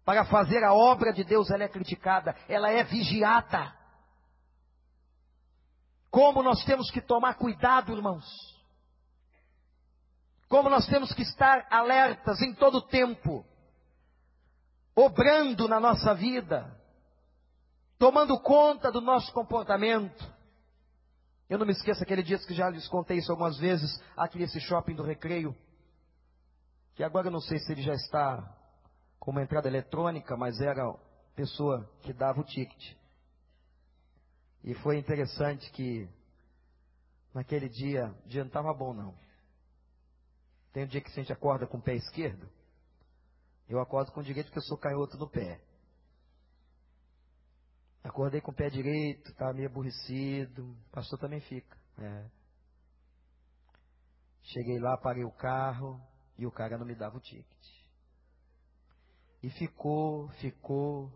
para 0.03 0.25
fazer 0.25 0.63
a 0.63 0.73
obra 0.73 1.13
de 1.13 1.23
Deus, 1.23 1.49
ela 1.49 1.63
é 1.63 1.69
criticada, 1.69 2.35
ela 2.49 2.69
é 2.69 2.83
vigiada. 2.83 3.73
Como 6.09 6.43
nós 6.43 6.63
temos 6.65 6.91
que 6.91 7.01
tomar 7.01 7.35
cuidado, 7.35 7.93
irmãos 7.93 8.51
como 10.51 10.69
nós 10.69 10.85
temos 10.85 11.13
que 11.13 11.21
estar 11.21 11.65
alertas 11.71 12.41
em 12.41 12.53
todo 12.53 12.79
o 12.79 12.87
tempo, 12.87 13.45
obrando 14.93 15.65
na 15.65 15.79
nossa 15.79 16.13
vida, 16.13 16.77
tomando 17.97 18.37
conta 18.37 18.91
do 18.91 18.99
nosso 18.99 19.31
comportamento. 19.31 20.40
Eu 21.51 21.57
não 21.57 21.65
me 21.65 21.73
esqueço 21.73 22.01
aquele 22.01 22.23
dia 22.23 22.39
que 22.39 22.53
já 22.53 22.69
lhes 22.69 22.87
contei 22.87 23.17
isso 23.17 23.29
algumas 23.29 23.57
vezes, 23.57 24.01
aqui 24.15 24.39
nesse 24.39 24.57
shopping 24.61 24.95
do 24.95 25.03
recreio, 25.03 25.53
que 26.95 27.03
agora 27.03 27.27
eu 27.27 27.31
não 27.31 27.41
sei 27.41 27.59
se 27.59 27.73
ele 27.73 27.81
já 27.81 27.93
está 27.93 28.57
com 29.19 29.31
uma 29.31 29.43
entrada 29.43 29.67
eletrônica, 29.67 30.37
mas 30.37 30.61
era 30.61 30.81
a 30.81 30.95
pessoa 31.35 31.85
que 32.03 32.13
dava 32.13 32.39
o 32.39 32.45
ticket. 32.45 32.95
E 34.63 34.73
foi 34.75 34.97
interessante 34.97 35.69
que 35.73 36.07
naquele 37.33 37.67
dia, 37.67 38.15
dia 38.25 38.43
não 38.43 38.47
estava 38.47 38.73
bom 38.73 38.93
não. 38.93 39.13
Tem 40.71 40.85
um 40.85 40.87
dia 40.87 41.01
que 41.01 41.11
a 41.11 41.15
gente 41.15 41.33
acorda 41.33 41.67
com 41.67 41.79
o 41.79 41.83
pé 41.83 41.95
esquerdo. 41.95 42.49
Eu 43.67 43.81
acordo 43.81 44.13
com 44.13 44.21
o 44.21 44.23
direito 44.23 44.45
porque 44.45 44.59
eu 44.59 44.63
sou 44.63 44.77
canhoto 44.77 45.17
no 45.17 45.29
pé. 45.29 45.59
Acordei 48.03 48.41
com 48.41 48.51
o 48.51 48.55
pé 48.55 48.69
direito, 48.69 49.29
estava 49.29 49.53
meio 49.53 49.69
aborrecido. 49.69 50.71
O 50.71 50.91
pastor 50.91 51.19
também 51.19 51.39
fica. 51.41 51.77
É. 51.99 52.29
Cheguei 54.41 54.79
lá, 54.79 54.97
parei 54.97 55.23
o 55.23 55.31
carro 55.31 56.01
e 56.37 56.45
o 56.45 56.51
cara 56.51 56.77
não 56.77 56.85
me 56.85 56.95
dava 56.95 57.17
o 57.17 57.21
ticket. 57.21 57.45
E 59.43 59.49
ficou, 59.51 60.29
ficou. 60.39 61.11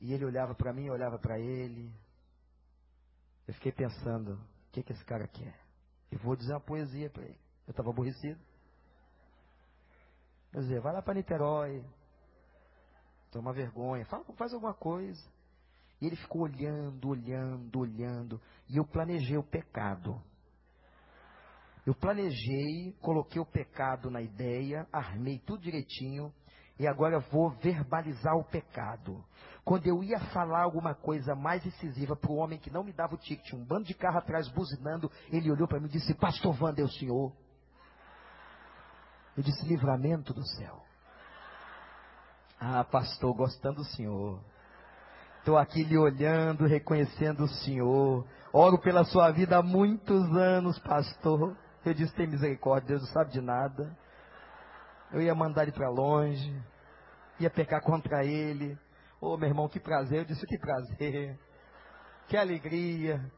E 0.00 0.12
ele 0.12 0.24
olhava 0.24 0.54
para 0.54 0.72
mim, 0.72 0.88
olhava 0.88 1.18
para 1.18 1.38
ele. 1.38 1.92
Eu 3.46 3.54
fiquei 3.54 3.72
pensando, 3.72 4.34
o 4.34 4.70
que, 4.72 4.82
que 4.82 4.92
esse 4.92 5.04
cara 5.04 5.28
quer? 5.28 5.58
Eu 6.10 6.18
vou 6.20 6.34
dizer 6.36 6.52
uma 6.52 6.60
poesia 6.60 7.10
para 7.10 7.24
ele. 7.24 7.40
Eu 7.66 7.70
estava 7.70 7.90
aborrecido. 7.90 8.40
Quer 10.50 10.60
dizer, 10.60 10.80
vai 10.80 10.92
lá 10.92 11.02
para 11.02 11.14
Niterói. 11.14 11.84
Toma 13.30 13.52
vergonha. 13.52 14.06
Fala, 14.06 14.24
faz 14.36 14.52
alguma 14.52 14.74
coisa. 14.74 15.33
Ele 16.06 16.16
ficou 16.16 16.42
olhando, 16.42 17.08
olhando, 17.08 17.78
olhando. 17.78 18.40
E 18.68 18.76
eu 18.76 18.84
planejei 18.84 19.36
o 19.36 19.42
pecado. 19.42 20.20
Eu 21.86 21.94
planejei, 21.94 22.92
coloquei 23.00 23.40
o 23.40 23.46
pecado 23.46 24.10
na 24.10 24.22
ideia, 24.22 24.86
armei 24.92 25.38
tudo 25.38 25.62
direitinho. 25.62 26.32
E 26.78 26.86
agora 26.86 27.20
vou 27.30 27.50
verbalizar 27.50 28.34
o 28.36 28.44
pecado. 28.44 29.24
Quando 29.64 29.86
eu 29.86 30.02
ia 30.02 30.18
falar 30.32 30.62
alguma 30.62 30.94
coisa 30.94 31.34
mais 31.34 31.64
incisiva 31.64 32.16
para 32.16 32.30
o 32.30 32.36
homem 32.36 32.58
que 32.58 32.70
não 32.70 32.82
me 32.82 32.92
dava 32.92 33.14
o 33.14 33.18
ticket, 33.18 33.52
um 33.52 33.64
bando 33.64 33.84
de 33.84 33.94
carro 33.94 34.18
atrás 34.18 34.48
buzinando, 34.48 35.10
ele 35.28 35.50
olhou 35.50 35.68
para 35.68 35.78
mim 35.78 35.86
e 35.86 35.92
disse: 35.92 36.14
Pastor 36.14 36.60
Wanda, 36.60 36.80
é 36.80 36.84
o 36.84 36.88
senhor. 36.88 37.32
Eu 39.36 39.42
disse: 39.42 39.66
Livramento 39.66 40.34
do 40.34 40.44
céu. 40.56 40.82
Ah, 42.58 42.84
pastor, 42.84 43.34
gostando 43.34 43.76
do 43.76 43.84
senhor. 43.84 44.42
Estou 45.44 45.58
aqui 45.58 45.84
lhe 45.84 45.98
olhando, 45.98 46.64
reconhecendo 46.64 47.44
o 47.44 47.48
senhor. 47.48 48.26
Oro 48.50 48.80
pela 48.80 49.04
sua 49.04 49.30
vida 49.30 49.58
há 49.58 49.62
muitos 49.62 50.34
anos, 50.34 50.78
pastor. 50.78 51.54
Eu 51.84 51.92
disse: 51.92 52.14
Tem 52.14 52.26
misericórdia, 52.26 52.96
Deus 52.96 53.02
não 53.02 53.12
sabe 53.12 53.30
de 53.30 53.42
nada. 53.42 53.94
Eu 55.12 55.20
ia 55.20 55.34
mandar 55.34 55.64
ele 55.64 55.72
para 55.72 55.90
longe, 55.90 56.50
ia 57.38 57.50
pecar 57.50 57.82
contra 57.82 58.24
ele. 58.24 58.72
Ô 59.20 59.34
oh, 59.34 59.36
meu 59.36 59.46
irmão, 59.46 59.68
que 59.68 59.78
prazer. 59.78 60.20
Eu 60.20 60.24
disse: 60.24 60.46
Que 60.46 60.56
prazer, 60.58 61.38
que 62.26 62.38
alegria, 62.38 63.30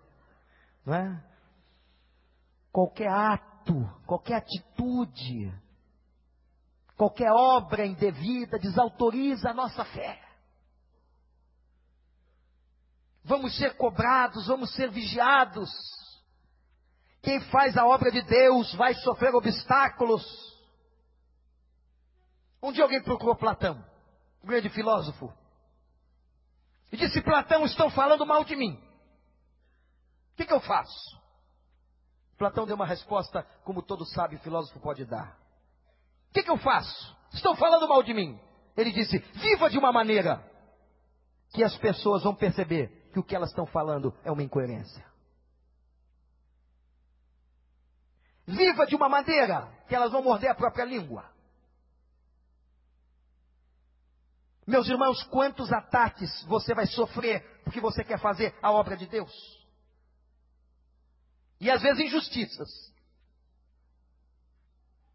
não 0.85 0.95
é? 0.95 1.25
Qualquer 2.71 3.11
ato, 3.11 3.85
qualquer 4.07 4.37
atitude 4.37 5.53
Qualquer 6.97 7.31
obra 7.31 7.85
indevida 7.85 8.59
desautoriza 8.59 9.51
a 9.51 9.55
nossa 9.55 9.85
fé. 9.85 10.26
Vamos 13.27 13.57
ser 13.57 13.77
cobrados, 13.77 14.47
vamos 14.47 14.73
ser 14.75 14.91
vigiados. 14.91 15.71
Quem 17.23 17.41
faz 17.51 17.77
a 17.77 17.85
obra 17.87 18.11
de 18.11 18.23
Deus 18.23 18.73
vai 18.75 18.95
sofrer 18.95 19.35
obstáculos. 19.35 20.25
Um 22.63 22.73
dia 22.73 22.85
alguém 22.85 23.03
procurou 23.03 23.37
Platão, 23.37 23.85
um 24.43 24.47
grande 24.47 24.71
filósofo, 24.71 25.33
e 26.91 26.97
disse: 26.97 27.21
Platão, 27.21 27.65
estão 27.65 27.91
falando 27.91 28.25
mal 28.25 28.45
de 28.45 28.57
mim. 28.57 28.73
O 30.33 30.37
que, 30.37 30.47
que 30.47 30.53
eu 30.53 30.61
faço? 30.61 31.21
Platão 32.39 32.67
deu 32.67 32.77
uma 32.77 32.87
resposta, 32.87 33.43
como 33.65 33.83
todo 33.83 34.05
sábio 34.07 34.39
filósofo 34.39 34.81
pode 34.81 35.05
dar 35.05 35.47
que, 36.37 36.43
que 36.43 36.51
eu 36.51 36.59
faço? 36.59 37.17
Estão 37.33 37.57
falando 37.57 37.89
mal 37.89 38.03
de 38.03 38.13
mim. 38.13 38.39
Ele 38.77 38.93
disse: 38.93 39.19
viva 39.19 39.71
de 39.71 39.79
uma 39.79 39.91
maneira 39.91 40.45
que 41.55 41.65
as 41.65 41.75
pessoas 41.79 42.23
vão 42.23 42.35
perceber 42.35 43.06
que 43.17 43.21
o 43.21 43.25
que 43.25 43.35
elas 43.35 43.49
estão 43.49 43.65
falando 43.65 44.15
é 44.25 44.31
uma 44.31 44.43
incoerência. 44.43 45.03
Viva 48.47 48.87
de 48.87 48.95
uma 48.95 49.09
maneira 49.09 49.73
que 49.89 49.95
elas 49.95 50.13
vão 50.13 50.23
morder 50.23 50.51
a 50.51 50.55
própria 50.55 50.85
língua. 50.85 51.25
Meus 54.67 54.87
irmãos, 54.87 55.23
quantos 55.29 55.73
ataques 55.73 56.45
você 56.45 56.75
vai 56.75 56.87
sofrer 56.87 57.63
porque 57.65 57.81
você 57.81 58.05
quer 58.05 58.21
fazer 58.21 58.55
a 58.61 58.71
obra 58.71 58.95
de 58.99 59.07
Deus? 59.07 59.33
E 61.59 61.71
às 61.71 61.81
vezes 61.81 62.05
injustiças. 62.05 62.69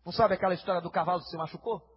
Não 0.04 0.12
sabe 0.12 0.34
aquela 0.34 0.56
história 0.56 0.82
do 0.82 0.90
cavalo 0.90 1.22
que 1.22 1.30
se 1.30 1.38
machucou? 1.38 1.88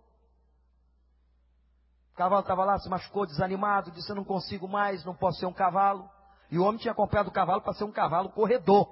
O 2.14 2.16
cavalo 2.16 2.42
estava 2.42 2.64
lá, 2.64 2.78
se 2.78 2.88
machucou, 2.88 3.26
desanimado, 3.26 3.90
disse: 3.90 4.08
Eu 4.08 4.14
não 4.14 4.22
consigo 4.22 4.68
mais, 4.68 5.04
não 5.04 5.16
posso 5.16 5.40
ser 5.40 5.46
um 5.46 5.52
cavalo. 5.52 6.08
E 6.48 6.56
o 6.56 6.62
homem 6.62 6.80
tinha 6.80 6.94
comprado 6.94 7.26
o 7.26 7.32
cavalo 7.32 7.60
para 7.60 7.74
ser 7.74 7.82
um 7.82 7.90
cavalo 7.90 8.30
corredor. 8.30 8.88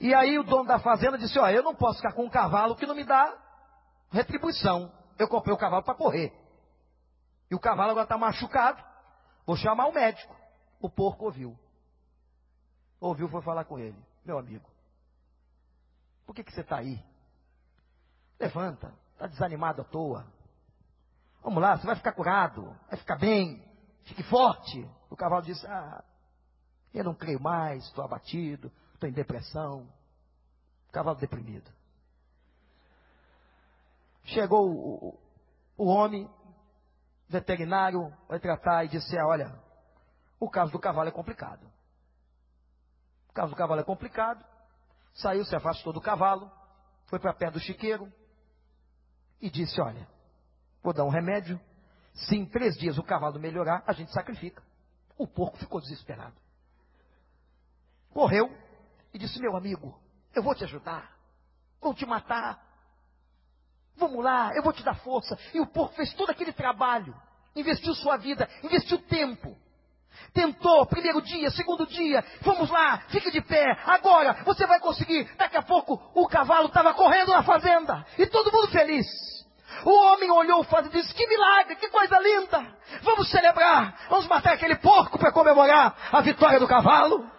E 0.00 0.14
aí 0.14 0.38
o 0.38 0.44
dono 0.44 0.64
da 0.64 0.78
fazenda 0.78 1.18
disse: 1.18 1.38
Olha, 1.38 1.56
eu 1.56 1.62
não 1.62 1.74
posso 1.74 1.98
ficar 1.98 2.14
com 2.14 2.24
um 2.24 2.30
cavalo 2.30 2.74
que 2.74 2.86
não 2.86 2.94
me 2.94 3.04
dá 3.04 3.36
retribuição. 4.10 4.90
Eu 5.18 5.28
comprei 5.28 5.54
o 5.54 5.58
cavalo 5.58 5.82
para 5.82 5.94
correr. 5.94 6.32
E 7.50 7.54
o 7.54 7.60
cavalo 7.60 7.90
agora 7.90 8.04
está 8.04 8.16
machucado. 8.16 8.82
Vou 9.44 9.56
chamar 9.56 9.88
o 9.88 9.92
médico. 9.92 10.34
O 10.80 10.88
porco 10.88 11.26
ouviu. 11.26 11.54
Ouviu, 12.98 13.28
foi 13.28 13.42
falar 13.42 13.66
com 13.66 13.78
ele. 13.78 14.02
Meu 14.24 14.38
amigo, 14.38 14.66
por 16.24 16.34
que, 16.34 16.42
que 16.42 16.52
você 16.52 16.62
está 16.62 16.78
aí? 16.78 16.98
Levanta, 18.40 18.94
está 19.18 19.26
desanimado 19.26 19.82
à 19.82 19.84
toa. 19.84 20.24
Vamos 21.42 21.60
lá, 21.60 21.76
você 21.76 21.86
vai 21.86 21.96
ficar 21.96 22.12
curado, 22.12 22.74
vai 22.88 22.98
ficar 22.98 23.16
bem, 23.16 23.62
fique 24.04 24.22
forte. 24.22 24.88
O 25.10 25.16
cavalo 25.16 25.42
disse: 25.42 25.66
Ah, 25.66 26.04
eu 26.94 27.02
não 27.02 27.14
creio 27.14 27.40
mais, 27.40 27.84
estou 27.84 28.04
abatido, 28.04 28.72
estou 28.94 29.08
em 29.08 29.12
depressão. 29.12 29.88
O 30.88 30.92
cavalo 30.92 31.18
deprimido. 31.18 31.68
Chegou 34.24 34.70
o, 34.70 35.18
o, 35.76 35.86
homem, 35.86 36.30
veterinário, 37.28 38.12
vai 38.28 38.38
tratar 38.38 38.84
e 38.84 38.88
disse: 38.88 39.16
Olha, 39.18 39.52
o 40.38 40.48
caso 40.48 40.70
do 40.70 40.78
cavalo 40.78 41.08
é 41.08 41.12
complicado. 41.12 41.66
O 43.30 43.32
caso 43.32 43.50
do 43.50 43.56
cavalo 43.56 43.80
é 43.80 43.84
complicado. 43.84 44.44
Saiu, 45.14 45.44
se 45.44 45.56
afastou 45.56 45.92
do 45.92 46.00
cavalo, 46.00 46.50
foi 47.06 47.18
para 47.18 47.34
perto 47.34 47.54
do 47.54 47.60
chiqueiro 47.60 48.12
e 49.40 49.50
disse: 49.50 49.80
Olha, 49.80 50.06
vou 50.82 50.92
dar 50.92 51.04
um 51.04 51.10
remédio. 51.10 51.60
Se 52.12 52.34
em 52.36 52.46
três 52.46 52.76
dias 52.76 52.98
o 52.98 53.02
cavalo 53.02 53.38
melhorar, 53.38 53.84
a 53.86 53.92
gente 53.92 54.12
sacrifica. 54.12 54.62
O 55.16 55.26
porco 55.26 55.56
ficou 55.58 55.80
desesperado. 55.80 56.34
Correu 58.10 58.50
e 59.12 59.18
disse: 59.18 59.40
Meu 59.40 59.56
amigo, 59.56 59.98
eu 60.34 60.42
vou 60.42 60.54
te 60.54 60.64
ajudar. 60.64 61.16
Vou 61.80 61.94
te 61.94 62.04
matar. 62.04 62.66
Vamos 63.96 64.22
lá, 64.22 64.52
eu 64.54 64.62
vou 64.62 64.72
te 64.72 64.82
dar 64.84 64.94
força. 64.96 65.36
E 65.52 65.60
o 65.60 65.66
porco 65.66 65.94
fez 65.94 66.12
todo 66.14 66.30
aquele 66.30 66.52
trabalho. 66.52 67.14
Investiu 67.54 67.94
sua 67.94 68.16
vida, 68.16 68.48
investiu 68.62 68.98
tempo. 69.06 69.56
Tentou, 70.32 70.86
primeiro 70.86 71.20
dia, 71.22 71.50
segundo 71.50 71.86
dia, 71.86 72.24
vamos 72.42 72.70
lá, 72.70 72.98
fique 73.08 73.30
de 73.30 73.40
pé, 73.40 73.64
agora 73.86 74.34
você 74.44 74.66
vai 74.66 74.78
conseguir. 74.78 75.24
Daqui 75.36 75.56
a 75.56 75.62
pouco 75.62 76.00
o 76.14 76.28
cavalo 76.28 76.68
estava 76.68 76.94
correndo 76.94 77.32
na 77.32 77.42
fazenda 77.42 78.06
e 78.18 78.26
todo 78.26 78.52
mundo 78.52 78.68
feliz. 78.68 79.06
O 79.84 79.90
homem 79.90 80.30
olhou 80.30 80.60
o 80.60 80.86
e 80.86 80.88
disse: 80.88 81.14
Que 81.14 81.26
milagre, 81.26 81.76
que 81.76 81.88
coisa 81.88 82.18
linda! 82.18 82.76
Vamos 83.02 83.30
celebrar, 83.30 83.96
vamos 84.08 84.26
matar 84.26 84.54
aquele 84.54 84.76
porco 84.76 85.18
para 85.18 85.32
comemorar 85.32 85.96
a 86.12 86.20
vitória 86.20 86.58
do 86.58 86.66
cavalo. 86.66 87.30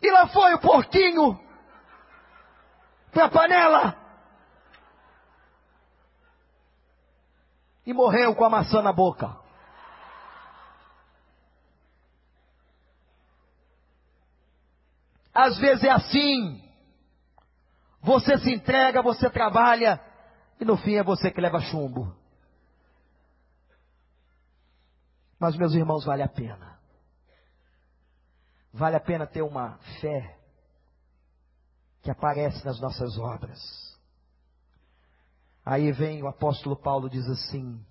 E 0.00 0.10
lá 0.10 0.28
foi 0.28 0.54
o 0.54 0.60
porquinho 0.60 1.40
para 3.10 3.24
a 3.24 3.30
panela. 3.30 3.96
E 7.86 7.92
morreu 7.92 8.34
com 8.34 8.44
a 8.44 8.50
maçã 8.50 8.82
na 8.82 8.92
boca. 8.92 9.43
Às 15.34 15.58
vezes 15.58 15.82
é 15.82 15.90
assim. 15.90 16.62
Você 18.00 18.38
se 18.38 18.54
entrega, 18.54 19.02
você 19.02 19.28
trabalha, 19.28 20.00
e 20.60 20.64
no 20.64 20.76
fim 20.76 20.94
é 20.94 21.02
você 21.02 21.30
que 21.30 21.40
leva 21.40 21.58
chumbo. 21.60 22.14
Mas, 25.38 25.56
meus 25.56 25.74
irmãos, 25.74 26.04
vale 26.04 26.22
a 26.22 26.28
pena. 26.28 26.78
Vale 28.72 28.96
a 28.96 29.00
pena 29.00 29.26
ter 29.26 29.42
uma 29.42 29.78
fé 30.00 30.38
que 32.02 32.10
aparece 32.10 32.64
nas 32.64 32.78
nossas 32.80 33.16
obras. 33.18 33.60
Aí 35.64 35.90
vem 35.92 36.22
o 36.22 36.28
apóstolo 36.28 36.76
Paulo 36.76 37.08
diz 37.08 37.26
assim: 37.26 37.84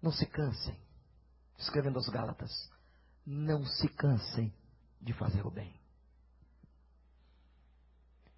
Não 0.00 0.12
se 0.12 0.26
cansem, 0.26 0.78
escrevendo 1.58 1.96
aos 1.96 2.08
Gálatas, 2.08 2.70
não 3.26 3.64
se 3.64 3.88
cansem 3.88 4.52
de 5.00 5.12
fazer 5.12 5.46
o 5.46 5.50
bem. 5.50 5.74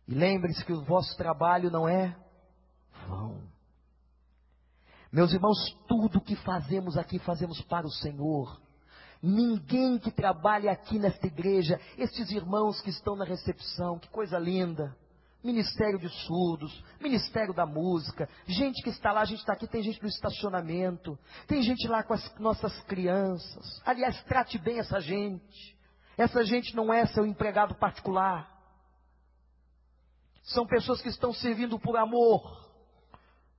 E 0.06 0.14
lembre-se 0.14 0.64
que 0.64 0.72
o 0.72 0.84
vosso 0.84 1.16
trabalho 1.16 1.70
não 1.70 1.88
é 1.88 2.16
vão. 3.06 3.40
Meus 5.12 5.32
irmãos, 5.32 5.58
tudo 5.88 6.20
que 6.20 6.36
fazemos 6.36 6.96
aqui 6.96 7.18
fazemos 7.18 7.60
para 7.62 7.86
o 7.86 7.90
Senhor. 7.90 8.60
Ninguém 9.22 9.98
que 9.98 10.10
trabalha 10.10 10.72
aqui 10.72 10.98
nesta 10.98 11.26
igreja, 11.26 11.78
estes 11.98 12.30
irmãos 12.30 12.80
que 12.80 12.90
estão 12.90 13.16
na 13.16 13.24
recepção, 13.24 13.98
que 13.98 14.08
coisa 14.08 14.38
linda. 14.38 14.96
Ministério 15.42 15.98
de 15.98 16.08
Surdos, 16.26 16.84
Ministério 17.00 17.54
da 17.54 17.64
Música, 17.64 18.28
gente 18.46 18.82
que 18.82 18.90
está 18.90 19.10
lá, 19.10 19.22
a 19.22 19.24
gente 19.24 19.38
está 19.38 19.54
aqui, 19.54 19.66
tem 19.66 19.82
gente 19.82 20.02
no 20.02 20.08
estacionamento, 20.08 21.18
tem 21.46 21.62
gente 21.62 21.88
lá 21.88 22.02
com 22.02 22.12
as 22.12 22.38
nossas 22.38 22.78
crianças. 22.82 23.80
Aliás, 23.84 24.22
trate 24.24 24.58
bem 24.58 24.78
essa 24.78 25.00
gente. 25.00 25.79
Essa 26.20 26.44
gente 26.44 26.76
não 26.76 26.92
é 26.92 27.06
seu 27.06 27.24
empregado 27.24 27.74
particular. 27.76 28.46
São 30.42 30.66
pessoas 30.66 31.00
que 31.00 31.08
estão 31.08 31.32
servindo 31.32 31.78
por 31.78 31.96
amor. 31.96 32.68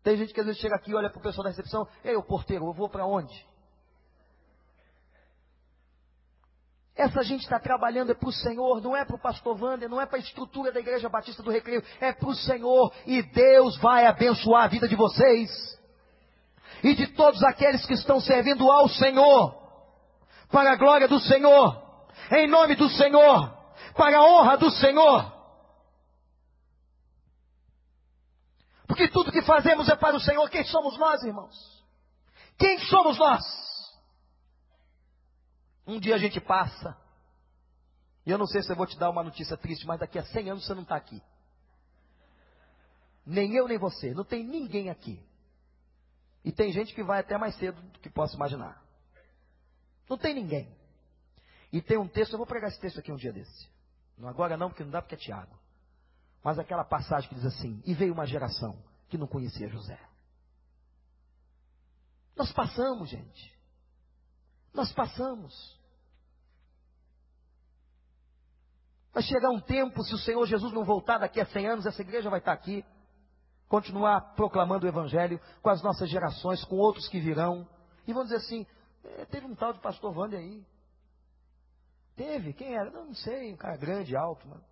Tem 0.04 0.16
gente 0.16 0.32
que 0.32 0.40
às 0.40 0.46
vezes 0.46 0.62
chega 0.62 0.76
aqui 0.76 0.94
olha 0.94 1.10
para 1.10 1.18
o 1.18 1.24
pessoal 1.24 1.46
da 1.46 1.50
recepção, 1.50 1.88
ei, 2.04 2.16
o 2.16 2.22
porteiro, 2.22 2.68
eu 2.68 2.74
vou 2.74 2.88
para 2.88 3.04
onde? 3.04 3.34
Essa 6.96 7.24
gente 7.24 7.42
está 7.42 7.60
trabalhando 7.60 8.12
é 8.12 8.14
para 8.14 8.30
o 8.30 8.32
Senhor, 8.32 8.80
não 8.80 8.96
é 8.96 9.04
para 9.06 9.16
o 9.16 9.22
pastor 9.22 9.60
Wander, 9.60 9.90
não 9.90 10.00
é 10.00 10.06
para 10.06 10.18
a 10.18 10.22
estrutura 10.22 10.72
da 10.72 10.80
Igreja 10.80 11.10
Batista 11.10 11.42
do 11.42 11.50
Recreio, 11.50 11.84
é 12.00 12.14
para 12.14 12.30
o 12.30 12.36
Senhor 12.36 12.94
e 13.08 13.24
Deus 13.24 13.76
vai 13.80 14.06
abençoar 14.06 14.66
a 14.66 14.68
vida 14.68 14.88
de 14.88 14.96
vocês 14.96 15.50
e 16.84 16.94
de 16.94 17.08
todos 17.08 17.42
aqueles 17.44 17.84
que 17.88 17.94
estão 17.94 18.20
servindo 18.20 18.70
ao 18.70 18.88
Senhor, 18.88 19.56
para 20.52 20.74
a 20.74 20.76
glória 20.76 21.08
do 21.08 21.20
Senhor, 21.20 21.91
em 22.30 22.48
nome 22.48 22.76
do 22.76 22.90
Senhor, 22.90 23.58
para 23.96 24.18
a 24.18 24.24
honra 24.24 24.58
do 24.58 24.70
Senhor. 24.72 25.42
Porque 28.88 29.08
tudo 29.08 29.32
que 29.32 29.42
fazemos 29.42 29.88
é 29.88 29.96
para 29.96 30.16
o 30.16 30.20
Senhor. 30.20 30.50
Quem 30.50 30.66
somos 30.66 30.98
nós, 30.98 31.24
irmãos? 31.24 31.82
Quem 32.58 32.78
somos 32.80 33.18
nós? 33.18 33.42
Um 35.88 36.00
dia 36.00 36.16
a 36.16 36.18
gente 36.18 36.40
passa. 36.42 36.98
E 38.26 38.32
eu 38.32 38.38
não 38.38 38.46
sei 38.46 38.62
se 38.62 38.72
eu 38.72 38.76
vou 38.76 38.86
te 38.86 38.98
dar 38.98 39.10
uma 39.10 39.24
notícia 39.24 39.58
triste, 39.58 39.88
mas 39.88 40.00
daqui 40.00 40.20
a 40.20 40.24
100 40.24 40.52
anos 40.52 40.66
você 40.66 40.74
não 40.74 40.84
está 40.84 40.96
aqui. 40.96 41.22
Nem 43.26 43.54
eu, 43.56 43.68
nem 43.68 43.78
você. 43.78 44.14
Não 44.14 44.24
tem 44.24 44.44
ninguém 44.44 44.90
aqui. 44.90 45.24
E 46.44 46.52
tem 46.52 46.72
gente 46.72 46.94
que 46.94 47.04
vai 47.04 47.20
até 47.20 47.38
mais 47.38 47.56
cedo 47.56 47.82
do 47.82 48.00
que 48.00 48.10
posso 48.10 48.36
imaginar. 48.36 48.84
Não 50.10 50.18
tem 50.18 50.34
ninguém. 50.34 50.76
E 51.72 51.82
tem 51.82 51.98
um 51.98 52.08
texto, 52.08 52.34
eu 52.34 52.38
vou 52.38 52.48
pregar 52.48 52.70
esse 52.70 52.80
texto 52.80 53.00
aqui 53.00 53.12
um 53.12 53.18
dia 53.18 53.32
desse. 53.32 53.70
Não 54.18 54.28
agora 54.28 54.58
não, 54.58 54.70
porque 54.70 54.84
não 54.84 54.92
dá 54.92 55.02
porque 55.02 55.16
é 55.16 55.18
Tiago. 55.18 55.58
Mas 56.44 56.60
aquela 56.60 56.84
passagem 56.84 57.30
que 57.30 57.36
diz 57.36 57.46
assim: 57.46 57.82
E 57.86 57.94
veio 57.94 58.14
uma 58.14 58.26
geração 58.26 58.78
que 59.10 59.18
não 59.18 59.28
conhecia 59.28 59.70
José. 59.70 60.00
Nós 62.36 62.52
passamos, 62.52 63.10
gente. 63.10 63.60
Nós 64.74 64.92
passamos. 64.92 65.80
Vai 69.14 69.24
chegar 69.24 69.50
um 69.50 69.60
tempo, 69.60 70.04
se 70.04 70.14
o 70.14 70.18
Senhor 70.18 70.46
Jesus 70.46 70.72
não 70.72 70.86
voltar 70.86 71.18
daqui 71.18 71.42
a 71.42 71.46
100 71.46 71.68
anos, 71.68 71.86
essa 71.86 72.02
igreja 72.02 72.30
vai 72.30 72.40
estar 72.40 72.54
aqui, 72.54 72.86
continuar 73.68 74.36
proclamando 74.36 74.86
o 74.86 74.90
Evangelho 74.90 75.40
com 75.62 75.70
as 75.70 75.82
nossas 75.84 76.10
gerações, 76.10 76.64
com 76.64 76.78
outros 76.78 77.10
que 77.10 77.20
virão, 77.20 77.68
e 78.08 78.14
vão 78.14 78.24
dizer 78.24 78.38
assim: 78.38 78.66
é, 79.04 79.26
teve 79.26 79.46
um 79.46 79.56
tal 79.56 79.74
de 79.74 79.80
pastor 79.80 80.18
Wander 80.18 80.40
aí. 80.40 80.66
Teve? 82.22 82.54
Quem 82.54 82.76
era? 82.76 82.92
Não, 82.92 83.06
não 83.06 83.16
sei, 83.16 83.52
um 83.52 83.58
cara 83.58 83.76
grande, 83.78 84.16
alto, 84.16 84.48
mano. 84.48 84.64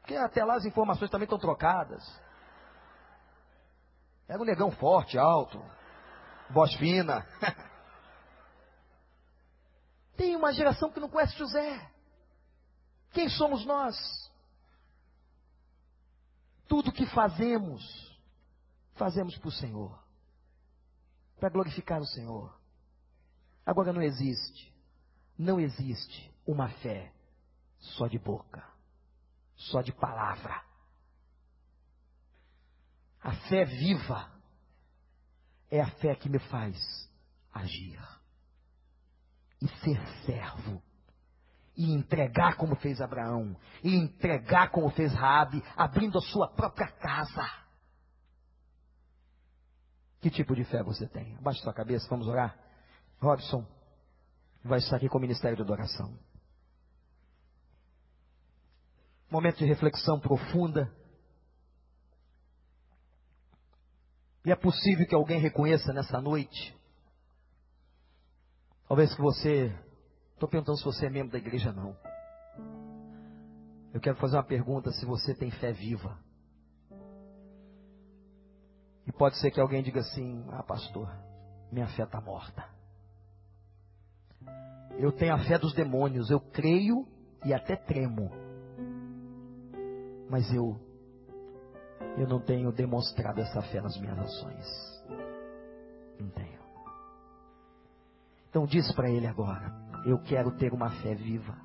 Porque 0.00 0.16
até 0.16 0.42
lá 0.42 0.56
as 0.56 0.64
informações 0.64 1.10
também 1.10 1.24
estão 1.24 1.38
trocadas. 1.38 2.02
Era 4.26 4.40
um 4.40 4.46
negão 4.46 4.70
forte, 4.70 5.18
alto, 5.18 5.62
voz 6.48 6.74
fina. 6.76 7.26
Tem 10.16 10.34
uma 10.34 10.50
geração 10.54 10.90
que 10.90 10.98
não 10.98 11.10
conhece 11.10 11.36
José. 11.36 11.92
Quem 13.12 13.28
somos 13.28 13.66
nós? 13.66 13.94
Tudo 16.66 16.90
que 16.90 17.04
fazemos, 17.04 17.82
fazemos 18.94 19.36
para 19.36 19.48
o 19.48 19.52
Senhor, 19.52 20.02
para 21.38 21.50
glorificar 21.50 22.00
o 22.00 22.06
Senhor. 22.06 22.58
Agora 23.66 23.92
não 23.92 24.00
existe, 24.00 24.77
não 25.38 25.60
existe 25.60 26.30
uma 26.46 26.68
fé 26.68 27.12
só 27.78 28.08
de 28.08 28.18
boca, 28.18 28.64
só 29.54 29.80
de 29.80 29.92
palavra. 29.92 30.62
A 33.22 33.32
fé 33.48 33.64
viva 33.64 34.32
é 35.70 35.80
a 35.80 35.90
fé 35.92 36.14
que 36.16 36.28
me 36.28 36.38
faz 36.38 36.76
agir 37.52 38.00
e 39.60 39.68
ser 39.68 40.00
servo 40.24 40.82
e 41.76 41.92
entregar 41.92 42.56
como 42.56 42.74
fez 42.74 43.00
Abraão, 43.00 43.56
e 43.84 43.94
entregar 43.94 44.70
como 44.72 44.90
fez 44.90 45.14
Rabi, 45.14 45.62
abrindo 45.76 46.18
a 46.18 46.22
sua 46.22 46.48
própria 46.48 46.88
casa. 46.88 47.48
Que 50.20 50.28
tipo 50.28 50.56
de 50.56 50.64
fé 50.64 50.82
você 50.82 51.06
tem? 51.06 51.36
Abaixe 51.36 51.62
sua 51.62 51.72
cabeça, 51.72 52.08
vamos 52.10 52.26
orar. 52.26 52.58
Robson 53.20 53.64
vai 54.64 54.78
estar 54.78 54.96
aqui 54.96 55.08
com 55.08 55.18
o 55.18 55.20
ministério 55.20 55.56
de 55.56 55.62
adoração. 55.62 56.18
Momento 59.30 59.58
de 59.58 59.64
reflexão 59.64 60.18
profunda. 60.18 60.92
E 64.44 64.50
é 64.50 64.56
possível 64.56 65.06
que 65.06 65.14
alguém 65.14 65.40
reconheça 65.40 65.92
nessa 65.92 66.20
noite. 66.20 66.74
Talvez 68.86 69.14
que 69.14 69.20
você 69.20 69.74
Estou 70.38 70.48
perguntando 70.48 70.78
se 70.78 70.84
você 70.84 71.06
é 71.06 71.10
membro 71.10 71.32
da 71.32 71.38
igreja, 71.38 71.72
não. 71.72 71.96
Eu 73.92 74.00
quero 74.00 74.16
fazer 74.18 74.36
uma 74.36 74.44
pergunta 74.44 74.92
se 74.92 75.04
você 75.04 75.34
tem 75.34 75.50
fé 75.50 75.72
viva. 75.72 76.16
E 79.04 79.10
pode 79.10 79.36
ser 79.40 79.50
que 79.50 79.60
alguém 79.60 79.82
diga 79.82 79.98
assim: 79.98 80.46
Ah, 80.52 80.62
pastor, 80.62 81.12
minha 81.72 81.88
fé 81.88 82.04
está 82.04 82.20
morta. 82.20 82.64
Eu 84.98 85.12
tenho 85.12 85.32
a 85.34 85.38
fé 85.38 85.56
dos 85.56 85.72
demônios, 85.74 86.28
eu 86.28 86.40
creio 86.40 87.06
e 87.44 87.54
até 87.54 87.76
tremo. 87.76 88.30
Mas 90.28 90.52
eu 90.52 90.76
eu 92.16 92.26
não 92.26 92.40
tenho 92.40 92.72
demonstrado 92.72 93.40
essa 93.40 93.62
fé 93.62 93.80
nas 93.80 93.96
minhas 93.96 94.18
ações. 94.18 94.66
Não 96.18 96.28
tenho. 96.30 96.58
Então 98.50 98.66
diz 98.66 98.90
para 98.92 99.08
ele 99.08 99.26
agora: 99.26 99.72
eu 100.04 100.18
quero 100.22 100.50
ter 100.56 100.72
uma 100.72 100.90
fé 101.02 101.14
viva. 101.14 101.56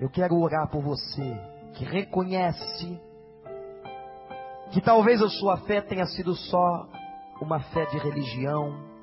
Eu 0.00 0.08
quero 0.08 0.34
orar 0.36 0.70
por 0.70 0.82
você 0.82 1.36
que 1.74 1.84
reconhece 1.84 3.00
que 4.72 4.80
talvez 4.80 5.20
a 5.22 5.28
sua 5.28 5.58
fé 5.58 5.80
tenha 5.82 6.06
sido 6.06 6.34
só 6.34 6.88
uma 7.40 7.60
fé 7.60 7.84
de 7.86 7.98
religião, 7.98 8.93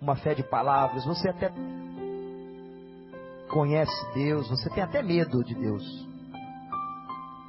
uma 0.00 0.16
fé 0.16 0.34
de 0.34 0.42
palavras. 0.42 1.04
Você 1.04 1.28
até 1.28 1.52
conhece 3.48 4.14
Deus, 4.14 4.48
você 4.48 4.68
tem 4.70 4.82
até 4.82 5.02
medo 5.02 5.42
de 5.42 5.54
Deus, 5.54 6.08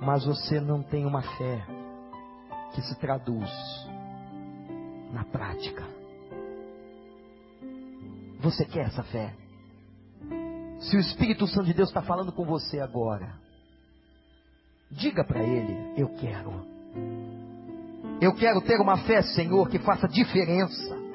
mas 0.01 0.25
você 0.25 0.59
não 0.59 0.81
tem 0.81 1.05
uma 1.05 1.21
fé 1.21 1.65
que 2.73 2.81
se 2.81 2.95
traduz 2.99 3.49
na 5.11 5.23
prática. 5.25 5.83
Você 8.39 8.63
quer 8.65 8.85
essa 8.85 9.03
fé? 9.03 9.33
Se 10.79 10.95
o 10.95 10.99
Espírito 10.99 11.45
Santo 11.47 11.65
de 11.65 11.73
Deus 11.73 11.89
está 11.89 12.01
falando 12.01 12.31
com 12.31 12.45
você 12.45 12.79
agora, 12.79 13.33
diga 14.89 15.25
para 15.25 15.43
Ele: 15.43 15.93
Eu 15.97 16.07
quero. 16.15 16.65
Eu 18.21 18.33
quero 18.33 18.61
ter 18.61 18.79
uma 18.79 18.97
fé, 18.99 19.21
Senhor, 19.21 19.69
que 19.69 19.79
faça 19.79 20.07
diferença. 20.07 21.08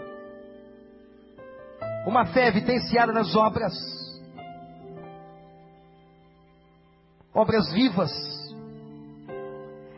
Uma 2.06 2.26
fé 2.26 2.48
evidenciada 2.48 3.12
nas 3.12 3.34
obras. 3.34 3.72
Obras 7.32 7.72
vivas. 7.72 8.10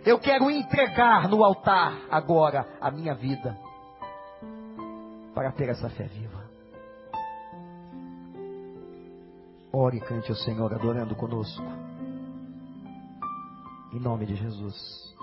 Eu 0.04 0.18
quero 0.20 0.50
entregar 0.50 1.28
no 1.28 1.42
altar 1.42 1.98
agora 2.11 2.66
a 2.80 2.90
minha 2.90 3.14
vida 3.14 3.59
para 5.34 5.50
ter 5.52 5.68
essa 5.68 5.90
fé 5.90 6.04
viva. 6.04 6.46
Ore 9.72 9.98
e 9.98 10.00
cante 10.00 10.30
o 10.30 10.36
Senhor 10.36 10.72
adorando 10.72 11.14
conosco. 11.16 11.62
Em 13.92 14.00
nome 14.00 14.26
de 14.26 14.36
Jesus. 14.36 15.15